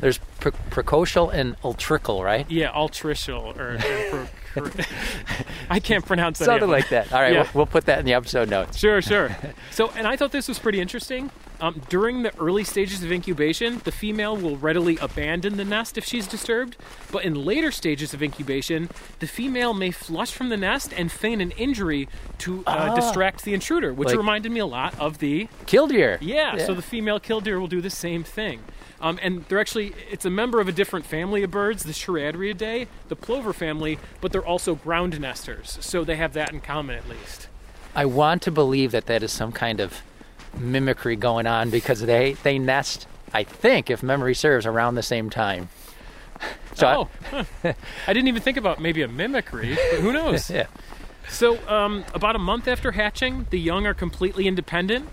There's 0.00 0.18
pre- 0.40 0.52
precocial 0.70 1.32
and 1.32 1.56
ultrical, 1.64 2.22
right? 2.22 2.48
Yeah, 2.50 2.72
altricial 2.72 3.56
or, 3.58 3.74
or 4.14 4.28
pro- 4.54 4.70
I 5.70 5.80
can't 5.80 6.04
pronounce 6.04 6.38
that. 6.38 6.44
Something 6.46 6.70
like 6.70 6.88
that. 6.90 7.12
All 7.12 7.20
right, 7.20 7.32
Yeah. 7.32 7.42
we'll, 7.42 7.50
we'll 7.54 7.66
put 7.66 7.86
that 7.86 7.98
in 7.98 8.04
the 8.04 8.14
episode 8.14 8.48
notes. 8.50 8.78
Sure, 8.78 9.00
sure. 9.02 9.36
So, 9.70 9.90
and 9.96 10.06
I 10.06 10.16
thought 10.16 10.32
this 10.32 10.48
was 10.48 10.58
pretty 10.58 10.80
interesting. 10.80 11.30
Um, 11.62 11.80
during 11.88 12.24
the 12.24 12.36
early 12.40 12.64
stages 12.64 13.04
of 13.04 13.12
incubation, 13.12 13.80
the 13.84 13.92
female 13.92 14.36
will 14.36 14.56
readily 14.56 14.96
abandon 14.96 15.56
the 15.58 15.64
nest 15.64 15.96
if 15.96 16.04
she's 16.04 16.26
disturbed. 16.26 16.76
But 17.12 17.22
in 17.24 17.34
later 17.36 17.70
stages 17.70 18.12
of 18.12 18.20
incubation, 18.20 18.90
the 19.20 19.28
female 19.28 19.72
may 19.72 19.92
flush 19.92 20.32
from 20.32 20.48
the 20.48 20.56
nest 20.56 20.92
and 20.92 21.10
feign 21.12 21.40
an 21.40 21.52
injury 21.52 22.08
to 22.38 22.64
uh, 22.66 22.88
Ah. 22.90 22.94
distract 22.96 23.44
the 23.44 23.54
intruder, 23.54 23.94
which 23.94 24.08
Like- 24.08 24.16
reminded 24.18 24.50
me 24.50 24.58
a 24.58 24.66
lot 24.66 24.98
of 24.98 25.18
the 25.18 25.46
Killdeer. 25.66 26.18
yeah, 26.20 26.58
so 26.58 26.74
the 26.74 26.82
female 26.82 27.20
killdeer 27.20 27.60
will 27.60 27.68
do 27.68 27.80
the 27.80 27.90
same 27.90 28.24
thing. 28.24 28.58
Um, 29.00 29.20
and 29.22 29.44
they're 29.48 29.60
actually, 29.60 29.94
it's 30.10 30.24
a 30.24 30.30
member 30.30 30.60
of 30.60 30.66
a 30.66 30.72
different 30.72 31.06
family 31.06 31.44
of 31.44 31.52
birds, 31.52 31.84
the 31.84 31.92
Charadriidae, 31.92 32.88
the 33.08 33.16
plover 33.16 33.52
family, 33.52 34.00
but 34.20 34.32
they're 34.32 34.44
also 34.44 34.74
ground 34.74 35.20
nesters. 35.20 35.78
So 35.80 36.02
they 36.02 36.16
have 36.16 36.32
that 36.32 36.52
in 36.52 36.60
common 36.60 36.96
at 36.96 37.08
least. 37.08 37.46
I 37.94 38.04
want 38.04 38.42
to 38.42 38.50
believe 38.50 38.90
that 38.90 39.06
that 39.06 39.22
is 39.22 39.30
some 39.30 39.52
kind 39.52 39.78
of 39.78 40.02
mimicry 40.58 41.16
going 41.16 41.46
on 41.46 41.70
because 41.70 42.00
they 42.00 42.34
they 42.42 42.58
nest. 42.58 43.06
I 43.34 43.44
think, 43.44 43.88
if 43.90 44.02
memory 44.02 44.34
serves, 44.34 44.66
around 44.66 44.94
the 44.94 45.02
same 45.02 45.30
time. 45.30 45.68
So 46.74 46.86
I- 46.86 46.96
oh, 46.96 47.08
huh. 47.30 47.44
I 48.06 48.12
didn't 48.14 48.28
even 48.28 48.40
think 48.40 48.56
about 48.56 48.80
maybe 48.80 49.02
a 49.02 49.08
mimicry, 49.08 49.76
but 49.90 50.00
who 50.00 50.10
knows? 50.10 50.48
yeah. 50.58 50.66
So, 51.28 51.58
um, 51.68 52.04
about 52.14 52.34
a 52.34 52.38
month 52.38 52.66
after 52.66 52.92
hatching, 52.92 53.46
the 53.50 53.60
young 53.60 53.86
are 53.86 53.92
completely 53.92 54.46
independent, 54.48 55.06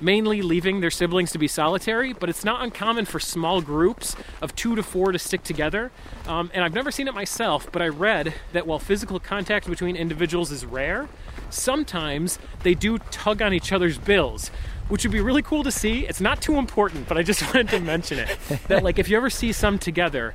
mainly 0.00 0.40
leaving 0.40 0.80
their 0.80 0.90
siblings 0.90 1.32
to 1.32 1.38
be 1.38 1.48
solitary, 1.48 2.12
but 2.12 2.28
it's 2.28 2.44
not 2.44 2.62
uncommon 2.62 3.06
for 3.06 3.18
small 3.18 3.60
groups 3.60 4.14
of 4.40 4.54
two 4.54 4.76
to 4.76 4.84
four 4.84 5.10
to 5.10 5.18
stick 5.18 5.42
together. 5.42 5.90
Um, 6.28 6.48
and 6.54 6.62
I've 6.64 6.74
never 6.74 6.92
seen 6.92 7.08
it 7.08 7.14
myself, 7.14 7.70
but 7.72 7.82
I 7.82 7.88
read 7.88 8.32
that 8.52 8.64
while 8.66 8.78
physical 8.78 9.18
contact 9.18 9.68
between 9.68 9.96
individuals 9.96 10.52
is 10.52 10.64
rare, 10.64 11.08
sometimes 11.50 12.38
they 12.62 12.74
do 12.74 12.98
tug 13.10 13.42
on 13.42 13.52
each 13.52 13.72
other's 13.72 13.98
bills. 13.98 14.52
Which 14.90 15.04
would 15.04 15.12
be 15.12 15.20
really 15.20 15.42
cool 15.42 15.62
to 15.62 15.70
see. 15.70 16.06
It's 16.06 16.20
not 16.20 16.42
too 16.42 16.56
important, 16.56 17.08
but 17.08 17.16
I 17.16 17.22
just 17.22 17.42
wanted 17.46 17.68
to 17.70 17.80
mention 17.80 18.18
it. 18.18 18.36
That, 18.68 18.82
like, 18.82 18.98
if 18.98 19.08
you 19.08 19.16
ever 19.16 19.30
see 19.30 19.52
some 19.52 19.78
together, 19.78 20.34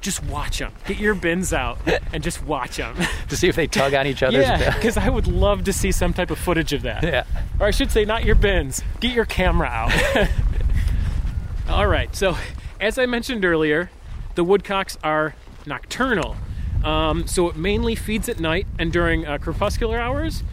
just 0.00 0.22
watch 0.24 0.58
them. 0.58 0.72
Get 0.86 0.98
your 0.98 1.14
bins 1.14 1.52
out 1.52 1.78
and 2.12 2.22
just 2.22 2.44
watch 2.44 2.76
them. 2.76 2.94
To 3.28 3.36
see 3.36 3.48
if 3.48 3.56
they 3.56 3.66
tug 3.66 3.94
on 3.94 4.06
each 4.06 4.22
other's. 4.22 4.44
Yeah, 4.44 4.72
because 4.74 4.96
I 4.96 5.08
would 5.08 5.26
love 5.26 5.64
to 5.64 5.72
see 5.72 5.90
some 5.90 6.12
type 6.12 6.30
of 6.30 6.38
footage 6.38 6.72
of 6.72 6.82
that. 6.82 7.02
yeah. 7.02 7.24
Or 7.58 7.66
I 7.66 7.70
should 7.72 7.90
say, 7.90 8.04
not 8.04 8.24
your 8.24 8.36
bins. 8.36 8.82
Get 9.00 9.12
your 9.12 9.24
camera 9.24 9.66
out. 9.68 9.92
All 11.68 11.86
right. 11.86 12.14
So, 12.14 12.36
as 12.80 12.98
I 12.98 13.06
mentioned 13.06 13.44
earlier, 13.44 13.90
the 14.36 14.44
woodcocks 14.44 14.96
are 15.02 15.34
nocturnal. 15.66 16.36
Um, 16.84 17.26
so 17.26 17.48
it 17.48 17.56
mainly 17.56 17.94
feeds 17.96 18.28
at 18.28 18.38
night 18.38 18.66
and 18.78 18.92
during 18.92 19.26
uh, 19.26 19.38
crepuscular 19.38 19.98
hours. 19.98 20.44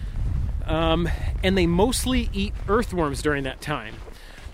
Um, 0.66 1.10
and 1.44 1.58
they 1.58 1.66
mostly 1.68 2.30
eat 2.34 2.54
earthworms 2.68 3.22
during 3.22 3.44
that 3.44 3.62
time. 3.62 3.96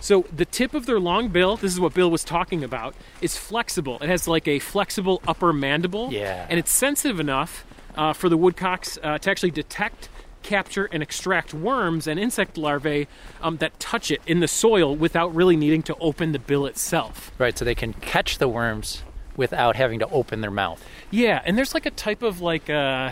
So 0.00 0.24
the 0.34 0.46
tip 0.46 0.72
of 0.72 0.86
their 0.86 0.98
long 0.98 1.28
bill, 1.28 1.56
this 1.56 1.72
is 1.72 1.78
what 1.78 1.92
Bill 1.92 2.10
was 2.10 2.24
talking 2.24 2.64
about, 2.64 2.94
is 3.20 3.36
flexible. 3.36 3.98
It 4.00 4.08
has 4.08 4.26
like 4.26 4.48
a 4.48 4.58
flexible 4.58 5.20
upper 5.28 5.52
mandible, 5.52 6.10
Yeah. 6.10 6.46
and 6.48 6.58
it's 6.58 6.72
sensitive 6.72 7.20
enough 7.20 7.66
uh, 7.96 8.14
for 8.14 8.30
the 8.30 8.38
woodcocks 8.38 8.98
uh, 9.02 9.18
to 9.18 9.30
actually 9.30 9.50
detect, 9.50 10.08
capture, 10.42 10.86
and 10.90 11.02
extract 11.02 11.52
worms 11.52 12.06
and 12.06 12.18
insect 12.18 12.56
larvae 12.56 13.08
um, 13.42 13.58
that 13.58 13.78
touch 13.78 14.10
it 14.10 14.22
in 14.26 14.40
the 14.40 14.48
soil 14.48 14.96
without 14.96 15.34
really 15.34 15.56
needing 15.56 15.82
to 15.82 15.94
open 16.00 16.32
the 16.32 16.38
bill 16.38 16.64
itself. 16.64 17.30
Right, 17.36 17.56
so 17.58 17.66
they 17.66 17.74
can 17.74 17.92
catch 17.92 18.38
the 18.38 18.48
worms 18.48 19.02
without 19.36 19.76
having 19.76 19.98
to 19.98 20.08
open 20.08 20.40
their 20.40 20.50
mouth. 20.50 20.82
Yeah, 21.10 21.42
and 21.44 21.58
there's 21.58 21.74
like 21.74 21.84
a 21.84 21.90
type 21.90 22.22
of 22.22 22.40
like 22.40 22.70
uh, 22.70 23.10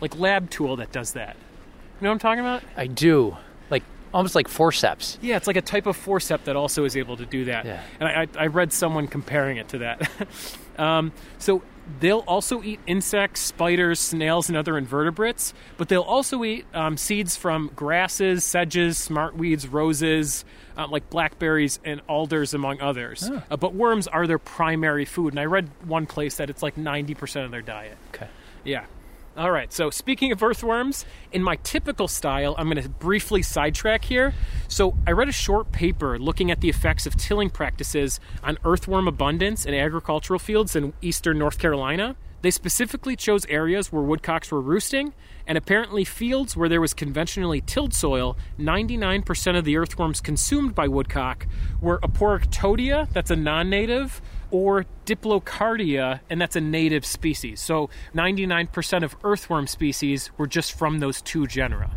like 0.00 0.16
lab 0.16 0.48
tool 0.48 0.76
that 0.76 0.92
does 0.92 1.14
that. 1.14 1.36
You 2.00 2.04
know 2.04 2.10
what 2.10 2.14
I'm 2.14 2.18
talking 2.18 2.40
about? 2.40 2.62
I 2.76 2.86
do. 2.86 3.36
Like 3.70 3.82
almost 4.14 4.34
like 4.34 4.48
forceps. 4.48 5.18
Yeah, 5.20 5.36
it's 5.36 5.46
like 5.46 5.56
a 5.56 5.62
type 5.62 5.86
of 5.86 5.96
forceps 5.96 6.44
that 6.44 6.56
also 6.56 6.84
is 6.84 6.96
able 6.96 7.16
to 7.16 7.26
do 7.26 7.46
that. 7.46 7.66
Yeah. 7.66 7.82
And 7.98 8.08
I, 8.08 8.22
I, 8.22 8.44
I 8.44 8.46
read 8.46 8.72
someone 8.72 9.08
comparing 9.08 9.56
it 9.56 9.68
to 9.70 9.78
that. 9.78 10.10
um, 10.78 11.12
so 11.38 11.62
they'll 12.00 12.24
also 12.26 12.62
eat 12.62 12.78
insects, 12.86 13.40
spiders, 13.40 13.98
snails, 13.98 14.48
and 14.48 14.56
other 14.56 14.78
invertebrates, 14.78 15.54
but 15.76 15.88
they'll 15.88 16.02
also 16.02 16.44
eat 16.44 16.66
um, 16.74 16.96
seeds 16.96 17.36
from 17.36 17.70
grasses, 17.74 18.44
sedges, 18.44 18.96
smartweeds, 18.96 19.70
roses, 19.70 20.44
uh, 20.76 20.86
like 20.86 21.10
blackberries 21.10 21.80
and 21.84 22.00
alders, 22.08 22.54
among 22.54 22.80
others. 22.80 23.28
Oh. 23.30 23.42
Uh, 23.50 23.56
but 23.56 23.74
worms 23.74 24.06
are 24.06 24.26
their 24.26 24.38
primary 24.38 25.04
food, 25.04 25.32
and 25.32 25.40
I 25.40 25.46
read 25.46 25.68
one 25.84 26.06
place 26.06 26.36
that 26.36 26.50
it's 26.50 26.62
like 26.62 26.76
90% 26.76 27.44
of 27.44 27.50
their 27.50 27.62
diet. 27.62 27.96
Okay. 28.14 28.28
Yeah. 28.64 28.84
All 29.38 29.52
right. 29.52 29.72
So 29.72 29.88
speaking 29.88 30.32
of 30.32 30.42
earthworms, 30.42 31.04
in 31.30 31.44
my 31.44 31.54
typical 31.62 32.08
style, 32.08 32.56
I'm 32.58 32.68
going 32.68 32.82
to 32.82 32.88
briefly 32.88 33.40
sidetrack 33.40 34.04
here. 34.04 34.34
So 34.66 34.96
I 35.06 35.12
read 35.12 35.28
a 35.28 35.32
short 35.32 35.70
paper 35.70 36.18
looking 36.18 36.50
at 36.50 36.60
the 36.60 36.68
effects 36.68 37.06
of 37.06 37.14
tilling 37.14 37.48
practices 37.48 38.18
on 38.42 38.58
earthworm 38.64 39.06
abundance 39.06 39.64
in 39.64 39.74
agricultural 39.74 40.40
fields 40.40 40.74
in 40.74 40.92
eastern 41.02 41.38
North 41.38 41.60
Carolina. 41.60 42.16
They 42.42 42.50
specifically 42.50 43.14
chose 43.14 43.46
areas 43.46 43.92
where 43.92 44.02
woodcocks 44.02 44.50
were 44.50 44.60
roosting, 44.60 45.14
and 45.46 45.56
apparently 45.56 46.04
fields 46.04 46.56
where 46.56 46.68
there 46.68 46.80
was 46.80 46.92
conventionally 46.92 47.60
tilled 47.60 47.94
soil, 47.94 48.36
99% 48.58 49.56
of 49.56 49.64
the 49.64 49.76
earthworms 49.76 50.20
consumed 50.20 50.74
by 50.74 50.88
woodcock 50.88 51.46
were 51.80 51.98
Aporrectodea, 52.00 53.12
that's 53.12 53.30
a 53.30 53.36
non-native, 53.36 54.20
or 54.50 54.86
Diplocardia, 55.06 56.20
and 56.30 56.40
that's 56.40 56.56
a 56.56 56.60
native 56.60 57.04
species. 57.04 57.60
So 57.60 57.90
99% 58.14 59.02
of 59.02 59.16
earthworm 59.24 59.66
species 59.66 60.30
were 60.38 60.46
just 60.46 60.72
from 60.72 61.00
those 61.00 61.20
two 61.20 61.46
genera. 61.46 61.90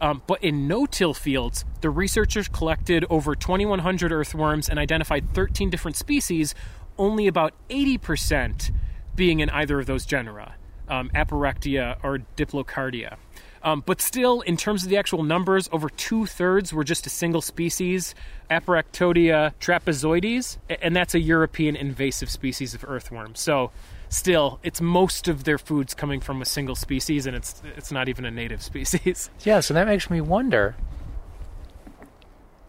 Um, 0.00 0.22
but 0.26 0.42
in 0.42 0.66
no-till 0.68 1.14
fields, 1.14 1.64
the 1.80 1.90
researchers 1.90 2.48
collected 2.48 3.04
over 3.08 3.34
2,100 3.34 4.12
earthworms 4.12 4.68
and 4.68 4.78
identified 4.78 5.32
13 5.34 5.70
different 5.70 5.96
species, 5.96 6.54
only 6.98 7.26
about 7.26 7.54
80% 7.70 8.72
being 9.14 9.40
in 9.40 9.48
either 9.50 9.78
of 9.78 9.86
those 9.86 10.04
genera, 10.04 10.56
um, 10.88 11.10
Aporectia 11.14 11.96
or 12.02 12.18
Diplocardia. 12.36 13.16
Um, 13.64 13.82
but 13.86 14.02
still, 14.02 14.42
in 14.42 14.58
terms 14.58 14.84
of 14.84 14.90
the 14.90 14.98
actual 14.98 15.22
numbers, 15.22 15.70
over 15.72 15.88
two 15.88 16.26
thirds 16.26 16.74
were 16.74 16.84
just 16.84 17.06
a 17.06 17.10
single 17.10 17.40
species, 17.40 18.14
Aporrectodea 18.50 19.54
trapezoides, 19.58 20.58
and 20.68 20.94
that's 20.94 21.14
a 21.14 21.18
European 21.18 21.74
invasive 21.74 22.28
species 22.28 22.74
of 22.74 22.84
earthworm. 22.86 23.34
So, 23.34 23.70
still, 24.10 24.60
it's 24.62 24.82
most 24.82 25.28
of 25.28 25.44
their 25.44 25.56
foods 25.56 25.94
coming 25.94 26.20
from 26.20 26.42
a 26.42 26.44
single 26.44 26.76
species, 26.76 27.24
and 27.24 27.34
it's 27.34 27.62
it's 27.74 27.90
not 27.90 28.10
even 28.10 28.26
a 28.26 28.30
native 28.30 28.62
species. 28.70 29.30
Yeah, 29.44 29.60
so 29.60 29.72
that 29.72 29.86
makes 29.86 30.10
me 30.10 30.20
wonder. 30.20 30.76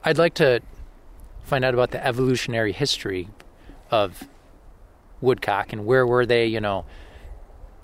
I'd 0.05 0.17
like 0.17 0.35
to 0.35 0.61
find 1.43 1.65
out 1.65 1.73
about 1.73 1.91
the 1.91 2.05
evolutionary 2.05 2.71
history 2.71 3.27
of 3.91 4.29
woodcock 5.19 5.73
and 5.73 5.85
where 5.85 6.07
were 6.07 6.25
they, 6.25 6.45
you 6.45 6.61
know, 6.61 6.85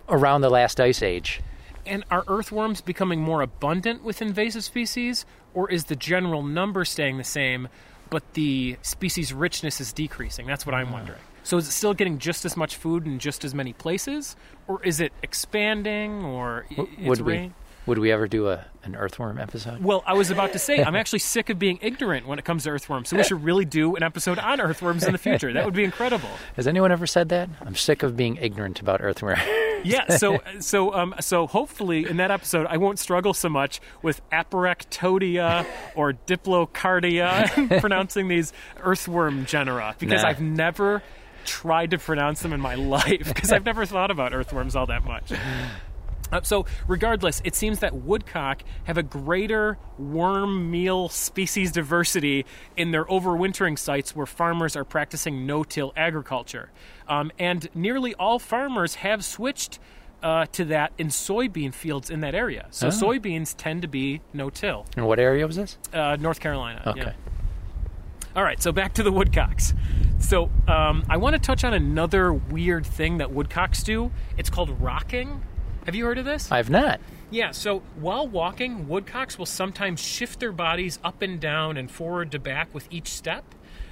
around 0.07 0.41
the 0.41 0.49
last 0.49 0.79
ice 0.79 1.01
age. 1.01 1.41
And 1.85 2.03
are 2.11 2.23
earthworms 2.27 2.81
becoming 2.81 3.21
more 3.21 3.41
abundant 3.41 4.03
with 4.03 4.21
invasive 4.21 4.63
species, 4.63 5.25
or 5.53 5.69
is 5.69 5.85
the 5.85 5.95
general 5.95 6.43
number 6.43 6.85
staying 6.85 7.17
the 7.17 7.23
same, 7.23 7.67
but 8.09 8.33
the 8.33 8.77
species 8.81 9.33
richness 9.33 9.81
is 9.81 9.91
decreasing? 9.91 10.45
That's 10.45 10.65
what 10.65 10.75
I'm 10.75 10.91
wondering. 10.91 11.19
So 11.43 11.57
is 11.57 11.67
it 11.67 11.71
still 11.71 11.93
getting 11.93 12.19
just 12.19 12.45
as 12.45 12.55
much 12.55 12.75
food 12.75 13.05
in 13.05 13.17
just 13.17 13.43
as 13.43 13.55
many 13.55 13.73
places, 13.73 14.35
or 14.67 14.83
is 14.83 14.99
it 14.99 15.11
expanding, 15.23 16.23
or 16.23 16.65
it's 16.69 17.07
would 17.07 17.21
we 17.21 17.51
would 17.85 17.97
we 17.97 18.11
ever 18.11 18.27
do 18.27 18.49
a 18.49 18.65
an 18.83 18.95
earthworm 18.95 19.37
episode? 19.37 19.83
Well, 19.83 20.03
I 20.07 20.13
was 20.13 20.31
about 20.31 20.53
to 20.53 20.59
say 20.59 20.83
I'm 20.83 20.95
actually 21.01 21.19
sick 21.19 21.49
of 21.49 21.59
being 21.59 21.77
ignorant 21.81 22.27
when 22.27 22.39
it 22.39 22.45
comes 22.45 22.63
to 22.63 22.69
earthworms, 22.71 23.09
so 23.09 23.17
we 23.17 23.23
should 23.23 23.43
really 23.43 23.65
do 23.65 23.95
an 23.95 24.03
episode 24.03 24.39
on 24.39 24.59
earthworms 24.59 25.03
in 25.05 25.11
the 25.11 25.17
future. 25.19 25.53
That 25.53 25.65
would 25.65 25.73
be 25.75 25.83
incredible. 25.83 26.29
Has 26.55 26.67
anyone 26.67 26.91
ever 26.91 27.05
said 27.05 27.29
that? 27.29 27.49
I'm 27.61 27.75
sick 27.75 28.01
of 28.03 28.17
being 28.17 28.37
ignorant 28.37 28.79
about 28.79 29.01
earthworms. 29.01 29.39
yeah 29.83 30.15
so 30.15 30.39
so 30.59 30.93
um 30.93 31.15
so 31.19 31.47
hopefully 31.47 32.07
in 32.07 32.17
that 32.17 32.29
episode 32.29 32.67
i 32.69 32.77
won't 32.77 32.99
struggle 32.99 33.33
so 33.33 33.49
much 33.49 33.81
with 34.03 34.21
aporrectodea 34.29 35.65
or 35.95 36.13
diplocardia 36.13 37.79
pronouncing 37.81 38.27
these 38.27 38.53
earthworm 38.81 39.43
genera 39.45 39.95
because 39.97 40.21
Nah. 40.21 40.29
i've 40.29 40.39
never 40.41 41.01
tried 41.45 41.89
to 41.91 41.97
pronounce 41.97 42.41
them 42.41 42.53
in 42.53 42.61
my 42.61 42.75
life 42.75 43.33
because 43.33 43.51
i've 43.51 43.65
never 43.65 43.85
thought 43.87 44.11
about 44.11 44.33
earthworms 44.35 44.75
all 44.75 44.85
that 44.85 45.03
much 45.03 45.31
uh, 46.31 46.41
so, 46.41 46.65
regardless, 46.87 47.41
it 47.43 47.55
seems 47.55 47.79
that 47.79 47.93
woodcock 47.93 48.63
have 48.85 48.97
a 48.97 49.03
greater 49.03 49.77
worm 49.97 50.71
meal 50.71 51.09
species 51.09 51.71
diversity 51.71 52.45
in 52.77 52.91
their 52.91 53.05
overwintering 53.05 53.77
sites 53.77 54.15
where 54.15 54.25
farmers 54.25 54.75
are 54.75 54.85
practicing 54.85 55.45
no 55.45 55.63
till 55.63 55.93
agriculture. 55.95 56.71
Um, 57.07 57.31
and 57.37 57.67
nearly 57.75 58.13
all 58.15 58.39
farmers 58.39 58.95
have 58.95 59.23
switched 59.25 59.79
uh, 60.23 60.45
to 60.51 60.65
that 60.65 60.93
in 60.99 61.07
soybean 61.07 61.73
fields 61.73 62.09
in 62.09 62.19
that 62.21 62.35
area. 62.35 62.67
So, 62.69 62.87
Oh. 62.87 62.89
soybeans 62.91 63.55
tend 63.57 63.81
to 63.81 63.87
be 63.87 64.21
no 64.33 64.49
till. 64.49 64.85
and 64.95 65.07
what 65.07 65.19
area 65.19 65.47
was 65.47 65.55
this? 65.55 65.77
Uh, 65.91 66.15
North 66.19 66.39
Carolina. 66.39 66.83
Okay. 66.85 67.01
yeah. 67.01 67.13
All 68.35 68.43
right, 68.43 68.61
so 68.61 68.71
back 68.71 68.93
to 68.93 69.03
the 69.03 69.11
woodcocks. 69.11 69.73
So 70.19 70.49
um, 70.67 71.03
I 71.09 71.17
want 71.17 71.33
to 71.35 71.39
touch 71.41 71.63
on 71.65 71.73
another 71.73 72.31
weird 72.31 72.85
thing 72.85 73.17
that 73.17 73.31
woodcocks 73.31 73.83
do. 73.83 74.11
It's 74.37 74.49
called 74.49 74.69
rocking. 74.79 75.41
Have 75.85 75.95
you 75.95 76.05
heard 76.05 76.17
of 76.17 76.25
this? 76.25 76.51
I've 76.51 76.69
not. 76.69 76.99
Yeah, 77.31 77.51
so 77.51 77.79
while 77.95 78.27
walking, 78.27 78.87
woodcocks 78.87 79.37
will 79.37 79.45
sometimes 79.45 80.01
shift 80.01 80.39
their 80.39 80.51
bodies 80.51 80.99
up 81.03 81.21
and 81.21 81.39
down 81.39 81.77
and 81.77 81.89
forward 81.89 82.31
to 82.31 82.39
back 82.39 82.73
with 82.73 82.87
each 82.91 83.07
step 83.07 83.43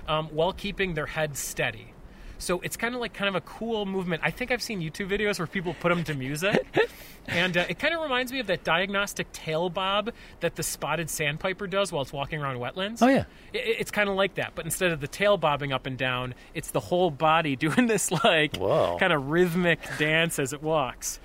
um, 0.07 0.27
while 0.27 0.51
keeping 0.53 0.93
their 0.93 1.05
head 1.07 1.37
steady. 1.37 1.93
So 2.37 2.59
it's 2.61 2.77
kind 2.77 2.95
of 2.95 3.01
like 3.01 3.13
kind 3.13 3.27
of 3.27 3.35
a 3.35 3.41
cool 3.41 3.85
movement. 3.85 4.21
I 4.23 4.31
think 4.31 4.49
I've 4.51 4.61
seen 4.61 4.81
YouTube 4.81 5.09
videos 5.09 5.39
where 5.39 5.47
people 5.47 5.73
put 5.79 5.89
them 5.89 6.03
to 6.05 6.13
music. 6.13 6.65
and 7.27 7.57
uh, 7.57 7.65
it 7.67 7.79
kind 7.79 7.93
of 7.93 8.01
reminds 8.01 8.31
me 8.31 8.39
of 8.39 8.47
that 8.47 8.63
diagnostic 8.63 9.29
tail 9.33 9.69
bob 9.69 10.11
that 10.39 10.55
the 10.55 10.63
spotted 10.63 11.09
sandpiper 11.09 11.67
does 11.67 11.91
while 11.91 12.01
it's 12.01 12.13
walking 12.13 12.41
around 12.41 12.55
wetlands. 12.57 12.99
Oh, 13.01 13.07
yeah. 13.07 13.25
I- 13.53 13.57
I- 13.57 13.75
it's 13.79 13.91
kind 13.91 14.07
of 14.09 14.15
like 14.15 14.35
that, 14.35 14.53
but 14.55 14.63
instead 14.63 14.91
of 14.91 15.01
the 15.01 15.07
tail 15.07 15.35
bobbing 15.37 15.73
up 15.73 15.85
and 15.85 15.97
down, 15.97 16.33
it's 16.53 16.71
the 16.71 16.79
whole 16.79 17.11
body 17.11 17.55
doing 17.57 17.87
this 17.87 18.09
like 18.11 18.53
kind 18.99 19.11
of 19.13 19.29
rhythmic 19.29 19.79
dance 19.97 20.39
as 20.39 20.53
it 20.53 20.61
walks. 20.63 21.19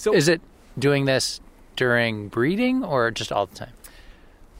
So 0.00 0.14
Is 0.14 0.28
it 0.28 0.40
doing 0.78 1.04
this 1.04 1.42
during 1.76 2.28
breeding 2.28 2.82
or 2.82 3.10
just 3.10 3.30
all 3.30 3.44
the 3.44 3.54
time? 3.54 3.74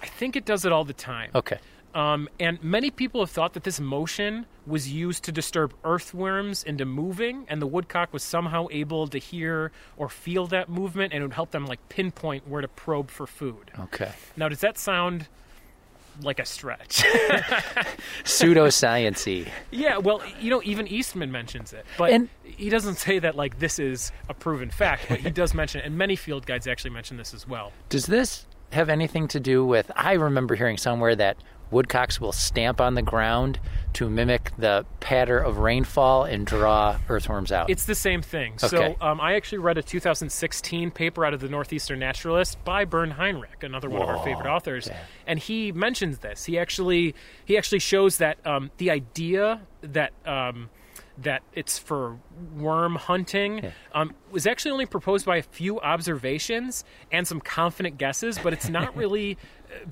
I 0.03 0.05
think 0.05 0.37
it 0.37 0.45
does 0.45 0.67
it 0.67 0.71
all 0.71 0.85
the 0.85 0.93
time. 0.93 1.31
Okay. 1.35 1.57
Um, 1.95 2.29
and 2.39 2.63
many 2.63 2.91
people 2.91 3.23
have 3.23 3.31
thought 3.31 3.55
that 3.55 3.65
this 3.65 3.81
motion 3.81 4.45
was 4.67 4.93
used 4.93 5.25
to 5.25 5.33
disturb 5.33 5.73
earthworms 5.83 6.63
into 6.63 6.85
moving, 6.85 7.47
and 7.49 7.63
the 7.63 7.67
woodcock 7.67 8.13
was 8.13 8.23
somehow 8.23 8.67
able 8.71 9.09
to 9.09 9.17
hear 9.17 9.73
or 9.97 10.11
feel 10.11 10.47
that 10.49 10.69
movement, 10.69 11.15
and 11.15 11.23
it 11.23 11.27
would 11.27 11.33
help 11.33 11.53
them 11.53 11.65
like 11.65 11.89
pinpoint 11.89 12.47
where 12.47 12.61
to 12.61 12.69
probe 12.69 13.11
for 13.11 13.27
food. 13.27 13.71
Okay. 13.81 14.13
Now, 14.37 14.51
does 14.51 14.61
that 14.61 14.77
sound 14.77 15.29
like 16.23 16.39
a 16.39 16.45
stretch? 16.45 17.03
Pseudosciency. 18.25 19.49
yeah. 19.71 19.99
Well, 19.99 20.23
you 20.41 20.51
know, 20.51 20.61
even 20.65 20.87
Eastman 20.87 21.31
mentions 21.33 21.73
it, 21.73 21.85
but 21.99 22.13
And- 22.13 22.29
he 22.45 22.69
doesn't 22.71 22.97
say 22.97 23.19
that 23.21 23.37
like 23.37 23.59
this 23.59 23.79
is 23.79 24.13
a 24.29 24.35
proven 24.35 24.71
fact. 24.71 25.07
But 25.09 25.21
he 25.21 25.31
does 25.31 25.55
mention 25.55 25.81
it, 25.81 25.87
and 25.87 25.97
many 25.97 26.17
field 26.17 26.47
guides 26.47 26.67
actually 26.67 26.91
mention 26.91 27.17
this 27.17 27.33
as 27.35 27.47
well. 27.49 27.73
Does 27.89 28.07
this 28.07 28.47
have 28.73 28.89
anything 28.89 29.29
to 29.29 29.41
do 29.41 29.65
with? 29.65 29.91
I 29.97 30.13
remember 30.15 30.55
hearing 30.55 30.77
somewhere 30.77 31.17
that 31.17 31.37
woodcocks 31.71 32.21
will 32.21 32.33
stamp 32.33 32.81
on 32.81 32.95
the 32.95 33.03
ground 33.03 33.59
to 33.95 34.09
mimic 34.09 34.53
the 34.57 34.85
patter 35.01 35.39
of 35.39 35.59
rainfall 35.59 36.25
and 36.25 36.47
draw 36.47 36.99
earthworms 37.09 37.51
out. 37.53 37.71
It's 37.71 37.87
the 37.87 37.95
same 37.95 38.23
thing. 38.23 38.55
Okay. 38.63 38.69
So 38.69 38.97
um, 39.01 39.21
I 39.21 39.35
actually 39.35 39.59
read 39.59 39.79
a 39.79 39.83
2016 39.83 40.91
paper 40.91 41.25
out 41.25 41.35
of 41.35 41.41
the 41.41 41.49
Northeastern 41.49 41.99
Naturalist 41.99 42.63
by 42.65 42.85
Bernd 42.85 43.15
Heinrich, 43.15 43.63
another 43.63 43.89
one 43.89 44.03
of 44.03 44.09
our 44.09 44.25
favorite 44.25 44.49
authors, 44.49 44.89
and 45.27 45.39
he 45.39 45.73
mentions 45.73 46.19
this. 46.19 46.45
He 46.45 46.59
actually 46.59 47.15
he 47.45 47.57
actually 47.59 47.81
shows 47.81 48.19
that 48.19 48.45
um, 48.47 48.71
the 48.79 48.91
idea 48.91 49.61
that 49.83 50.13
um, 50.27 50.71
that 51.19 51.43
it's 51.53 51.79
for 51.79 52.19
worm 52.57 52.95
hunting 52.95 53.73
um, 53.93 54.15
was 54.31 54.47
actually 54.47 54.73
only 54.73 54.87
proposed 54.87 55.27
by 55.27 55.37
a 55.37 55.43
few 55.43 55.81
observations 55.81 56.85
and 57.13 57.27
some 57.27 57.41
confident 57.41 57.99
guesses, 57.99 58.39
but 58.39 58.53
it's 58.53 58.69
not 58.69 58.97
really 59.01 59.37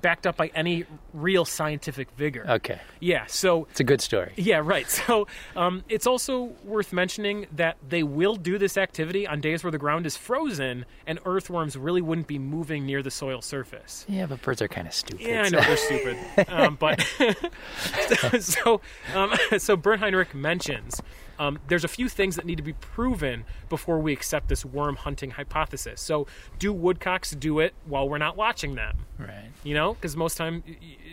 backed 0.01 0.27
up 0.27 0.37
by 0.37 0.49
any 0.55 0.85
real 1.13 1.45
scientific 1.45 2.11
vigor. 2.13 2.45
Okay. 2.49 2.81
Yeah, 3.01 3.27
so 3.27 3.67
It's 3.71 3.81
a 3.81 3.85
good 3.85 4.01
story. 4.01 4.33
yeah, 4.37 4.61
right. 4.63 4.87
So 5.09 5.27
um, 5.57 5.85
it's 5.89 6.07
also 6.07 6.53
worth 6.65 6.93
mentioning 6.93 7.47
that 7.53 7.77
they 7.89 8.03
will 8.03 8.37
do 8.37 8.59
this 8.59 8.77
activity 8.77 9.27
on 9.27 9.41
days 9.41 9.63
where 9.63 9.71
the 9.71 9.79
ground 9.79 10.07
is 10.07 10.17
frozen 10.17 10.85
and 11.07 11.19
earthworms 11.25 11.77
really 11.77 12.03
wouldn't 12.03 12.27
be 12.27 12.39
moving 12.39 12.85
near 12.85 13.03
the 13.03 13.11
soil 13.11 13.41
surface. 13.41 14.05
Yeah, 14.09 14.27
but 14.27 14.43
birds 14.43 14.61
are 14.61 14.69
kind 14.69 14.87
of 14.87 14.93
stupid. 14.95 15.25
Yeah, 15.27 15.43
I 15.43 15.49
know 15.51 15.61
they're 15.61 15.77
stupid, 15.77 16.19
um, 16.49 16.77
but 16.79 17.01
so 18.41 18.81
um, 19.15 19.33
so 19.59 19.77
Bernd 19.77 20.01
Heinrich 20.01 20.35
mentions 20.35 21.01
um, 21.39 21.59
there's 21.69 21.85
a 21.85 21.89
few 21.89 22.09
things 22.09 22.37
that 22.37 22.45
need 22.45 22.57
to 22.57 22.63
be 22.63 22.73
proven 22.75 23.45
before 23.69 23.99
we 23.99 24.13
accept 24.13 24.49
this 24.49 24.65
worm 24.65 24.97
hunting 24.97 25.33
hypothesis. 25.33 26.01
So, 26.01 26.27
do 26.59 26.73
woodcocks 26.73 27.39
do 27.39 27.61
it 27.61 27.75
while 27.85 28.09
we're 28.09 28.19
not 28.19 28.37
watching 28.37 28.75
them? 28.75 28.99
Right. 29.19 29.51
You 29.63 29.75
know, 29.75 29.95
because 29.95 30.17
most 30.17 30.37
time 30.37 30.63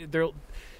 they're 0.10 0.30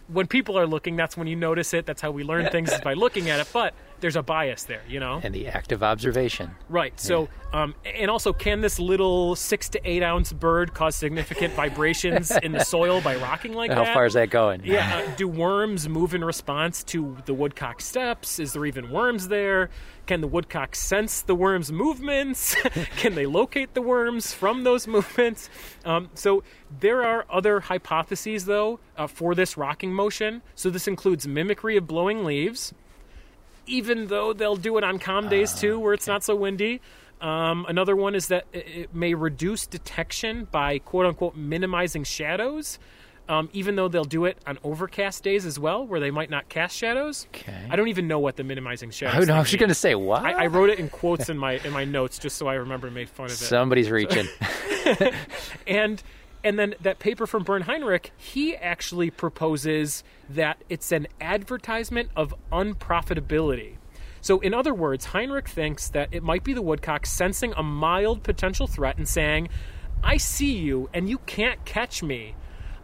when 0.08 0.28
people 0.28 0.58
are 0.58 0.68
looking, 0.68 0.96
that's 0.96 1.18
when 1.18 1.28
you 1.28 1.36
notice 1.36 1.74
it. 1.74 1.86
That's 1.86 2.02
how 2.02 2.12
we 2.12 2.24
learn 2.24 2.50
things 2.52 2.72
is 2.72 2.82
by 2.82 2.94
looking 2.94 3.30
at 3.30 3.40
it. 3.40 3.48
But 3.52 3.74
there's 4.00 4.16
a 4.16 4.24
bias 4.24 4.64
there, 4.64 4.82
you 4.88 5.00
know. 5.00 5.20
And 5.24 5.34
the 5.34 5.48
act 5.48 5.72
of 5.72 5.84
observation. 5.84 6.52
Right. 6.70 7.00
So, 7.00 7.30
um, 7.54 7.76
and 7.86 8.12
also, 8.12 8.34
can 8.34 8.62
this 8.62 8.80
little 8.80 9.36
six 9.36 9.70
to 9.70 9.90
eight 9.90 10.04
ounce 10.04 10.34
bird 10.34 10.74
cause 10.74 10.96
significant 10.96 11.54
vibrations 11.56 12.32
in 12.44 12.52
the 12.52 12.64
soil 12.64 13.02
by 13.02 13.16
rocking 13.16 13.54
like 13.54 13.72
How 13.72 13.80
that? 13.80 13.88
How 13.88 13.94
far 13.94 14.06
is 14.06 14.14
that 14.14 14.30
going? 14.30 14.62
Yeah. 14.64 15.04
Uh, 15.06 15.16
do 15.16 15.28
worms 15.28 15.88
move 15.88 16.14
in 16.14 16.24
response 16.24 16.84
to 16.86 17.18
the 17.26 17.34
woodcock 17.34 17.82
steps? 17.82 18.40
Is 18.40 18.54
there 18.54 18.66
even 18.66 18.92
worms 18.92 19.28
there? 19.28 19.70
Can 20.06 20.22
the 20.22 20.28
woodcock 20.28 20.76
sense 20.76 21.22
the 21.22 21.34
worms' 21.34 21.72
movements? 21.72 22.56
Can 22.98 23.16
they 23.16 23.26
locate 23.26 23.74
the 23.74 23.82
worms 23.82 24.34
from 24.34 24.64
those 24.64 24.88
movements? 24.88 25.50
Um, 25.84 26.10
so 26.14 26.44
there 26.80 27.04
are 27.04 27.26
other 27.30 27.62
hypotheses, 27.62 28.46
though, 28.46 28.80
uh, 28.98 29.08
for 29.08 29.34
this 29.34 29.58
rocking 29.58 29.92
motion. 29.92 30.44
So 30.54 30.70
this 30.70 30.88
includes 30.88 31.28
mimicry 31.28 31.76
of 31.78 31.88
blowing 31.88 32.24
leaves, 32.24 32.74
even 33.68 34.08
though 34.08 34.34
they'll 34.34 34.56
do 34.56 34.78
it 34.78 34.84
on 34.84 35.00
calm 35.00 35.30
days 35.30 35.54
too, 35.54 35.80
where 35.80 35.94
it's 35.94 36.08
not 36.08 36.24
so 36.24 36.36
windy. 36.36 36.82
Um, 37.22 37.66
another 37.70 37.96
one 37.96 38.14
is 38.16 38.28
that 38.28 38.46
it- 38.54 38.94
may 38.94 39.14
reduce 39.14 39.66
detection 39.68 40.48
by 40.52 40.80
quote 40.80 41.06
unquote 41.06 41.36
minimizing 41.36 42.04
shadows, 42.04 42.78
um, 43.30 43.50
even 43.54 43.76
though 43.76 43.88
they'll 43.88 44.04
do 44.04 44.26
it 44.26 44.38
on 44.46 44.60
overcast 44.64 45.24
days 45.24 45.46
as 45.46 45.58
well, 45.58 45.86
where 45.88 46.00
they 46.00 46.12
might 46.12 46.30
not 46.30 46.50
cast 46.50 46.76
shadows. 46.78 47.26
Okay. 47.34 47.68
I 47.70 47.76
don't 47.76 47.88
even 47.88 48.08
know 48.08 48.20
what 48.20 48.36
the 48.36 48.44
minimizing 48.44 48.92
shadows. 48.92 49.16
I, 49.16 49.18
don't 49.20 49.28
know, 49.30 49.36
I 49.36 49.40
was 49.40 49.56
going 49.56 49.70
to 49.70 49.74
say, 49.76 49.96
what? 49.96 50.24
I, 50.24 50.44
I 50.44 50.48
wrote 50.48 50.70
it 50.70 50.78
in 50.78 50.90
quotes 51.02 51.30
in 51.30 51.38
my 51.38 51.54
in 51.54 51.72
my 51.72 51.86
notes 51.86 52.20
just 52.20 52.38
so 52.38 52.48
I 52.48 52.56
remember 52.56 52.88
and 52.88 52.94
made 52.96 53.10
fun 53.10 53.28
of 53.28 53.32
it. 53.32 53.36
Somebody's 53.36 53.90
reaching. 53.90 54.28
and 55.68 56.04
and 56.46 56.58
then 56.58 56.76
that 56.80 57.00
paper 57.00 57.28
from 57.28 57.44
Bernd 57.44 57.66
Heinrich, 57.66 58.12
he 58.16 58.56
actually 58.56 59.10
proposes 59.10 60.04
that 60.30 60.64
it's 60.70 60.92
an 60.94 61.08
advertisement 61.20 62.10
of 62.16 62.34
unprofitability. 62.54 63.76
So, 64.22 64.40
in 64.40 64.54
other 64.54 64.74
words, 64.74 65.06
Heinrich 65.06 65.48
thinks 65.50 65.88
that 65.90 66.10
it 66.12 66.24
might 66.24 66.44
be 66.44 66.54
the 66.54 66.62
woodcock 66.62 67.06
sensing 67.06 67.54
a 67.58 67.64
mild 67.64 68.24
potential 68.24 68.68
threat 68.68 68.98
and 68.98 69.08
saying, 69.08 69.50
I 70.04 70.18
see 70.18 70.54
you 70.54 70.90
and 70.94 71.10
you 71.10 71.18
can't 71.20 71.64
catch 71.66 72.02
me. 72.02 72.36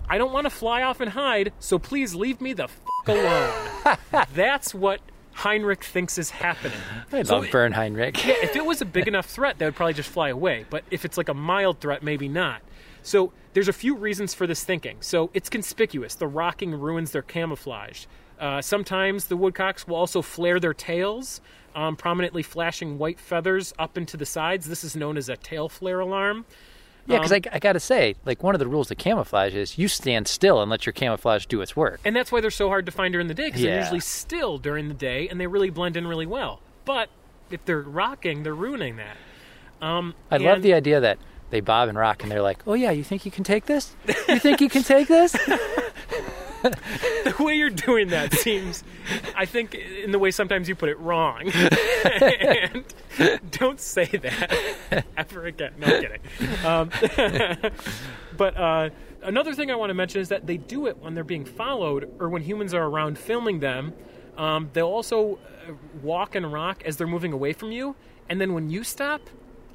I 0.10 0.18
don't 0.18 0.34
want 0.34 0.46
to 0.46 0.50
fly 0.50 0.82
off 0.84 1.00
and 1.00 1.12
hide, 1.12 1.54
so 1.60 1.80
please 1.80 2.14
leave 2.14 2.42
me 2.42 2.54
the 2.54 2.64
f 2.66 2.80
alone. 3.08 3.96
That's 4.34 4.74
what 4.74 5.02
Heinrich 5.34 5.84
thinks 5.84 6.18
is 6.18 6.30
happening. 6.32 6.78
I 7.12 7.24
So 7.24 7.38
love 7.40 7.50
Bernd 7.52 7.74
Heinrich. 7.76 8.26
yeah, 8.26 8.36
if 8.42 8.56
it 8.56 8.66
was 8.66 8.82
a 8.82 8.86
big 8.86 9.08
enough 9.08 9.26
threat, 9.28 9.58
they 9.58 9.66
would 9.66 9.76
probably 9.76 9.94
just 9.94 10.10
fly 10.10 10.30
away. 10.30 10.66
But 10.70 10.84
if 10.92 11.06
it's 11.06 11.18
like 11.18 11.30
a 11.30 11.34
mild 11.34 11.80
threat, 11.80 12.04
maybe 12.04 12.28
not. 12.28 12.62
So 13.04 13.34
there's 13.54 13.68
a 13.68 13.74
few 13.74 13.96
reasons 13.96 14.34
for 14.34 14.48
this 14.48 14.64
thinking. 14.64 14.98
So 15.02 15.30
it's 15.34 15.50
conspicuous. 15.50 16.16
The 16.16 16.28
rocking 16.28 16.74
ruins 16.74 17.12
their 17.12 17.22
camouflage. 17.22 18.06
Uh, 18.40 18.62
sometimes 18.62 19.26
the 19.26 19.38
woodcocks 19.38 19.88
will 19.88 19.96
also 19.96 20.22
flare 20.22 20.60
their 20.60 20.74
tails, 20.74 21.42
um, 21.76 21.96
prominently 21.96 22.42
flashing 22.42 22.98
white 22.98 23.20
feathers 23.20 23.74
up 23.78 23.98
into 23.98 24.18
the 24.18 24.26
sides. 24.26 24.68
This 24.68 24.84
is 24.84 24.96
known 24.96 25.16
as 25.16 25.30
a 25.30 25.38
tail 25.38 25.70
flare 25.70 26.00
alarm. 26.00 26.46
Yeah, 27.08 27.18
because 27.18 27.32
I, 27.32 27.42
I 27.52 27.60
got 27.60 27.74
to 27.74 27.80
say, 27.80 28.16
like, 28.26 28.44
one 28.44 28.54
of 28.56 28.60
the 28.60 28.68
rules 28.68 28.92
of 28.92 28.98
camouflage 28.98 29.56
is 29.56 29.78
you 29.78 29.88
stand 29.88 30.28
still 30.28 30.62
and 30.62 30.70
let 30.70 30.86
your 30.86 30.94
camouflage 30.94 31.46
do 31.48 31.62
its 31.62 31.76
work. 31.76 32.00
And 32.06 32.16
that's 32.16 32.32
why 32.32 32.42
they're 32.42 32.52
so 32.52 32.68
hard 32.68 32.86
to 32.86 32.92
find 32.92 33.12
during 33.12 33.28
the 33.28 33.34
day 33.34 33.48
because 33.48 33.62
they're 33.62 33.80
usually 33.80 34.00
still 34.00 34.58
during 34.58 34.88
the 34.88 34.94
day 34.94 35.28
and 35.28 35.40
they 35.40 35.48
really 35.48 35.70
blend 35.70 35.98
in 35.98 36.06
really 36.06 36.28
well. 36.28 36.62
But 36.86 37.10
if 37.50 37.66
they're 37.66 37.82
rocking, 37.82 38.44
they're 38.44 38.56
ruining 38.56 38.98
that. 38.98 39.18
Um, 39.82 40.14
I 40.30 40.38
love 40.38 40.62
the 40.62 40.74
idea 40.74 41.00
that 41.00 41.18
they 41.52 41.60
bob 41.60 41.90
and 41.90 41.98
rock 41.98 42.24
and 42.24 42.32
they're 42.32 42.42
like, 42.42 42.60
oh, 42.66 42.74
yeah, 42.74 42.92
you 42.92 43.04
think 43.04 43.26
you 43.26 43.32
can 43.32 43.44
take 43.44 43.66
this? 43.66 43.96
You 44.28 44.40
think 44.40 44.62
you 44.62 44.70
can 44.70 44.84
take 44.84 45.08
this? 45.08 45.36
the 46.62 47.36
way 47.40 47.56
you're 47.56 47.70
doing 47.70 48.10
that 48.10 48.34
seems, 48.34 48.84
I 49.36 49.46
think, 49.46 49.76
in 49.76 50.12
the 50.12 50.20
way 50.20 50.32
sometimes 50.32 50.70
you 50.70 50.76
put 50.76 50.90
it 50.90 51.00
wrong. 51.00 51.52
and 52.22 52.84
don't 53.52 53.80
say 53.80 54.06
that 54.06 55.06
ever 55.18 55.46
again. 55.46 55.74
No 55.78 55.88
I'm 55.88 56.02
kidding. 56.02 56.66
Um, 56.66 57.72
but 58.38 58.58
uh, 58.58 58.90
another 59.24 59.54
thing 59.54 59.72
I 59.72 59.76
want 59.76 59.90
to 59.90 59.94
mention 59.94 60.22
is 60.22 60.30
that 60.30 60.48
they 60.48 60.58
do 60.58 60.88
it 60.88 60.98
when 60.98 61.16
they're 61.16 61.24
being 61.24 61.46
followed 61.46 62.10
or 62.20 62.30
when 62.30 62.42
humans 62.42 62.74
are 62.74 62.84
around 62.84 63.18
filming 63.18 63.60
them. 63.60 63.94
Um, 64.38 64.70
they'll 64.74 64.88
also 64.88 65.40
uh, 65.68 65.74
walk 66.02 66.36
and 66.36 66.52
rock 66.52 66.84
as 66.86 66.98
they're 66.98 67.08
moving 67.08 67.34
away 67.34 67.54
from 67.54 67.72
you, 67.72 67.96
and 68.30 68.40
then 68.40 68.54
when 68.54 68.70
you 68.70 68.84
stop, 68.84 69.22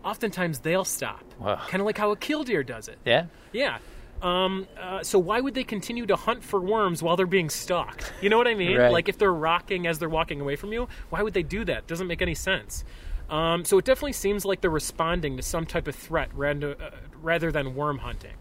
oftentimes 0.07 0.61
they'll 0.61 0.85
stop. 0.85 1.23
Wow. 1.39 1.57
Kind 1.69 1.81
of 1.81 1.87
like 1.87 1.99
how 1.99 2.11
a 2.13 2.17
killdeer 2.17 2.63
does 2.63 2.89
it. 2.89 2.99
yeah. 3.05 3.27
Yeah. 3.53 3.79
Um, 4.23 4.67
uh, 4.81 5.03
so 5.03 5.19
why 5.19 5.41
would 5.41 5.53
they 5.55 5.65
continue 5.65 6.07
to 6.07 6.17
hunt 6.17 6.43
for 6.43 6.59
worms 6.59 7.03
while 7.03 7.17
they're 7.17 7.27
being 7.27 7.51
stalked? 7.51 8.13
You 8.23 8.31
know 8.31 8.39
what 8.39 8.49
I 8.49 8.55
mean? 8.55 8.79
Right. 8.79 8.91
Like 8.91 9.09
if 9.11 9.19
they're 9.19 9.33
rocking 9.33 9.87
as 9.87 9.99
they're 9.99 10.09
walking 10.09 10.41
away 10.41 10.57
from 10.57 10.73
you, 10.73 10.89
why 11.11 11.23
would 11.23 11.35
they 11.35 11.43
do 11.43 11.65
that? 11.67 11.87
Doesn't 11.87 12.07
make 12.07 12.23
any 12.23 12.35
sense. 12.35 12.83
Um, 13.29 13.65
so 13.65 13.77
it 13.77 13.85
definitely 13.85 14.15
seems 14.15 14.45
like 14.45 14.61
they're 14.63 14.71
responding 14.71 15.37
to 15.37 15.43
some 15.43 15.67
type 15.67 15.87
of 15.87 15.95
threat 15.95 16.31
rather, 16.33 16.77
uh, 16.81 16.91
rather 17.21 17.53
than 17.53 17.75
worm 17.75 17.99
hunting. 17.99 18.37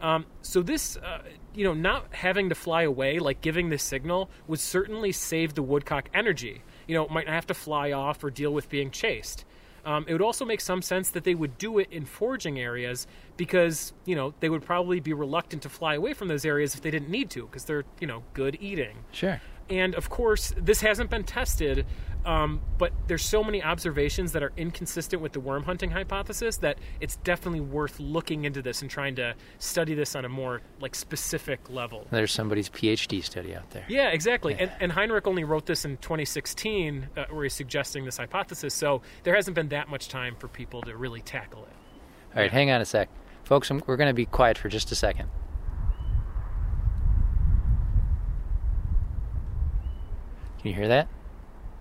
Um, 0.00 0.26
so 0.42 0.60
this, 0.62 0.96
uh, 0.96 1.22
you 1.54 1.64
know, 1.64 1.74
not 1.74 2.14
having 2.14 2.50
to 2.50 2.54
fly 2.54 2.82
away, 2.82 3.18
like 3.18 3.40
giving 3.40 3.70
this 3.70 3.82
signal, 3.82 4.28
would 4.46 4.60
certainly 4.60 5.12
save 5.12 5.54
the 5.54 5.62
woodcock 5.62 6.08
energy. 6.12 6.62
You 6.86 6.94
know, 6.94 7.04
it 7.04 7.10
might 7.10 7.26
not 7.26 7.34
have 7.34 7.46
to 7.46 7.54
fly 7.54 7.92
off 7.92 8.22
or 8.22 8.30
deal 8.30 8.52
with 8.52 8.68
being 8.68 8.90
chased. 8.90 9.44
Um, 9.88 10.04
it 10.06 10.12
would 10.12 10.20
also 10.20 10.44
make 10.44 10.60
some 10.60 10.82
sense 10.82 11.08
that 11.10 11.24
they 11.24 11.34
would 11.34 11.56
do 11.56 11.78
it 11.78 11.88
in 11.90 12.04
foraging 12.04 12.60
areas 12.60 13.06
because, 13.38 13.94
you 14.04 14.14
know, 14.14 14.34
they 14.40 14.50
would 14.50 14.62
probably 14.62 15.00
be 15.00 15.14
reluctant 15.14 15.62
to 15.62 15.70
fly 15.70 15.94
away 15.94 16.12
from 16.12 16.28
those 16.28 16.44
areas 16.44 16.74
if 16.74 16.82
they 16.82 16.90
didn't 16.90 17.08
need 17.08 17.30
to 17.30 17.46
because 17.46 17.64
they're, 17.64 17.84
you 17.98 18.06
know, 18.06 18.22
good 18.34 18.58
eating. 18.60 18.98
Sure. 19.12 19.40
And 19.70 19.94
of 19.94 20.08
course, 20.08 20.54
this 20.56 20.80
hasn't 20.80 21.10
been 21.10 21.24
tested, 21.24 21.86
um, 22.24 22.60
but 22.78 22.92
there's 23.06 23.24
so 23.24 23.44
many 23.44 23.62
observations 23.62 24.32
that 24.32 24.42
are 24.42 24.52
inconsistent 24.56 25.22
with 25.22 25.32
the 25.32 25.40
worm 25.40 25.62
hunting 25.64 25.90
hypothesis 25.90 26.56
that 26.58 26.78
it's 27.00 27.16
definitely 27.16 27.60
worth 27.60 28.00
looking 28.00 28.44
into 28.44 28.62
this 28.62 28.82
and 28.82 28.90
trying 28.90 29.14
to 29.16 29.34
study 29.58 29.94
this 29.94 30.14
on 30.16 30.24
a 30.24 30.28
more 30.28 30.60
like 30.80 30.94
specific 30.94 31.70
level. 31.70 32.06
There's 32.10 32.32
somebody's 32.32 32.68
PhD 32.68 33.22
study 33.22 33.54
out 33.54 33.70
there. 33.70 33.84
Yeah, 33.88 34.08
exactly. 34.08 34.56
And, 34.58 34.70
and 34.80 34.92
Heinrich 34.92 35.26
only 35.26 35.44
wrote 35.44 35.66
this 35.66 35.84
in 35.84 35.96
2016, 35.98 37.08
uh, 37.16 37.24
where 37.30 37.44
he's 37.44 37.54
suggesting 37.54 38.04
this 38.04 38.16
hypothesis. 38.16 38.74
So 38.74 39.02
there 39.22 39.34
hasn't 39.34 39.54
been 39.54 39.68
that 39.68 39.88
much 39.88 40.08
time 40.08 40.34
for 40.36 40.48
people 40.48 40.82
to 40.82 40.96
really 40.96 41.20
tackle 41.20 41.64
it. 41.64 41.72
All 42.34 42.42
right, 42.42 42.50
hang 42.50 42.70
on 42.70 42.80
a 42.80 42.84
sec. 42.84 43.08
Folks, 43.44 43.70
I'm, 43.70 43.82
we're 43.86 43.96
going 43.96 44.10
to 44.10 44.14
be 44.14 44.26
quiet 44.26 44.58
for 44.58 44.68
just 44.68 44.92
a 44.92 44.94
second. 44.94 45.30
Can 50.68 50.74
you 50.74 50.80
hear 50.82 50.88
that? 50.88 51.08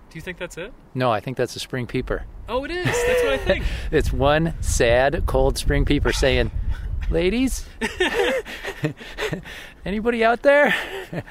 Do 0.10 0.18
you 0.18 0.22
think 0.22 0.38
that's 0.38 0.58
it? 0.58 0.72
No, 0.94 1.12
I 1.12 1.20
think 1.20 1.36
that's 1.36 1.58
a 1.58 1.60
spring 1.60 1.88
peeper. 1.88 2.24
Oh, 2.48 2.64
it 2.64 2.72
is. 2.72 2.86
That's 2.86 3.24
what 3.24 3.34
I 3.34 3.38
think. 3.38 3.66
It's 3.92 4.14
one 4.14 4.54
sad, 4.62 5.24
cold 5.26 5.58
spring 5.58 5.84
peeper 5.84 6.14
saying, 6.14 6.52
Ladies, 7.10 7.66
anybody 9.86 10.24
out 10.24 10.42
there? 10.44 10.74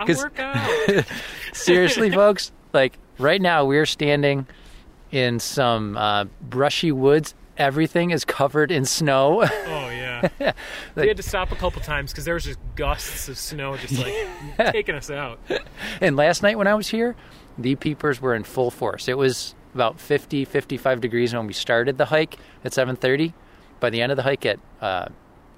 'Cause- 0.00 0.24
work 0.24 0.40
out. 0.40 1.04
Seriously, 1.52 2.10
folks, 2.10 2.50
like 2.72 2.98
right 3.18 3.40
now 3.40 3.64
we're 3.64 3.86
standing 3.86 4.48
in 5.12 5.38
some 5.38 5.96
uh, 5.96 6.24
brushy 6.40 6.90
woods. 6.90 7.32
Everything 7.56 8.10
is 8.10 8.24
covered 8.24 8.72
in 8.72 8.84
snow. 8.84 9.44
Oh. 9.44 9.88
we 10.96 11.08
had 11.08 11.16
to 11.16 11.22
stop 11.22 11.52
a 11.52 11.56
couple 11.56 11.80
times 11.82 12.12
because 12.12 12.24
there 12.24 12.34
was 12.34 12.44
just 12.44 12.58
gusts 12.76 13.28
of 13.28 13.38
snow 13.38 13.76
just 13.76 13.98
like 13.98 14.14
taking 14.72 14.94
us 14.94 15.10
out. 15.10 15.38
and 16.00 16.16
last 16.16 16.42
night 16.42 16.58
when 16.58 16.66
I 16.66 16.74
was 16.74 16.88
here, 16.88 17.16
the 17.58 17.74
peepers 17.76 18.20
were 18.20 18.34
in 18.34 18.44
full 18.44 18.70
force. 18.70 19.08
It 19.08 19.18
was 19.18 19.54
about 19.74 20.00
50, 20.00 20.44
55 20.44 21.00
degrees 21.00 21.34
when 21.34 21.46
we 21.46 21.52
started 21.52 21.98
the 21.98 22.06
hike 22.06 22.36
at 22.64 22.72
7:30. 22.72 23.32
By 23.80 23.90
the 23.90 24.00
end 24.00 24.12
of 24.12 24.16
the 24.16 24.22
hike 24.22 24.46
at 24.46 24.60
uh, 24.80 25.08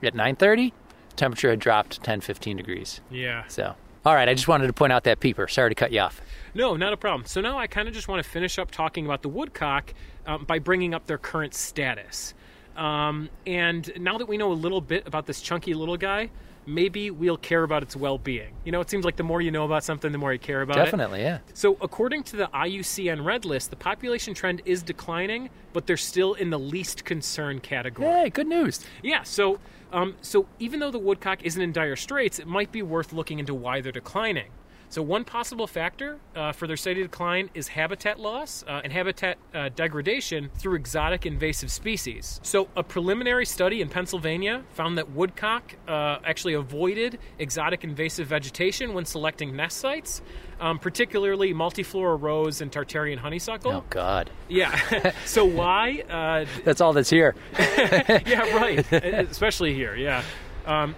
at 0.02 0.14
9:30, 0.14 0.72
temperature 1.16 1.50
had 1.50 1.58
dropped 1.58 2.02
10, 2.02 2.20
15 2.20 2.56
degrees. 2.56 3.00
Yeah. 3.10 3.44
So, 3.48 3.74
All 4.04 4.14
right, 4.14 4.28
I 4.28 4.34
just 4.34 4.48
wanted 4.48 4.66
to 4.66 4.72
point 4.72 4.92
out 4.92 5.04
that 5.04 5.20
peeper. 5.20 5.48
Sorry 5.48 5.70
to 5.70 5.74
cut 5.74 5.92
you 5.92 6.00
off. 6.00 6.20
No, 6.54 6.76
not 6.76 6.92
a 6.92 6.96
problem. 6.96 7.26
So 7.26 7.40
now 7.40 7.58
I 7.58 7.66
kind 7.66 7.88
of 7.88 7.94
just 7.94 8.08
want 8.08 8.22
to 8.22 8.28
finish 8.28 8.58
up 8.58 8.70
talking 8.70 9.04
about 9.04 9.22
the 9.22 9.28
woodcock 9.28 9.92
um, 10.26 10.44
by 10.44 10.58
bringing 10.58 10.94
up 10.94 11.06
their 11.06 11.18
current 11.18 11.54
status. 11.54 12.34
Um, 12.76 13.30
and 13.46 13.90
now 13.98 14.18
that 14.18 14.28
we 14.28 14.36
know 14.36 14.52
a 14.52 14.54
little 14.54 14.80
bit 14.80 15.06
about 15.06 15.26
this 15.26 15.40
chunky 15.40 15.74
little 15.74 15.96
guy, 15.96 16.30
maybe 16.66 17.10
we'll 17.10 17.36
care 17.36 17.62
about 17.62 17.82
its 17.82 17.96
well-being. 17.96 18.52
You 18.64 18.72
know, 18.72 18.80
it 18.80 18.90
seems 18.90 19.04
like 19.04 19.16
the 19.16 19.22
more 19.22 19.40
you 19.40 19.50
know 19.50 19.64
about 19.64 19.84
something, 19.84 20.12
the 20.12 20.18
more 20.18 20.32
you 20.32 20.38
care 20.38 20.62
about 20.62 20.76
it. 20.76 20.84
Definitely, 20.84 21.22
yeah. 21.22 21.38
So, 21.54 21.76
according 21.80 22.24
to 22.24 22.36
the 22.36 22.48
IUCN 22.48 23.24
Red 23.24 23.44
List, 23.44 23.70
the 23.70 23.76
population 23.76 24.34
trend 24.34 24.62
is 24.64 24.82
declining, 24.82 25.48
but 25.72 25.86
they're 25.86 25.96
still 25.96 26.34
in 26.34 26.50
the 26.50 26.58
least 26.58 27.04
concern 27.04 27.60
category. 27.60 28.08
Hey, 28.08 28.30
good 28.30 28.46
news. 28.46 28.84
Yeah. 29.02 29.22
So, 29.22 29.58
um, 29.92 30.16
so 30.20 30.46
even 30.58 30.80
though 30.80 30.90
the 30.90 30.98
woodcock 30.98 31.42
isn't 31.44 31.60
in 31.60 31.72
dire 31.72 31.96
straits, 31.96 32.38
it 32.38 32.46
might 32.46 32.72
be 32.72 32.82
worth 32.82 33.12
looking 33.12 33.38
into 33.38 33.54
why 33.54 33.80
they're 33.80 33.92
declining. 33.92 34.50
So, 34.88 35.02
one 35.02 35.24
possible 35.24 35.66
factor 35.66 36.18
uh, 36.34 36.52
for 36.52 36.66
their 36.66 36.76
steady 36.76 37.02
decline 37.02 37.50
is 37.54 37.68
habitat 37.68 38.20
loss 38.20 38.64
uh, 38.66 38.80
and 38.84 38.92
habitat 38.92 39.36
uh, 39.54 39.68
degradation 39.74 40.48
through 40.58 40.76
exotic 40.76 41.26
invasive 41.26 41.72
species. 41.72 42.40
So, 42.42 42.68
a 42.76 42.82
preliminary 42.82 43.46
study 43.46 43.80
in 43.80 43.88
Pennsylvania 43.88 44.62
found 44.74 44.98
that 44.98 45.10
woodcock 45.10 45.74
uh, 45.88 46.18
actually 46.24 46.54
avoided 46.54 47.18
exotic 47.38 47.84
invasive 47.84 48.28
vegetation 48.28 48.94
when 48.94 49.04
selecting 49.04 49.56
nest 49.56 49.78
sites, 49.78 50.22
um, 50.60 50.78
particularly 50.78 51.52
multiflora 51.52 52.20
rose 52.20 52.60
and 52.60 52.70
Tartarian 52.70 53.18
honeysuckle. 53.18 53.72
Oh, 53.72 53.84
God. 53.90 54.30
Yeah. 54.48 55.12
so, 55.24 55.44
why? 55.44 56.04
Uh, 56.08 56.46
That's 56.64 56.80
all 56.80 56.92
that's 56.92 57.10
here. 57.10 57.34
yeah, 57.58 58.56
right. 58.56 58.92
Especially 58.92 59.74
here, 59.74 59.96
yeah. 59.96 60.22
Um, 60.64 60.94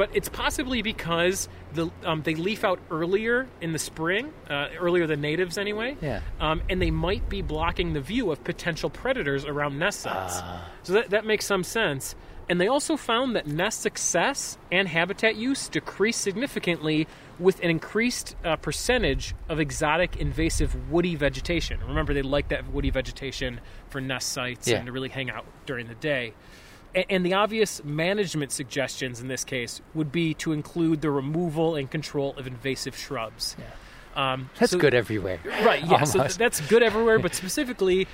but 0.00 0.08
it's 0.14 0.30
possibly 0.30 0.80
because 0.80 1.46
the 1.74 1.90
um, 2.06 2.22
they 2.22 2.34
leaf 2.34 2.64
out 2.64 2.78
earlier 2.90 3.46
in 3.60 3.74
the 3.74 3.78
spring, 3.78 4.32
uh, 4.48 4.68
earlier 4.78 5.06
than 5.06 5.20
natives 5.20 5.58
anyway. 5.58 5.94
Yeah. 6.00 6.22
Um, 6.40 6.62
and 6.70 6.80
they 6.80 6.90
might 6.90 7.28
be 7.28 7.42
blocking 7.42 7.92
the 7.92 8.00
view 8.00 8.30
of 8.32 8.42
potential 8.42 8.88
predators 8.88 9.44
around 9.44 9.78
nest 9.78 10.00
sites. 10.00 10.40
So 10.84 10.94
that 10.94 11.10
that 11.10 11.26
makes 11.26 11.44
some 11.44 11.62
sense. 11.62 12.14
And 12.48 12.58
they 12.58 12.66
also 12.66 12.96
found 12.96 13.36
that 13.36 13.46
nest 13.46 13.82
success 13.82 14.56
and 14.72 14.88
habitat 14.88 15.36
use 15.36 15.68
decreased 15.68 16.22
significantly 16.22 17.06
with 17.38 17.62
an 17.62 17.68
increased 17.68 18.36
uh, 18.42 18.56
percentage 18.56 19.34
of 19.50 19.60
exotic 19.60 20.16
invasive 20.16 20.90
woody 20.90 21.14
vegetation. 21.14 21.78
Remember, 21.86 22.14
they 22.14 22.22
like 22.22 22.48
that 22.48 22.72
woody 22.72 22.88
vegetation 22.88 23.60
for 23.90 24.00
nest 24.00 24.32
sites 24.32 24.66
Yeah. 24.66 24.78
and 24.78 24.86
to 24.86 24.92
really 24.92 25.10
hang 25.10 25.28
out 25.28 25.44
during 25.66 25.88
the 25.88 25.94
day. 25.94 26.32
A- 26.94 27.10
And 27.10 27.24
the 27.24 27.34
obvious 27.34 27.82
management 27.84 28.52
suggestions 28.52 29.20
in 29.20 29.28
this 29.28 29.44
case 29.44 29.80
would 29.94 30.10
be 30.10 30.34
to 30.34 30.52
include 30.52 31.00
the 31.00 31.10
removal 31.10 31.74
and 31.76 31.90
control 31.90 32.34
of 32.36 32.46
invasive 32.46 32.96
shrubs. 32.96 33.56
Um, 34.16 34.50
That's 34.58 34.72
so- 34.72 34.78
good 34.78 34.94
everywhere. 34.94 35.38
Right, 35.44 35.84
yeah. 35.86 36.04
So 36.04 36.20
th- 36.20 36.36
that's 36.36 36.60
good 36.62 36.82
everywhere, 36.82 37.18
but 37.20 37.34
specifically, 37.42 38.06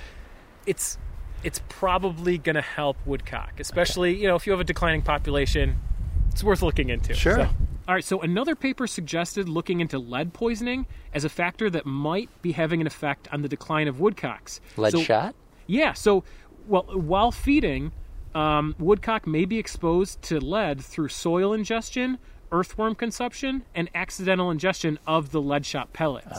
it's 0.65 0.97
it's 1.43 1.61
probably 1.69 2.37
going 2.37 2.55
to 2.55 2.61
help 2.61 2.97
woodcock, 3.05 3.59
especially 3.59 4.15
you 4.15 4.27
know 4.27 4.35
if 4.35 4.45
you 4.45 4.51
have 4.51 4.59
a 4.59 4.63
declining 4.65 5.01
population. 5.01 5.77
It's 6.31 6.43
worth 6.43 6.61
looking 6.61 6.89
into. 6.89 7.15
Sure. 7.15 7.35
So- 7.35 7.49
All 7.87 7.95
right. 7.95 8.03
So 8.03 8.21
another 8.21 8.55
paper 8.55 8.85
suggested 8.85 9.49
looking 9.49 9.79
into 9.79 9.97
lead 9.97 10.33
poisoning 10.33 10.85
as 11.15 11.25
a 11.25 11.29
factor 11.29 11.67
that 11.71 11.85
might 11.87 12.29
be 12.43 12.51
having 12.51 12.79
an 12.79 12.85
effect 12.85 13.27
on 13.31 13.41
the 13.41 13.47
decline 13.49 13.87
of 13.87 13.95
woodcocks. 13.99 14.59
Lead 14.77 14.91
So- 14.91 15.01
shot? 15.01 15.33
yeah. 15.65 15.93
So, 15.93 16.23
well, 16.67 16.83
while 16.93 17.31
feeding, 17.31 17.91
um, 18.37 18.75
woodcock 18.77 19.25
may 19.25 19.45
be 19.45 19.57
exposed 19.57 20.21
to 20.21 20.39
lead 20.39 20.79
through 20.79 21.07
soil 21.07 21.53
ingestion, 21.53 22.19
earthworm 22.51 22.93
consumption, 22.93 23.63
and 23.73 23.89
accidental 23.95 24.51
ingestion 24.51 24.99
of 25.07 25.31
the 25.31 25.41
lead 25.41 25.65
shot 25.65 25.91
pellets. 25.91 26.37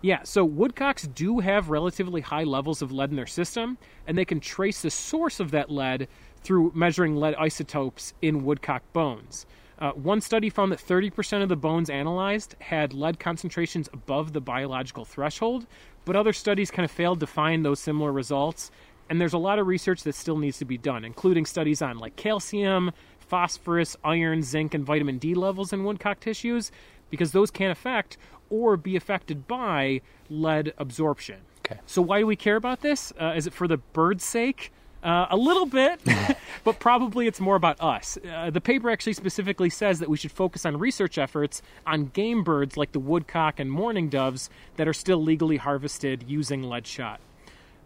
Yeah, 0.00 0.22
so 0.22 0.46
woodcocks 0.46 1.12
do 1.12 1.40
have 1.40 1.70
relatively 1.70 2.20
high 2.20 2.44
levels 2.44 2.82
of 2.82 2.92
lead 2.92 3.10
in 3.10 3.16
their 3.16 3.26
system, 3.26 3.78
and 4.06 4.16
they 4.16 4.24
can 4.24 4.38
trace 4.38 4.82
the 4.82 4.90
source 4.90 5.40
of 5.40 5.50
that 5.50 5.70
lead 5.70 6.06
through 6.42 6.70
measuring 6.72 7.16
lead 7.16 7.34
isotopes 7.34 8.14
in 8.22 8.44
woodcock 8.44 8.84
bones. 8.92 9.44
Uh, 9.78 9.90
one 9.92 10.20
study 10.20 10.48
found 10.50 10.70
that 10.70 10.78
30% 10.78 11.42
of 11.42 11.48
the 11.48 11.56
bones 11.56 11.90
analyzed 11.90 12.54
had 12.60 12.94
lead 12.94 13.18
concentrations 13.18 13.88
above 13.92 14.32
the 14.32 14.40
biological 14.40 15.04
threshold, 15.04 15.66
but 16.04 16.14
other 16.14 16.32
studies 16.32 16.70
kind 16.70 16.84
of 16.84 16.90
failed 16.90 17.18
to 17.20 17.26
find 17.26 17.64
those 17.64 17.80
similar 17.80 18.12
results. 18.12 18.70
And 19.08 19.20
there's 19.20 19.32
a 19.32 19.38
lot 19.38 19.58
of 19.58 19.66
research 19.66 20.02
that 20.04 20.14
still 20.14 20.38
needs 20.38 20.58
to 20.58 20.64
be 20.64 20.78
done, 20.78 21.04
including 21.04 21.46
studies 21.46 21.82
on 21.82 21.98
like 21.98 22.16
calcium, 22.16 22.92
phosphorus, 23.18 23.96
iron, 24.04 24.42
zinc, 24.42 24.74
and 24.74 24.84
vitamin 24.84 25.18
D 25.18 25.34
levels 25.34 25.72
in 25.72 25.84
woodcock 25.84 26.20
tissues, 26.20 26.70
because 27.10 27.32
those 27.32 27.50
can 27.50 27.70
affect 27.70 28.16
or 28.50 28.76
be 28.76 28.96
affected 28.96 29.46
by 29.46 30.00
lead 30.28 30.72
absorption. 30.78 31.40
Okay. 31.64 31.80
So 31.86 32.02
why 32.02 32.20
do 32.20 32.26
we 32.26 32.36
care 32.36 32.56
about 32.56 32.80
this? 32.80 33.12
Uh, 33.20 33.32
is 33.36 33.46
it 33.46 33.52
for 33.52 33.66
the 33.66 33.78
bird's 33.78 34.24
sake? 34.24 34.72
Uh, 35.02 35.26
a 35.28 35.36
little 35.36 35.66
bit, 35.66 36.00
but 36.64 36.78
probably 36.78 37.26
it's 37.26 37.38
more 37.38 37.56
about 37.56 37.78
us. 37.78 38.16
Uh, 38.26 38.48
the 38.48 38.60
paper 38.60 38.88
actually 38.88 39.12
specifically 39.12 39.68
says 39.68 39.98
that 39.98 40.08
we 40.08 40.16
should 40.16 40.32
focus 40.32 40.64
on 40.64 40.78
research 40.78 41.18
efforts 41.18 41.60
on 41.86 42.06
game 42.06 42.42
birds 42.42 42.78
like 42.78 42.92
the 42.92 42.98
woodcock 42.98 43.60
and 43.60 43.70
mourning 43.70 44.08
doves 44.08 44.48
that 44.76 44.88
are 44.88 44.94
still 44.94 45.22
legally 45.22 45.58
harvested 45.58 46.24
using 46.26 46.62
lead 46.62 46.86
shot. 46.86 47.20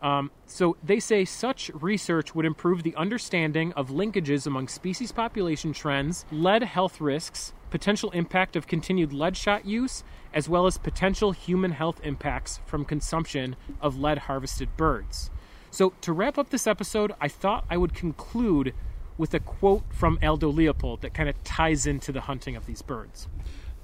Um, 0.00 0.30
so 0.46 0.76
they 0.82 1.00
say 1.00 1.24
such 1.24 1.70
research 1.74 2.34
would 2.34 2.44
improve 2.44 2.82
the 2.82 2.94
understanding 2.94 3.72
of 3.72 3.90
linkages 3.90 4.46
among 4.46 4.68
species 4.68 5.12
population 5.12 5.72
trends, 5.72 6.24
lead 6.30 6.62
health 6.62 7.00
risks, 7.00 7.52
potential 7.70 8.10
impact 8.12 8.56
of 8.56 8.66
continued 8.66 9.12
lead 9.12 9.36
shot 9.36 9.66
use, 9.66 10.04
as 10.32 10.48
well 10.48 10.66
as 10.66 10.78
potential 10.78 11.32
human 11.32 11.72
health 11.72 12.00
impacts 12.04 12.60
from 12.64 12.84
consumption 12.84 13.56
of 13.80 13.98
lead 13.98 14.18
harvested 14.18 14.76
birds. 14.76 15.30
So 15.70 15.92
to 16.02 16.12
wrap 16.12 16.38
up 16.38 16.50
this 16.50 16.66
episode, 16.66 17.12
I 17.20 17.28
thought 17.28 17.64
I 17.68 17.76
would 17.76 17.94
conclude 17.94 18.74
with 19.18 19.34
a 19.34 19.40
quote 19.40 19.82
from 19.90 20.18
Aldo 20.22 20.48
Leopold 20.48 21.02
that 21.02 21.12
kind 21.12 21.28
of 21.28 21.42
ties 21.42 21.86
into 21.86 22.12
the 22.12 22.22
hunting 22.22 22.56
of 22.56 22.66
these 22.66 22.82
birds. 22.82 23.26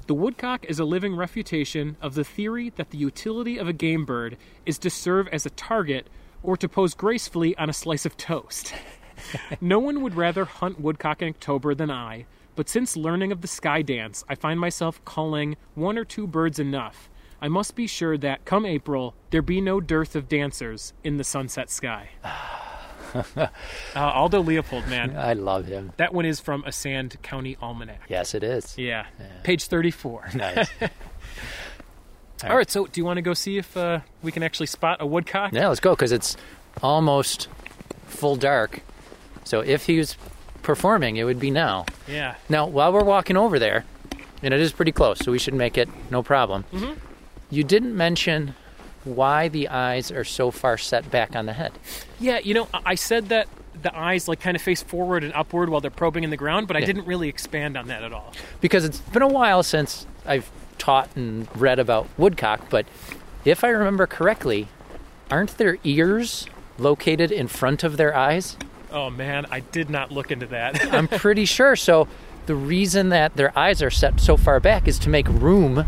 The 0.06 0.14
woodcock 0.14 0.66
is 0.66 0.78
a 0.78 0.84
living 0.84 1.16
refutation 1.16 1.96
of 2.02 2.14
the 2.14 2.24
theory 2.24 2.68
that 2.76 2.90
the 2.90 2.98
utility 2.98 3.56
of 3.56 3.68
a 3.68 3.72
game 3.72 4.04
bird 4.04 4.36
is 4.66 4.76
to 4.80 4.90
serve 4.90 5.28
as 5.28 5.46
a 5.46 5.50
target 5.50 6.08
or 6.42 6.58
to 6.58 6.68
pose 6.68 6.92
gracefully 6.92 7.56
on 7.56 7.70
a 7.70 7.72
slice 7.72 8.04
of 8.04 8.18
toast. 8.18 8.74
no 9.62 9.78
one 9.78 10.02
would 10.02 10.14
rather 10.14 10.44
hunt 10.44 10.78
woodcock 10.78 11.22
in 11.22 11.28
October 11.28 11.74
than 11.74 11.90
I, 11.90 12.26
but 12.54 12.68
since 12.68 12.98
learning 12.98 13.32
of 13.32 13.40
the 13.40 13.48
sky 13.48 13.80
dance, 13.80 14.24
I 14.28 14.34
find 14.34 14.60
myself 14.60 15.02
calling 15.06 15.56
one 15.74 15.96
or 15.96 16.04
two 16.04 16.26
birds 16.26 16.58
enough. 16.58 17.08
I 17.40 17.48
must 17.48 17.74
be 17.74 17.86
sure 17.86 18.18
that, 18.18 18.44
come 18.44 18.66
April, 18.66 19.14
there 19.30 19.40
be 19.40 19.62
no 19.62 19.80
dearth 19.80 20.14
of 20.14 20.28
dancers 20.28 20.92
in 21.02 21.16
the 21.16 21.24
sunset 21.24 21.70
sky. 21.70 22.10
uh, 23.36 23.48
Aldo 23.96 24.40
Leopold, 24.42 24.86
man. 24.88 25.16
I 25.16 25.32
love 25.34 25.66
him. 25.66 25.92
That 25.96 26.12
one 26.12 26.24
is 26.26 26.40
from 26.40 26.64
a 26.64 26.72
Sand 26.72 27.16
County 27.22 27.56
Almanac. 27.62 28.00
Yes, 28.08 28.34
it 28.34 28.42
is. 28.42 28.76
Yeah. 28.78 29.06
Page 29.42 29.64
34. 29.66 30.30
Nice. 30.34 30.68
All 32.44 32.56
right, 32.56 32.70
so 32.70 32.86
do 32.86 33.00
you 33.00 33.04
want 33.06 33.16
to 33.16 33.22
go 33.22 33.32
see 33.32 33.56
if 33.56 33.74
uh, 33.76 34.00
we 34.22 34.30
can 34.30 34.42
actually 34.42 34.66
spot 34.66 34.98
a 35.00 35.06
woodcock? 35.06 35.52
yeah, 35.52 35.68
let's 35.68 35.80
go 35.80 35.94
because 35.94 36.12
it's 36.12 36.36
almost 36.82 37.48
full 38.06 38.36
dark. 38.36 38.80
So 39.44 39.60
if 39.60 39.86
he 39.86 39.96
was 39.98 40.16
performing, 40.62 41.16
it 41.16 41.24
would 41.24 41.38
be 41.38 41.50
now. 41.50 41.86
Yeah. 42.08 42.34
Now, 42.48 42.66
while 42.66 42.92
we're 42.92 43.04
walking 43.04 43.36
over 43.36 43.58
there, 43.58 43.84
and 44.42 44.52
it 44.52 44.60
is 44.60 44.72
pretty 44.72 44.92
close, 44.92 45.20
so 45.20 45.32
we 45.32 45.38
should 45.38 45.54
make 45.54 45.78
it 45.78 45.88
no 46.10 46.22
problem. 46.22 46.64
Mhm. 46.72 46.98
You 47.50 47.64
didn't 47.64 47.96
mention 47.96 48.54
why 49.04 49.48
the 49.48 49.68
eyes 49.68 50.10
are 50.10 50.24
so 50.24 50.50
far 50.50 50.76
set 50.78 51.10
back 51.10 51.36
on 51.36 51.46
the 51.46 51.52
head. 51.52 51.72
Yeah, 52.20 52.38
you 52.38 52.54
know, 52.54 52.68
I 52.84 52.94
said 52.94 53.28
that 53.28 53.48
the 53.82 53.94
eyes 53.96 54.28
like 54.28 54.40
kind 54.40 54.56
of 54.56 54.62
face 54.62 54.82
forward 54.82 55.24
and 55.24 55.32
upward 55.34 55.68
while 55.68 55.80
they're 55.80 55.90
probing 55.90 56.24
in 56.24 56.30
the 56.30 56.36
ground, 56.36 56.66
but 56.68 56.76
I 56.76 56.80
Yeah. 56.80 56.86
didn't 56.86 57.06
really 57.06 57.28
expand 57.28 57.76
on 57.76 57.88
that 57.88 58.02
at 58.02 58.12
all. 58.12 58.32
because 58.60 58.84
it's 58.84 58.98
been 59.00 59.22
a 59.22 59.28
while 59.28 59.62
since 59.62 60.06
I've 60.26 60.50
taught 60.78 61.08
and 61.16 61.46
read 61.54 61.78
about 61.78 62.08
woodcock, 62.16 62.70
but 62.70 62.86
if 63.44 63.62
I 63.62 63.68
remember 63.68 64.06
correctly, 64.06 64.68
aren't 65.30 65.58
their 65.58 65.76
ears 65.84 66.46
located 66.78 67.30
in 67.30 67.46
front 67.48 67.84
of 67.84 67.96
their 67.98 68.16
eyes? 68.16 68.56
Oh 68.90 69.10
man, 69.10 69.44
I 69.50 69.60
did 69.60 69.90
not 69.90 70.10
look 70.12 70.30
into 70.30 70.46
that. 70.46 70.82
I'm 70.94 71.08
pretty 71.08 71.44
sure. 71.44 71.76
So 71.76 72.08
the 72.46 72.54
reason 72.54 73.08
that 73.10 73.36
their 73.36 73.56
eyes 73.58 73.82
are 73.82 73.90
set 73.90 74.20
so 74.20 74.36
far 74.36 74.60
back 74.60 74.86
is 74.88 74.98
to 75.00 75.08
make 75.08 75.26
room 75.28 75.84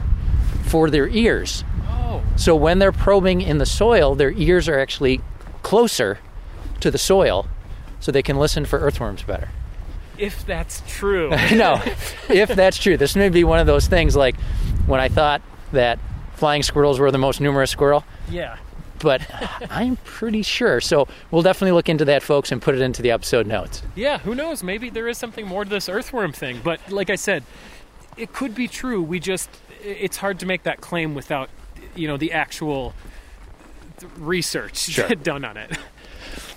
for 0.64 0.90
their 0.90 1.08
ears. 1.08 1.64
Oh, 2.24 2.36
So 2.36 2.54
when 2.56 2.78
they're 2.78 2.92
probing 2.92 3.40
in 3.40 3.58
the 3.58 3.66
soil, 3.66 4.14
their 4.14 4.32
ears 4.32 4.68
are 4.68 4.78
actually 4.78 5.20
closer 5.62 6.18
to 6.80 6.90
the 6.90 6.98
soil 6.98 7.48
so 8.00 8.12
they 8.12 8.22
can 8.22 8.36
listen 8.38 8.64
for 8.64 8.78
earthworms 8.78 9.22
better. 9.22 9.48
if 10.18 10.46
that's 10.46 10.82
true. 10.86 11.30
no, 11.52 11.82
if 12.28 12.48
that's 12.50 12.78
true, 12.78 12.96
this 12.96 13.16
may 13.16 13.28
be 13.28 13.44
one 13.44 13.58
of 13.58 13.66
those 13.66 13.86
things 13.86 14.14
like 14.16 14.36
when 14.86 15.00
I 15.00 15.08
thought 15.08 15.42
that 15.72 15.98
flying 16.34 16.62
squirrels 16.62 16.98
were 17.00 17.10
the 17.10 17.18
most 17.18 17.40
numerous 17.40 17.70
squirrel, 17.70 18.04
yeah. 18.30 18.56
but 19.00 19.22
I'm 19.70 19.96
pretty 20.04 20.42
sure. 20.42 20.80
So 20.80 21.08
we'll 21.30 21.42
definitely 21.42 21.72
look 21.72 21.88
into 21.88 22.04
that, 22.06 22.22
folks, 22.22 22.52
and 22.52 22.62
put 22.62 22.74
it 22.74 22.80
into 22.80 23.02
the 23.02 23.10
episode 23.10 23.46
notes. 23.46 23.82
Yeah, 23.94 24.18
who 24.18 24.34
knows? 24.34 24.62
Maybe 24.62 24.90
there 24.90 25.08
is 25.08 25.18
something 25.18 25.46
more 25.46 25.64
to 25.64 25.70
this 25.70 25.88
earthworm 25.88 26.32
thing. 26.32 26.60
But 26.62 26.90
like 26.90 27.10
I 27.10 27.16
said, 27.16 27.42
it 28.16 28.32
could 28.32 28.54
be 28.54 28.68
true. 28.68 29.02
We 29.02 29.18
just 29.20 29.50
it's 29.82 30.16
hard 30.16 30.38
to 30.40 30.46
make 30.46 30.62
that 30.64 30.80
claim 30.80 31.14
without 31.14 31.48
you 31.96 32.06
know 32.08 32.16
the 32.16 32.32
actual 32.32 32.94
research 34.16 34.78
Sure. 34.78 35.08
done 35.22 35.44
on 35.44 35.56
it. 35.56 35.76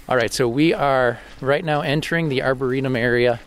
All 0.08 0.16
right, 0.16 0.34
so 0.34 0.48
we 0.48 0.74
are 0.74 1.20
right 1.40 1.64
now 1.64 1.82
entering 1.82 2.30
the 2.30 2.42
Arboretum 2.42 2.96
area 2.96 3.40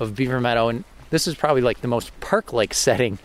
of 0.00 0.16
Beaver 0.16 0.40
Meadow, 0.40 0.68
and 0.68 0.84
this 1.10 1.26
is 1.26 1.36
probably 1.36 1.62
like 1.62 1.80
the 1.82 1.88
most 1.88 2.18
park 2.20 2.52
like 2.52 2.74
setting 2.74 3.18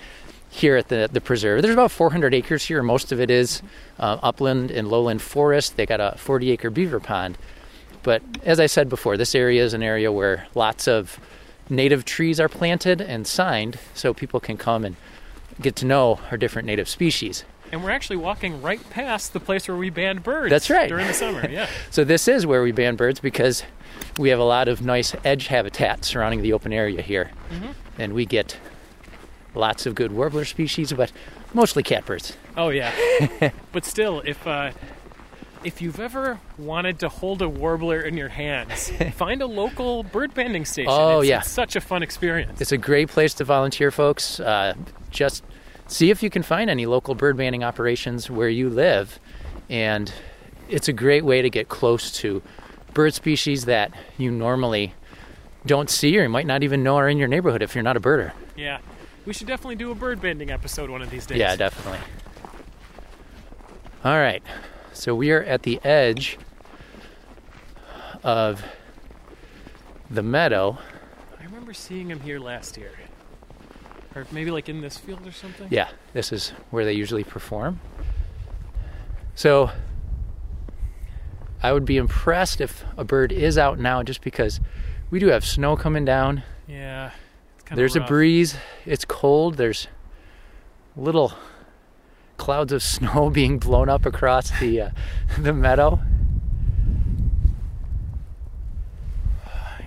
here 0.52 0.76
at 0.78 0.88
the, 0.88 1.10
the 1.12 1.22
preserve. 1.22 1.62
There's 1.62 1.74
about 1.74 1.91
400 1.91 2.34
acres 2.34 2.66
here. 2.66 2.82
Most 2.84 3.12
of 3.12 3.20
it 3.20 3.30
is 3.30 3.62
uh, 4.00 4.18
upland 4.22 4.72
and 4.72 4.88
lowland 4.88 5.22
forest. 5.22 5.78
They 5.78 5.86
got 5.86 6.00
a 6.00 6.16
40 6.18 6.52
acre 6.52 6.70
beaver 6.70 7.00
pond. 7.00 7.38
But 8.04 8.22
as 8.43 8.60
I 8.60 8.66
said 8.66 8.89
before, 8.89 9.18
this 9.18 9.36
area 9.36 9.64
is 9.64 9.74
an 9.74 9.84
area 9.84 10.12
where 10.12 10.47
lots 10.56 10.88
of 10.88 11.20
native 11.70 12.06
trees 12.06 12.39
are 12.39 12.50
planted 12.50 13.02
and 13.02 13.28
signed 13.28 13.78
so 13.93 14.14
people 14.14 14.39
can 14.39 14.58
come 14.58 14.86
and 14.86 14.95
get 15.62 15.76
to 15.78 15.86
know 15.86 16.20
our 16.32 16.38
different 16.38 16.66
native 16.66 16.88
species. 16.89 17.43
And 17.72 17.84
we're 17.84 17.91
actually 17.91 18.17
walking 18.17 18.61
right 18.61 18.88
past 18.89 19.34
the 19.34 19.39
place 19.39 19.67
where 19.67 19.78
we 19.78 19.89
band 19.89 20.24
birds. 20.24 20.49
That's 20.49 20.70
right. 20.70 20.89
During 20.89 21.07
the 21.07 21.13
summer, 21.13 21.47
yeah. 21.49 21.70
So 21.91 22.03
this 22.03 22.28
is 22.28 22.45
where 22.45 22.63
we 22.63 22.72
ban 22.72 22.95
birds 22.95 23.20
because 23.20 23.63
we 24.17 24.30
have 24.30 24.39
a 24.39 24.43
lot 24.43 24.67
of 24.67 24.82
nice 24.82 25.15
edge 25.24 25.47
habitat 25.47 26.05
surrounding 26.05 26.41
the 26.41 26.53
open 26.53 26.74
area 26.74 27.01
here, 27.01 27.32
and 27.97 28.13
we 28.13 28.26
get 28.26 28.57
lots 29.55 29.86
of 29.86 29.95
good 29.95 30.11
warbler 30.11 30.45
species, 30.45 30.93
but 30.93 31.11
mostly 31.53 31.84
catbirds. 31.84 32.36
Oh 32.57 32.70
yeah. 32.70 32.93
but 33.72 33.86
still, 33.86 34.22
if 34.26 34.45
uh, 34.47 34.72
if 35.63 35.82
you've 35.82 35.99
ever 35.99 36.39
wanted 36.57 36.99
to 36.99 37.09
hold 37.09 37.41
a 37.41 37.49
warbler 37.49 38.01
in 38.01 38.17
your 38.17 38.30
hands, 38.30 38.91
find 39.13 39.41
a 39.41 39.45
local 39.45 40.03
bird 40.03 40.34
banding 40.34 40.65
station. 40.65 40.91
Oh, 40.91 41.20
it's, 41.20 41.30
yeah. 41.30 41.39
it's 41.39 41.49
such 41.49 41.76
a 41.76 41.82
fun 41.82 42.03
experience. 42.03 42.61
It's 42.61 42.72
a 42.72 42.78
great 42.78 43.09
place 43.09 43.34
to 43.36 43.43
volunteer, 43.43 43.91
folks. 43.91 44.39
Uh, 44.39 44.76
just 45.11 45.43
see 45.89 46.09
if 46.09 46.23
you 46.23 46.29
can 46.29 46.43
find 46.43 46.69
any 46.69 46.85
local 46.85 47.15
bird 47.15 47.35
banding 47.35 47.63
operations 47.63 48.29
where 48.29 48.47
you 48.47 48.69
live, 48.69 49.19
and 49.69 50.13
it's 50.69 50.87
a 50.87 50.93
great 50.93 51.25
way 51.25 51.41
to 51.41 51.49
get 51.49 51.67
close 51.67 52.11
to 52.19 52.41
bird 52.93 53.13
species 53.13 53.65
that 53.65 53.91
you 54.17 54.31
normally 54.31 54.93
don't 55.65 55.89
see 55.89 56.17
or 56.17 56.23
you 56.23 56.29
might 56.29 56.45
not 56.45 56.63
even 56.63 56.83
know 56.83 56.95
are 56.95 57.09
in 57.09 57.17
your 57.17 57.27
neighborhood 57.27 57.61
if 57.61 57.75
you're 57.75 57.83
not 57.83 57.97
a 57.97 57.99
birder. 57.99 58.31
Yeah. 58.55 58.79
We 59.25 59.33
should 59.33 59.47
definitely 59.47 59.75
do 59.75 59.91
a 59.91 59.95
bird 59.95 60.21
banding 60.21 60.49
episode 60.49 60.89
one 60.89 61.01
of 61.01 61.09
these 61.09 61.25
days. 61.25 61.37
Yeah, 61.37 61.55
definitely. 61.55 61.99
All 64.03 64.17
right. 64.17 64.41
So 64.93 65.13
we 65.13 65.31
are 65.31 65.43
at 65.43 65.63
the 65.63 65.83
edge 65.83 66.37
of 68.23 68.63
the 70.09 70.23
meadow. 70.23 70.77
I 71.39 71.43
remember 71.43 71.73
seeing 71.73 72.09
him 72.09 72.21
here 72.21 72.39
last 72.39 72.77
year. 72.77 72.91
Or 74.16 74.26
maybe 74.32 74.51
like 74.51 74.70
in 74.70 74.82
this 74.82 74.97
field 74.97 75.26
or 75.26 75.32
something. 75.32 75.68
Yeah, 75.70 75.89
this 76.14 76.32
is 76.32 76.49
where 76.72 76.84
they 76.84 76.93
usually 76.93 77.24
perform. 77.24 77.80
So 79.36 79.72
I 81.62 81.74
would 81.74 81.86
be 81.86 81.97
impressed 81.97 82.62
if 82.62 82.84
a 82.97 83.03
bird 83.03 83.32
is 83.32 83.57
out 83.57 83.80
now 83.80 84.01
just 84.03 84.22
because 84.22 84.60
we 85.10 85.20
do 85.20 85.28
have 85.28 85.45
snow 85.45 85.76
coming 85.76 86.05
down. 86.05 86.43
Yeah. 86.68 87.12
There's 87.72 87.95
a 87.95 88.01
breeze. 88.01 88.55
It's 88.86 89.05
cold. 89.05 89.55
There's 89.57 89.88
little 90.95 91.34
clouds 92.38 92.72
of 92.72 92.82
snow 92.95 93.30
being 93.30 93.60
blown 93.60 93.89
up 93.89 94.05
across 94.05 94.57
the 94.60 94.82
uh, 94.82 94.89
the 95.38 95.53
meadow. 95.53 95.99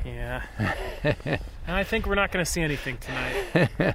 Yeah. 0.04 0.42
and 1.04 1.40
I 1.66 1.84
think 1.84 2.06
we're 2.06 2.16
not 2.16 2.32
going 2.32 2.44
to 2.44 2.50
see 2.50 2.60
anything 2.60 2.98
tonight. 2.98 3.94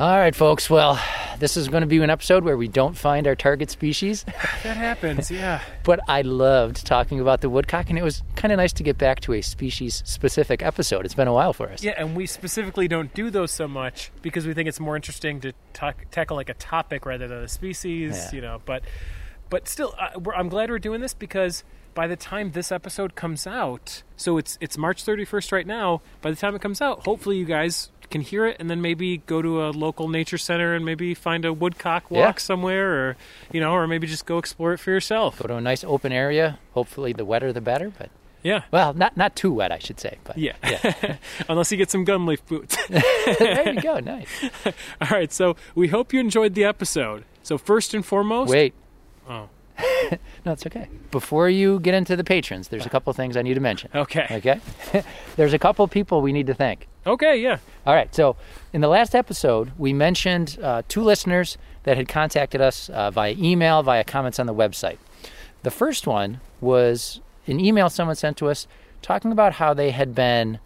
All 0.00 0.16
right, 0.16 0.34
folks. 0.34 0.70
Well, 0.70 0.98
this 1.40 1.58
is 1.58 1.68
going 1.68 1.82
to 1.82 1.86
be 1.86 1.98
an 1.98 2.08
episode 2.08 2.42
where 2.42 2.56
we 2.56 2.68
don't 2.68 2.96
find 2.96 3.26
our 3.26 3.34
target 3.34 3.70
species, 3.70 4.24
that 4.62 4.78
happens, 4.78 5.30
yeah. 5.30 5.60
but 5.84 6.00
I 6.08 6.22
loved 6.22 6.86
talking 6.86 7.20
about 7.20 7.42
the 7.42 7.50
woodcock, 7.50 7.90
and 7.90 7.98
it 7.98 8.02
was 8.02 8.22
kind 8.34 8.50
of 8.50 8.56
nice 8.56 8.72
to 8.72 8.82
get 8.82 8.96
back 8.96 9.20
to 9.20 9.34
a 9.34 9.42
species-specific 9.42 10.62
episode. 10.62 11.04
It's 11.04 11.12
been 11.12 11.28
a 11.28 11.34
while 11.34 11.52
for 11.52 11.68
us. 11.68 11.84
Yeah, 11.84 11.92
and 11.98 12.16
we 12.16 12.24
specifically 12.24 12.88
don't 12.88 13.12
do 13.12 13.28
those 13.28 13.50
so 13.50 13.68
much 13.68 14.10
because 14.22 14.46
we 14.46 14.54
think 14.54 14.70
it's 14.70 14.80
more 14.80 14.96
interesting 14.96 15.38
to 15.42 15.52
talk, 15.74 16.06
tackle 16.10 16.34
like 16.34 16.48
a 16.48 16.54
topic 16.54 17.04
rather 17.04 17.28
than 17.28 17.42
a 17.42 17.48
species, 17.48 18.16
Yeah. 18.16 18.30
you 18.32 18.40
know. 18.40 18.62
But, 18.64 18.84
but 19.50 19.68
still, 19.68 19.94
uh, 20.00 20.18
we're, 20.18 20.32
I'm 20.32 20.48
glad 20.48 20.70
we're 20.70 20.78
doing 20.78 21.02
this 21.02 21.12
because 21.12 21.62
by 21.92 22.06
the 22.06 22.16
time 22.16 22.52
this 22.52 22.72
episode 22.72 23.14
comes 23.16 23.46
out, 23.46 24.02
so 24.16 24.38
it's 24.38 24.56
it's 24.62 24.78
March 24.78 25.04
31st 25.04 25.52
right 25.52 25.66
now. 25.66 26.00
By 26.22 26.30
the 26.30 26.36
time 26.36 26.54
it 26.54 26.62
comes 26.62 26.80
out, 26.80 27.04
hopefully 27.04 27.36
you 27.36 27.44
guys 27.44 27.90
can 28.10 28.20
hear 28.20 28.44
it 28.46 28.56
and 28.60 28.68
then 28.68 28.80
maybe 28.82 29.18
go 29.18 29.40
to 29.40 29.64
a 29.64 29.70
local 29.70 30.08
nature 30.08 30.38
center 30.38 30.74
and 30.74 30.84
maybe 30.84 31.14
find 31.14 31.44
a 31.44 31.52
woodcock 31.52 32.10
walk 32.10 32.36
Yeah. 32.36 32.40
somewhere, 32.40 32.92
or 32.92 33.16
you 33.52 33.60
know, 33.60 33.72
or 33.72 33.86
maybe 33.86 34.06
just 34.06 34.26
go 34.26 34.38
explore 34.38 34.72
it 34.72 34.78
for 34.78 34.90
yourself. 34.90 35.38
Go 35.38 35.48
to 35.48 35.56
a 35.56 35.60
nice 35.60 35.84
open 35.84 36.12
area. 36.12 36.58
Hopefully, 36.74 37.12
the 37.12 37.24
wetter 37.24 37.52
the 37.52 37.60
better. 37.60 37.90
But 37.96 38.10
Yeah. 38.42 38.62
well, 38.70 38.92
not 38.94 39.16
not 39.16 39.36
too 39.36 39.52
wet, 39.52 39.70
I 39.72 39.78
should 39.78 40.00
say. 40.00 40.18
But 40.24 40.36
Yeah. 40.38 40.54
yeah. 40.62 41.16
Unless 41.48 41.70
you 41.72 41.78
get 41.78 41.90
some 41.90 42.04
Gumleaf 42.04 42.40
boots. 42.46 42.76
there 42.88 43.72
you 43.72 43.80
go. 43.80 44.00
Nice. 44.00 44.28
All 45.00 45.08
right, 45.10 45.32
so 45.32 45.56
we 45.74 45.88
hope 45.88 46.12
you 46.12 46.20
enjoyed 46.20 46.54
the 46.54 46.64
episode. 46.64 47.24
So 47.42 47.58
first 47.58 47.94
and 47.94 48.04
foremost, 48.04 48.50
Wait. 48.50 48.74
Oh. 49.28 49.48
no, 50.44 50.52
it's 50.52 50.66
okay. 50.66 50.88
Before 51.10 51.48
you 51.48 51.80
get 51.80 51.94
into 51.94 52.16
the 52.16 52.24
patrons, 52.24 52.68
there's 52.68 52.86
a 52.86 52.88
couple 52.88 53.12
things 53.12 53.36
I 53.36 53.42
need 53.42 53.54
to 53.54 53.60
mention. 53.60 53.90
Okay. 53.94 54.26
Okay. 54.30 54.60
there's 55.36 55.52
a 55.52 55.58
couple 55.58 55.86
people 55.88 56.22
we 56.22 56.32
need 56.32 56.46
to 56.46 56.54
thank. 56.54 56.86
Okay, 57.06 57.36
yeah. 57.40 57.58
All 57.86 57.94
right. 57.94 58.14
So, 58.14 58.36
in 58.72 58.80
the 58.80 58.88
last 58.88 59.14
episode, 59.14 59.72
we 59.78 59.92
mentioned 59.92 60.58
uh, 60.62 60.82
two 60.88 61.02
listeners 61.02 61.56
that 61.84 61.96
had 61.96 62.08
contacted 62.08 62.60
us 62.60 62.88
uh, 62.90 63.10
via 63.10 63.34
email, 63.38 63.82
via 63.82 64.04
comments 64.04 64.38
on 64.38 64.46
the 64.46 64.54
website. 64.54 64.98
The 65.62 65.70
first 65.70 66.06
one 66.06 66.40
was 66.60 67.20
an 67.46 67.58
email 67.60 67.88
someone 67.90 68.16
sent 68.16 68.36
to 68.38 68.48
us 68.48 68.66
talking 69.02 69.32
about 69.32 69.54
how 69.54 69.72
they 69.74 69.90
had 69.90 70.14
been 70.14 70.58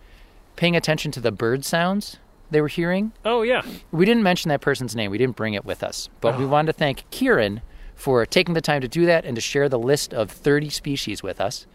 paying 0.57 0.77
attention 0.77 1.11
to 1.13 1.21
the 1.21 1.33
bird 1.33 1.65
sounds 1.65 2.19
they 2.51 2.61
were 2.61 2.69
hearing. 2.69 3.11
Oh, 3.25 3.43
yeah. 3.43 3.63
We 3.91 4.05
didn't 4.05 4.23
mention 4.23 4.49
that 4.51 4.61
person's 4.61 4.95
name. 4.95 5.11
We 5.11 5.19
didn't 5.19 5.35
bring 5.35 5.55
it 5.55 5.65
with 5.65 5.83
us. 5.83 6.09
But 6.21 6.39
we 6.39 6.45
Oh. 6.45 6.49
wanted 6.49 6.73
to 6.73 6.79
thank 6.79 7.09
Kieran 7.11 7.63
for 7.95 8.25
taking 8.27 8.55
the 8.55 8.61
time 8.61 8.81
to 8.81 8.89
do 8.89 9.07
that 9.07 9.25
and 9.25 9.35
to 9.37 9.41
share 9.41 9.69
the 9.69 9.79
list 9.79 10.13
of 10.13 10.31
30 10.31 10.71
species 10.71 11.23
with 11.23 11.41
us. 11.41 11.67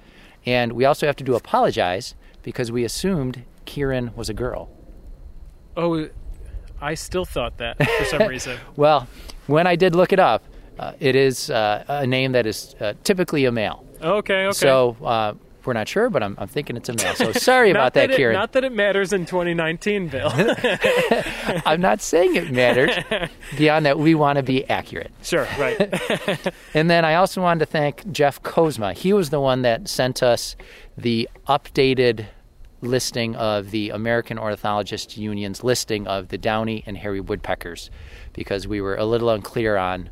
And 0.46 0.74
we 0.74 0.86
also 0.86 1.06
have 1.06 1.16
to 1.18 1.24
do 1.24 1.36
apologize 1.36 2.16
because 2.44 2.72
we 2.72 2.84
assumed 2.84 3.44
Kieran 3.66 4.12
was 4.16 4.30
a 4.30 4.34
girl. 4.34 4.70
Oh, 5.76 6.10
I 6.82 6.94
still 6.94 7.26
thought 7.26 7.58
that 7.58 7.78
for 7.78 8.06
some 8.06 8.28
reason. 8.28 8.58
Well, 8.76 9.08
when 9.48 9.68
I 9.68 9.76
did 9.76 9.96
look 9.96 10.14
it 10.14 10.20
up, 10.20 10.44
uh, 10.78 10.94
it 11.00 11.16
is 11.16 11.50
uh, 11.50 11.84
a 11.88 12.08
name 12.08 12.32
that 12.32 12.46
is 12.46 12.76
uh, 12.80 12.94
typically 13.04 13.46
a 13.46 13.52
male. 13.52 13.86
Okay, 14.02 14.46
okay. 14.46 14.52
So 14.54 14.96
uh, 15.04 15.34
we're 15.66 15.74
not 15.74 15.88
sure, 15.88 16.10
but 16.10 16.24
I'm, 16.24 16.36
I'm 16.38 16.48
thinking 16.48 16.78
it's 16.78 16.90
a 16.90 16.94
male. 16.94 17.16
So 17.16 17.32
sorry 17.32 17.72
about 17.72 17.94
that, 17.94 18.12
it, 18.12 18.18
Kieran. 18.18 18.34
Not 18.34 18.54
that 18.54 18.64
it 18.64 18.72
matters 18.72 19.14
in 19.14 19.26
2019, 19.26 20.08
Bill. 20.08 20.32
I'm 21.66 21.82
not 21.82 22.02
saying 22.02 22.36
it 22.36 22.52
matters. 22.52 22.92
Beyond 23.58 23.86
that, 23.86 24.00
we 24.00 24.16
want 24.16 24.38
to 24.38 24.44
be 24.44 24.68
accurate. 24.70 25.12
sure, 25.24 25.48
right. 25.60 25.80
And 26.74 26.90
then 26.90 27.06
I 27.06 27.16
also 27.16 27.42
wanted 27.42 27.60
to 27.60 27.66
thank 27.66 28.12
Jeff 28.12 28.42
Kozma. 28.44 28.94
He 28.94 29.14
was 29.14 29.30
the 29.30 29.40
one 29.40 29.62
that 29.64 29.88
sent 29.88 30.24
us 30.24 30.56
the 30.98 31.30
updated 31.48 32.26
listing 32.82 33.36
of 33.36 33.72
the 33.72 33.90
American 33.90 34.38
Ornithologist 34.38 35.18
Union's 35.18 35.64
listing 35.64 36.08
of 36.08 36.30
the 36.30 36.38
downy 36.38 36.84
and 36.86 36.98
hairy 36.98 37.20
woodpeckers 37.20 37.90
because 38.34 38.68
we 38.68 38.80
were 38.80 38.96
a 38.96 39.06
little 39.06 39.30
unclear 39.30 39.76
on 39.76 40.10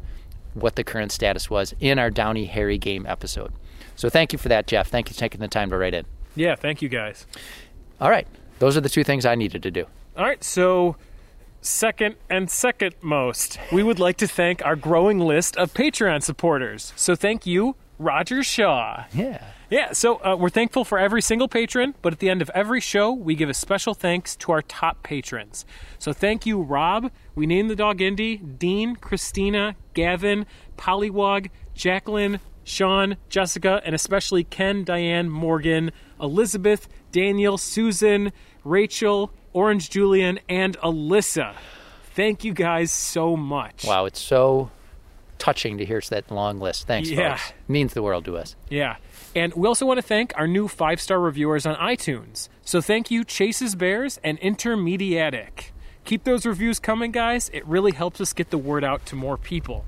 what 0.54 0.76
the 0.76 0.84
current 0.84 1.12
status 1.12 1.50
was 1.50 1.74
in 1.80 2.00
our 2.00 2.10
downy 2.10 2.46
hairy 2.46 2.78
game 2.78 3.06
episode. 3.06 3.54
So 3.98 4.10
thank 4.10 4.32
you 4.32 4.40
for 4.40 4.48
that, 4.48 4.68
Jeff. 4.68 4.88
Thank 4.88 5.10
you 5.10 5.14
for 5.14 5.20
taking 5.20 5.42
the 5.42 5.48
time 5.50 5.70
to 5.72 5.78
write 5.78 5.94
in. 5.94 6.06
yeah, 6.36 6.56
thank 6.56 6.82
you 6.82 6.88
guys. 6.88 7.26
All 8.00 8.10
right. 8.10 8.28
Those 8.60 8.78
are 8.78 8.82
the 8.82 8.90
two 8.90 9.04
things 9.04 9.26
I 9.26 9.36
needed 9.36 9.62
to 9.64 9.72
do. 9.72 9.86
All 10.16 10.26
right, 10.26 10.44
so 10.44 10.96
second 11.62 12.16
and 12.30 12.50
second 12.50 12.96
most, 13.02 13.60
we 13.72 13.84
would 13.84 14.00
like 14.00 14.18
to 14.18 14.28
thank 14.28 14.66
our 14.66 14.76
growing 14.76 15.20
list 15.20 15.58
of 15.58 15.74
Patreon 15.74 16.24
supporters. 16.24 16.92
So 16.96 17.16
thank 17.16 17.46
you, 17.46 17.76
Roger 18.00 18.42
Shaw. 18.44 19.06
Yeah. 19.14 19.44
Yeah, 19.70 19.92
so 19.92 20.16
uh, 20.24 20.36
we're 20.40 20.50
thankful 20.50 20.86
for 20.86 20.98
every 20.98 21.22
single 21.22 21.48
patron, 21.50 21.94
but 22.02 22.14
at 22.14 22.20
the 22.20 22.30
end 22.30 22.42
of 22.42 22.50
every 22.56 22.80
show, 22.80 23.12
we 23.12 23.36
give 23.36 23.50
a 23.50 23.54
special 23.54 23.94
thanks 23.94 24.36
to 24.38 24.54
our 24.54 24.62
top 24.62 25.04
patrons. 25.04 25.66
So 26.00 26.14
thank 26.14 26.46
you, 26.46 26.62
Rob. 26.62 27.12
We 27.36 27.46
named 27.46 27.70
the 27.70 27.76
dog 27.76 28.02
Indy, 28.02 28.38
Dean, 28.38 28.96
Christina, 28.96 29.76
Gavin, 29.94 30.46
Pollywog, 30.78 31.50
Jacqueline, 31.76 32.40
Sean, 32.68 33.16
Jessica, 33.30 33.82
and 33.86 33.96
especially 33.96 34.44
Ken, 34.44 34.84
Diane, 34.84 35.30
Morgan, 35.30 35.92
Elizabeth, 36.22 36.88
Daniel, 37.12 37.58
Susan, 37.58 38.32
Rachel, 38.66 39.32
Orange 39.54 39.90
Julian, 39.90 40.40
and 40.50 40.78
Alyssa. 40.80 41.56
Thank 42.14 42.44
you 42.44 42.54
guys 42.54 42.92
so 42.92 43.38
much. 43.38 43.86
Wow, 43.86 44.06
it's 44.06 44.20
so 44.20 44.70
touching 45.38 45.78
to 45.78 45.86
hear 45.86 46.02
that 46.10 46.30
long 46.30 46.60
list. 46.60 46.88
Thanks, 46.88 47.10
Yeah. 47.10 47.36
folks. 47.38 47.54
Means 47.68 47.94
the 47.94 48.02
world 48.04 48.26
to 48.26 48.38
us. 48.38 48.56
Yeah. 48.70 48.98
And 49.36 49.54
we 49.54 49.68
also 49.68 49.86
want 49.86 50.00
to 50.00 50.02
thank 50.02 50.34
our 50.36 50.48
new 50.48 50.68
five 50.68 51.00
star 51.00 51.20
reviewers 51.20 51.66
on 51.66 51.76
iTunes. 51.76 52.50
So 52.64 52.82
thank 52.82 53.10
you, 53.12 53.24
Chase's 53.24 53.76
Bears 53.76 54.20
and 54.24 54.40
Intermediatic. 54.42 55.72
Keep 56.06 56.24
those 56.24 56.46
reviews 56.46 56.80
coming, 56.80 57.12
guys. 57.12 57.50
It 57.54 57.66
really 57.68 57.92
helps 57.92 58.20
us 58.20 58.34
get 58.34 58.50
the 58.50 58.58
word 58.58 58.84
out 58.84 59.06
to 59.08 59.16
more 59.16 59.38
people. 59.38 59.86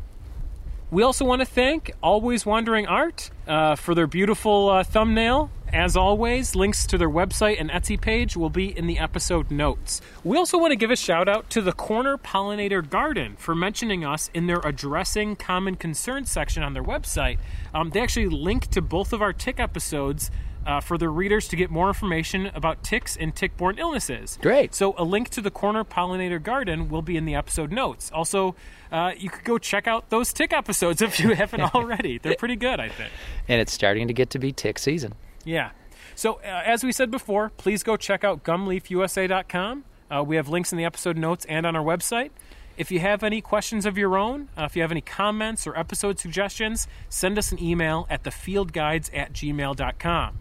We 0.92 1.04
also 1.04 1.24
want 1.24 1.42
to 1.42 1.46
thank 1.46 1.92
Always 2.02 2.48
Wandering 2.48 2.88
Art 2.88 3.30
uh, 3.48 3.76
for 3.76 3.94
their 3.94 4.08
beautiful 4.08 4.70
uh, 4.70 4.84
thumbnail. 4.84 5.52
As 5.72 5.96
always, 5.96 6.56
links 6.56 6.88
to 6.88 6.98
their 6.98 7.12
website 7.12 7.62
and 7.62 7.70
Etsy 7.70 8.02
page 8.02 8.36
will 8.36 8.50
be 8.50 8.76
in 8.76 8.88
the 8.88 8.98
episode 8.98 9.52
notes. 9.52 10.02
We 10.24 10.36
also 10.36 10.58
want 10.58 10.72
to 10.72 10.76
give 10.76 10.90
a 10.90 10.96
shout 10.96 11.30
out 11.30 11.48
to 11.52 11.62
the 11.62 11.74
Corner 11.74 12.18
Pollinator 12.18 12.90
Garden 12.90 13.36
for 13.36 13.54
mentioning 13.54 14.04
us 14.04 14.32
in 14.34 14.48
their 14.48 14.62
Addressing 14.64 15.36
Common 15.36 15.76
Concerns 15.76 16.32
section 16.32 16.64
on 16.64 16.74
their 16.74 16.84
website. 16.84 17.38
Um, 17.72 17.92
they 17.92 18.02
actually 18.02 18.30
link 18.30 18.72
to 18.72 18.82
both 18.82 19.14
of 19.14 19.22
our 19.22 19.32
tick 19.32 19.60
episodes 19.60 20.32
uh, 20.66 20.80
for 20.80 20.98
their 20.98 21.12
readers 21.12 21.48
to 21.50 21.56
get 21.56 21.70
more 21.70 21.88
information 21.88 22.48
about 22.48 22.84
ticks 22.84 23.16
and 23.18 23.36
tick 23.36 23.58
borne 23.58 23.78
illnesses. 23.80 24.38
Great. 24.42 24.74
So, 24.76 24.94
a 24.98 25.04
link 25.04 25.30
to 25.30 25.42
the 25.42 25.52
Corner 25.52 25.84
Pollinator 25.84 26.42
Garden 26.42 26.90
will 26.90 27.02
be 27.02 27.18
in 27.18 27.26
the 27.26 27.36
episode 27.36 27.72
notes. 27.72 28.12
Also, 28.14 28.56
uh, 28.92 29.12
you 29.18 29.30
could 29.30 29.44
go 29.44 29.58
check 29.58 29.88
out 29.88 30.10
those 30.10 30.34
tick 30.34 30.54
episodes 30.54 31.02
if 31.02 31.20
you 31.20 31.34
haven't 31.36 31.62
already. 31.76 32.18
They're 32.18 32.36
pretty 32.36 32.56
good, 32.56 32.80
I 32.80 32.90
think. 32.90 33.12
And 33.48 33.62
it's 33.62 33.74
starting 33.74 34.08
to 34.08 34.14
get 34.14 34.30
to 34.32 34.40
be 34.40 34.52
tick 34.52 34.80
season. 34.80 35.14
Yeah. 35.46 35.72
So, 36.16 36.36
uh, 36.44 36.64
as 36.66 36.84
we 36.84 36.92
said 36.92 37.12
before, 37.12 37.52
please 37.58 37.84
go 37.84 37.96
check 37.98 38.24
out 38.24 38.44
gumleafusa.com. 38.44 39.86
Uh, 40.12 40.24
we 40.24 40.36
have 40.36 40.50
links 40.50 40.72
in 40.72 40.78
the 40.78 40.86
episode 40.86 41.18
notes 41.18 41.46
and 41.46 41.66
on 41.66 41.76
our 41.76 41.84
website. 41.84 42.32
If 42.78 42.92
you 42.92 43.00
have 43.02 43.24
any 43.24 43.42
questions 43.42 43.86
of 43.86 43.98
your 43.98 44.18
own, 44.18 44.48
uh, 44.58 44.64
if 44.64 44.76
you 44.76 44.82
have 44.82 44.92
any 44.92 45.02
comments 45.02 45.68
or 45.68 45.78
episode 45.78 46.18
suggestions, 46.18 46.88
send 47.10 47.38
us 47.38 47.52
an 47.52 47.62
email 47.62 48.08
at 48.10 48.24
thefieldguides 48.24 49.10
at 49.14 49.34
gmail.com. 49.34 50.38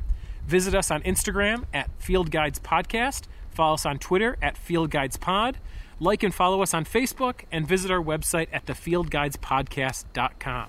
Visit 0.49 0.75
us 0.75 0.91
on 0.91 1.03
Instagram 1.03 1.65
at 1.75 1.91
Field 1.99 2.31
Guides 2.31 2.59
Podcast. 2.59 3.25
Follow 3.51 3.75
us 3.75 3.85
on 3.85 3.99
Twitter 3.99 4.39
at 4.41 4.57
Field 4.57 4.91
Guides 4.91 5.19
Pod. 5.19 5.59
Like 6.01 6.23
and 6.23 6.35
follow 6.35 6.63
us 6.63 6.73
on 6.73 6.87
Facebook 6.87 7.41
and 7.53 7.69
visit 7.69 7.91
our 7.91 8.03
website 8.03 8.49
at 8.51 8.65
thefieldguidespodcast.com. 8.65 10.69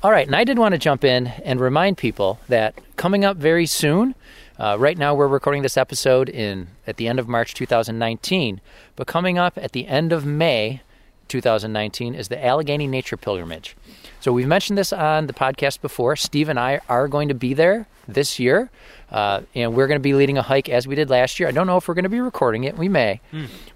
All 0.00 0.12
right, 0.12 0.28
and 0.28 0.36
I 0.36 0.44
did 0.44 0.60
want 0.60 0.74
to 0.74 0.78
jump 0.78 1.02
in 1.02 1.26
and 1.26 1.60
remind 1.60 1.98
people 1.98 2.38
that 2.48 2.76
coming 2.94 3.24
up 3.24 3.36
very 3.36 3.66
soon, 3.66 4.14
uh, 4.60 4.76
right 4.78 4.96
now 4.96 5.12
we're 5.12 5.26
recording 5.26 5.62
this 5.62 5.76
episode 5.76 6.28
in 6.28 6.68
at 6.86 6.96
the 6.96 7.08
end 7.08 7.18
of 7.18 7.26
March 7.26 7.52
2019, 7.54 8.60
but 8.94 9.08
coming 9.08 9.38
up 9.38 9.58
at 9.60 9.72
the 9.72 9.88
end 9.88 10.12
of 10.12 10.24
May 10.24 10.82
2019 11.28 12.14
is 12.14 12.28
the 12.28 12.44
Allegheny 12.44 12.86
Nature 12.86 13.16
Pilgrimage. 13.16 13.76
So 14.20 14.32
we've 14.32 14.46
mentioned 14.46 14.78
this 14.78 14.92
on 14.92 15.26
the 15.26 15.32
podcast 15.32 15.80
before. 15.80 16.16
Steve 16.16 16.48
and 16.48 16.58
I 16.58 16.80
are 16.88 17.08
going 17.08 17.28
to 17.28 17.34
be 17.34 17.54
there 17.54 17.86
this 18.08 18.38
year, 18.38 18.70
uh, 19.10 19.40
and 19.54 19.74
we're 19.74 19.86
going 19.86 19.98
to 19.98 20.02
be 20.02 20.14
leading 20.14 20.38
a 20.38 20.42
hike 20.42 20.68
as 20.68 20.86
we 20.86 20.94
did 20.94 21.10
last 21.10 21.38
year. 21.40 21.48
I 21.48 21.52
don't 21.52 21.66
know 21.66 21.76
if 21.76 21.88
we're 21.88 21.94
going 21.94 22.04
to 22.04 22.08
be 22.10 22.20
recording 22.20 22.64
it. 22.64 22.76
We 22.76 22.88
may, 22.88 23.20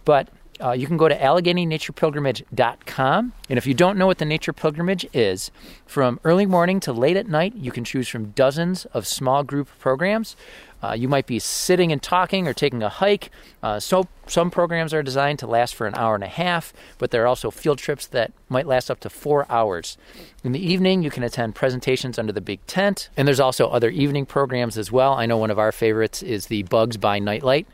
but 0.04 0.28
uh, 0.62 0.70
you 0.72 0.86
can 0.86 0.96
go 0.96 1.08
to 1.08 1.18
AlleghenyNaturePilgrimage.com. 1.18 3.32
And 3.48 3.58
if 3.58 3.66
you 3.66 3.74
don't 3.74 3.98
know 3.98 4.06
what 4.06 4.18
the 4.18 4.24
Nature 4.24 4.52
Pilgrimage 4.52 5.04
is, 5.12 5.50
from 5.86 6.20
early 6.24 6.46
morning 6.46 6.78
to 6.80 6.92
late 6.92 7.16
at 7.16 7.28
night, 7.28 7.54
you 7.56 7.72
can 7.72 7.84
choose 7.84 8.08
from 8.08 8.30
dozens 8.30 8.84
of 8.86 9.06
small 9.06 9.44
group 9.44 9.68
programs. 9.78 10.34
Uh, 10.80 10.92
you 10.92 11.08
might 11.08 11.26
be 11.26 11.40
sitting 11.40 11.90
and 11.90 12.00
talking 12.02 12.46
or 12.46 12.54
taking 12.54 12.82
a 12.82 12.88
hike. 12.88 13.30
Uh, 13.62 13.80
so 13.80 14.06
some 14.26 14.50
programs 14.50 14.94
are 14.94 15.02
designed 15.02 15.38
to 15.40 15.46
last 15.46 15.74
for 15.74 15.88
an 15.88 15.94
hour 15.96 16.14
and 16.14 16.22
a 16.22 16.28
half, 16.28 16.72
but 16.98 17.10
there 17.10 17.24
are 17.24 17.26
also 17.26 17.50
field 17.50 17.78
trips 17.78 18.06
that 18.06 18.32
might 18.48 18.66
last 18.66 18.88
up 18.90 19.00
to 19.00 19.10
four 19.10 19.44
hours. 19.50 19.98
In 20.44 20.52
the 20.52 20.64
evening, 20.64 21.02
you 21.02 21.10
can 21.10 21.24
attend 21.24 21.56
presentations 21.56 22.18
under 22.18 22.32
the 22.32 22.40
big 22.40 22.64
tent, 22.66 23.08
and 23.16 23.26
there's 23.26 23.40
also 23.40 23.68
other 23.68 23.90
evening 23.90 24.24
programs 24.24 24.78
as 24.78 24.92
well. 24.92 25.14
I 25.14 25.26
know 25.26 25.36
one 25.36 25.50
of 25.50 25.58
our 25.58 25.72
favorites 25.72 26.22
is 26.22 26.46
the 26.46 26.62
Bugs 26.64 26.96
by 26.96 27.18
Nightlight 27.18 27.66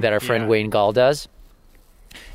that 0.00 0.12
our 0.12 0.20
friend 0.20 0.44
yeah. 0.44 0.50
Wayne 0.50 0.70
Gall 0.70 0.92
does. 0.92 1.26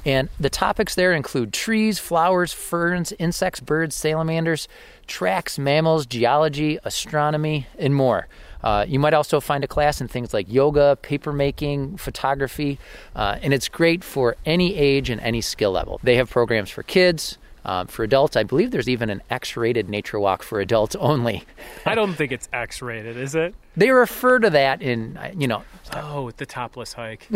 And 0.06 0.30
the 0.39 0.50
topics 0.50 0.95
there 0.95 1.14
include 1.14 1.54
trees, 1.54 2.00
flowers, 2.00 2.54
ferns, 2.54 3.14
insects, 3.20 3.60
birds, 3.60 3.95
salamanders, 3.95 4.68
tracks, 5.08 5.60
mammals, 5.60 6.06
geology, 6.06 6.80
astronomy, 6.84 7.68
and 7.78 7.93
more. 7.93 8.28
Uh, 8.64 8.86
you 8.88 9.00
might 9.00 9.14
also 9.14 9.39
find 9.39 9.64
a 9.64 9.68
class 9.68 10.02
in 10.02 10.08
things 10.08 10.34
like 10.34 10.52
yoga, 10.52 10.97
paper 11.02 11.32
making, 11.32 11.97
photography, 11.97 12.78
uh, 13.16 13.38
and 13.41 13.54
it's 13.54 13.70
great 13.70 14.04
for 14.04 14.36
any 14.45 14.76
age 14.76 15.10
and 15.10 15.22
any 15.22 15.41
skill 15.41 15.72
level. 15.72 16.00
They 16.04 16.16
have 16.16 16.30
programs 16.30 16.70
for 16.70 16.84
kids, 16.84 17.38
um, 17.66 17.88
for 17.88 18.03
adults. 18.03 18.36
I 18.38 18.43
believe 18.43 18.72
there's 18.72 18.89
even 18.89 19.10
an 19.10 19.22
X 19.30 19.55
rated 19.57 19.89
nature 19.89 20.20
walk 20.20 20.43
for 20.43 20.60
adults 20.60 20.95
only. 20.95 21.43
I 21.86 21.95
don't 21.95 22.14
think 22.14 22.32
it's 22.32 22.47
X 22.53 22.82
rated, 22.82 23.18
is 23.18 23.36
it? 23.36 23.53
They 23.78 23.91
refer 23.91 24.39
to 24.39 24.49
that 24.49 24.82
in, 24.82 25.18
uh, 25.18 25.32
you 25.38 25.47
know, 25.47 25.64
Oh, 25.93 26.32
the 26.38 26.45
topless 26.45 26.93
hike. 26.93 27.28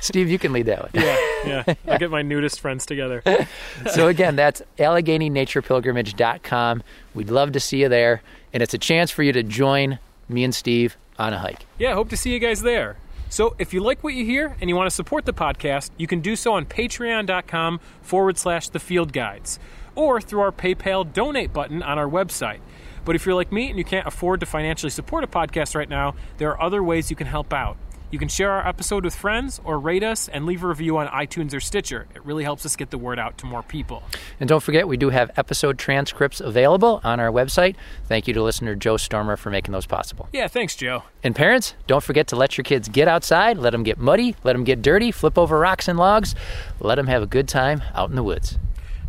Steve, 0.00 0.28
you 0.28 0.38
can 0.38 0.52
lead 0.52 0.66
that 0.66 0.82
one. 0.82 0.90
yeah, 0.92 1.16
yeah. 1.46 1.74
I'll 1.86 1.98
get 1.98 2.10
my 2.10 2.22
nudist 2.22 2.60
friends 2.60 2.84
together. 2.86 3.22
so 3.92 4.08
again, 4.08 4.36
that's 4.36 4.62
AlleghenyNaturePilgrimage.com. 4.78 6.82
We'd 7.14 7.30
love 7.30 7.52
to 7.52 7.60
see 7.60 7.80
you 7.82 7.88
there, 7.88 8.22
and 8.52 8.62
it's 8.62 8.74
a 8.74 8.78
chance 8.78 9.10
for 9.10 9.22
you 9.22 9.32
to 9.32 9.42
join 9.42 9.98
me 10.28 10.44
and 10.44 10.54
Steve 10.54 10.96
on 11.18 11.32
a 11.32 11.38
hike. 11.38 11.64
Yeah, 11.78 11.94
hope 11.94 12.10
to 12.10 12.16
see 12.16 12.32
you 12.32 12.38
guys 12.38 12.62
there. 12.62 12.96
So 13.28 13.54
if 13.58 13.74
you 13.74 13.80
like 13.80 14.02
what 14.02 14.14
you 14.14 14.24
hear 14.24 14.56
and 14.60 14.70
you 14.70 14.76
want 14.76 14.86
to 14.86 14.94
support 14.94 15.26
the 15.26 15.32
podcast, 15.32 15.90
you 15.96 16.06
can 16.06 16.20
do 16.20 16.34
so 16.34 16.54
on 16.54 16.64
patreon.com 16.64 17.80
forward 18.00 18.38
slash 18.38 18.68
the 18.68 18.78
field 18.78 19.12
guides 19.12 19.58
or 19.94 20.20
through 20.20 20.40
our 20.40 20.52
PayPal 20.52 21.10
donate 21.12 21.52
button 21.52 21.82
on 21.82 21.98
our 21.98 22.08
website. 22.08 22.60
But 23.04 23.16
if 23.16 23.26
you're 23.26 23.34
like 23.34 23.52
me 23.52 23.68
and 23.68 23.78
you 23.78 23.84
can't 23.84 24.06
afford 24.06 24.40
to 24.40 24.46
financially 24.46 24.90
support 24.90 25.24
a 25.24 25.26
podcast 25.26 25.74
right 25.74 25.88
now, 25.88 26.14
there 26.38 26.50
are 26.50 26.60
other 26.60 26.82
ways 26.82 27.10
you 27.10 27.16
can 27.16 27.26
help 27.26 27.52
out. 27.52 27.76
You 28.10 28.18
can 28.18 28.28
share 28.28 28.50
our 28.50 28.66
episode 28.66 29.04
with 29.04 29.14
friends 29.14 29.60
or 29.64 29.78
rate 29.78 30.02
us 30.02 30.28
and 30.28 30.46
leave 30.46 30.64
a 30.64 30.66
review 30.66 30.96
on 30.96 31.08
iTunes 31.08 31.54
or 31.54 31.60
Stitcher. 31.60 32.06
It 32.14 32.24
really 32.24 32.44
helps 32.44 32.64
us 32.64 32.74
get 32.74 32.90
the 32.90 32.98
word 32.98 33.18
out 33.18 33.36
to 33.38 33.46
more 33.46 33.62
people. 33.62 34.02
And 34.40 34.48
don't 34.48 34.62
forget, 34.62 34.88
we 34.88 34.96
do 34.96 35.10
have 35.10 35.30
episode 35.36 35.78
transcripts 35.78 36.40
available 36.40 37.00
on 37.04 37.20
our 37.20 37.30
website. 37.30 37.76
Thank 38.06 38.26
you 38.26 38.34
to 38.34 38.42
listener 38.42 38.74
Joe 38.74 38.96
Stormer 38.96 39.36
for 39.36 39.50
making 39.50 39.72
those 39.72 39.86
possible. 39.86 40.28
Yeah, 40.32 40.48
thanks, 40.48 40.74
Joe. 40.74 41.02
And 41.22 41.36
parents, 41.36 41.74
don't 41.86 42.02
forget 42.02 42.28
to 42.28 42.36
let 42.36 42.56
your 42.56 42.64
kids 42.64 42.88
get 42.88 43.08
outside, 43.08 43.58
let 43.58 43.70
them 43.70 43.82
get 43.82 43.98
muddy, 43.98 44.36
let 44.42 44.54
them 44.54 44.64
get 44.64 44.80
dirty, 44.80 45.12
flip 45.12 45.36
over 45.36 45.58
rocks 45.58 45.88
and 45.88 45.98
logs, 45.98 46.34
let 46.80 46.94
them 46.94 47.08
have 47.08 47.22
a 47.22 47.26
good 47.26 47.48
time 47.48 47.82
out 47.94 48.08
in 48.08 48.16
the 48.16 48.22
woods. 48.22 48.58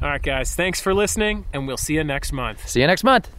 All 0.01 0.09
right, 0.09 0.21
guys, 0.21 0.55
thanks 0.55 0.79
for 0.81 0.93
listening, 0.93 1.45
and 1.53 1.67
we'll 1.67 1.77
see 1.77 1.95
you 1.95 2.03
next 2.03 2.31
month. 2.31 2.67
See 2.67 2.81
you 2.81 2.87
next 2.87 3.03
month. 3.03 3.29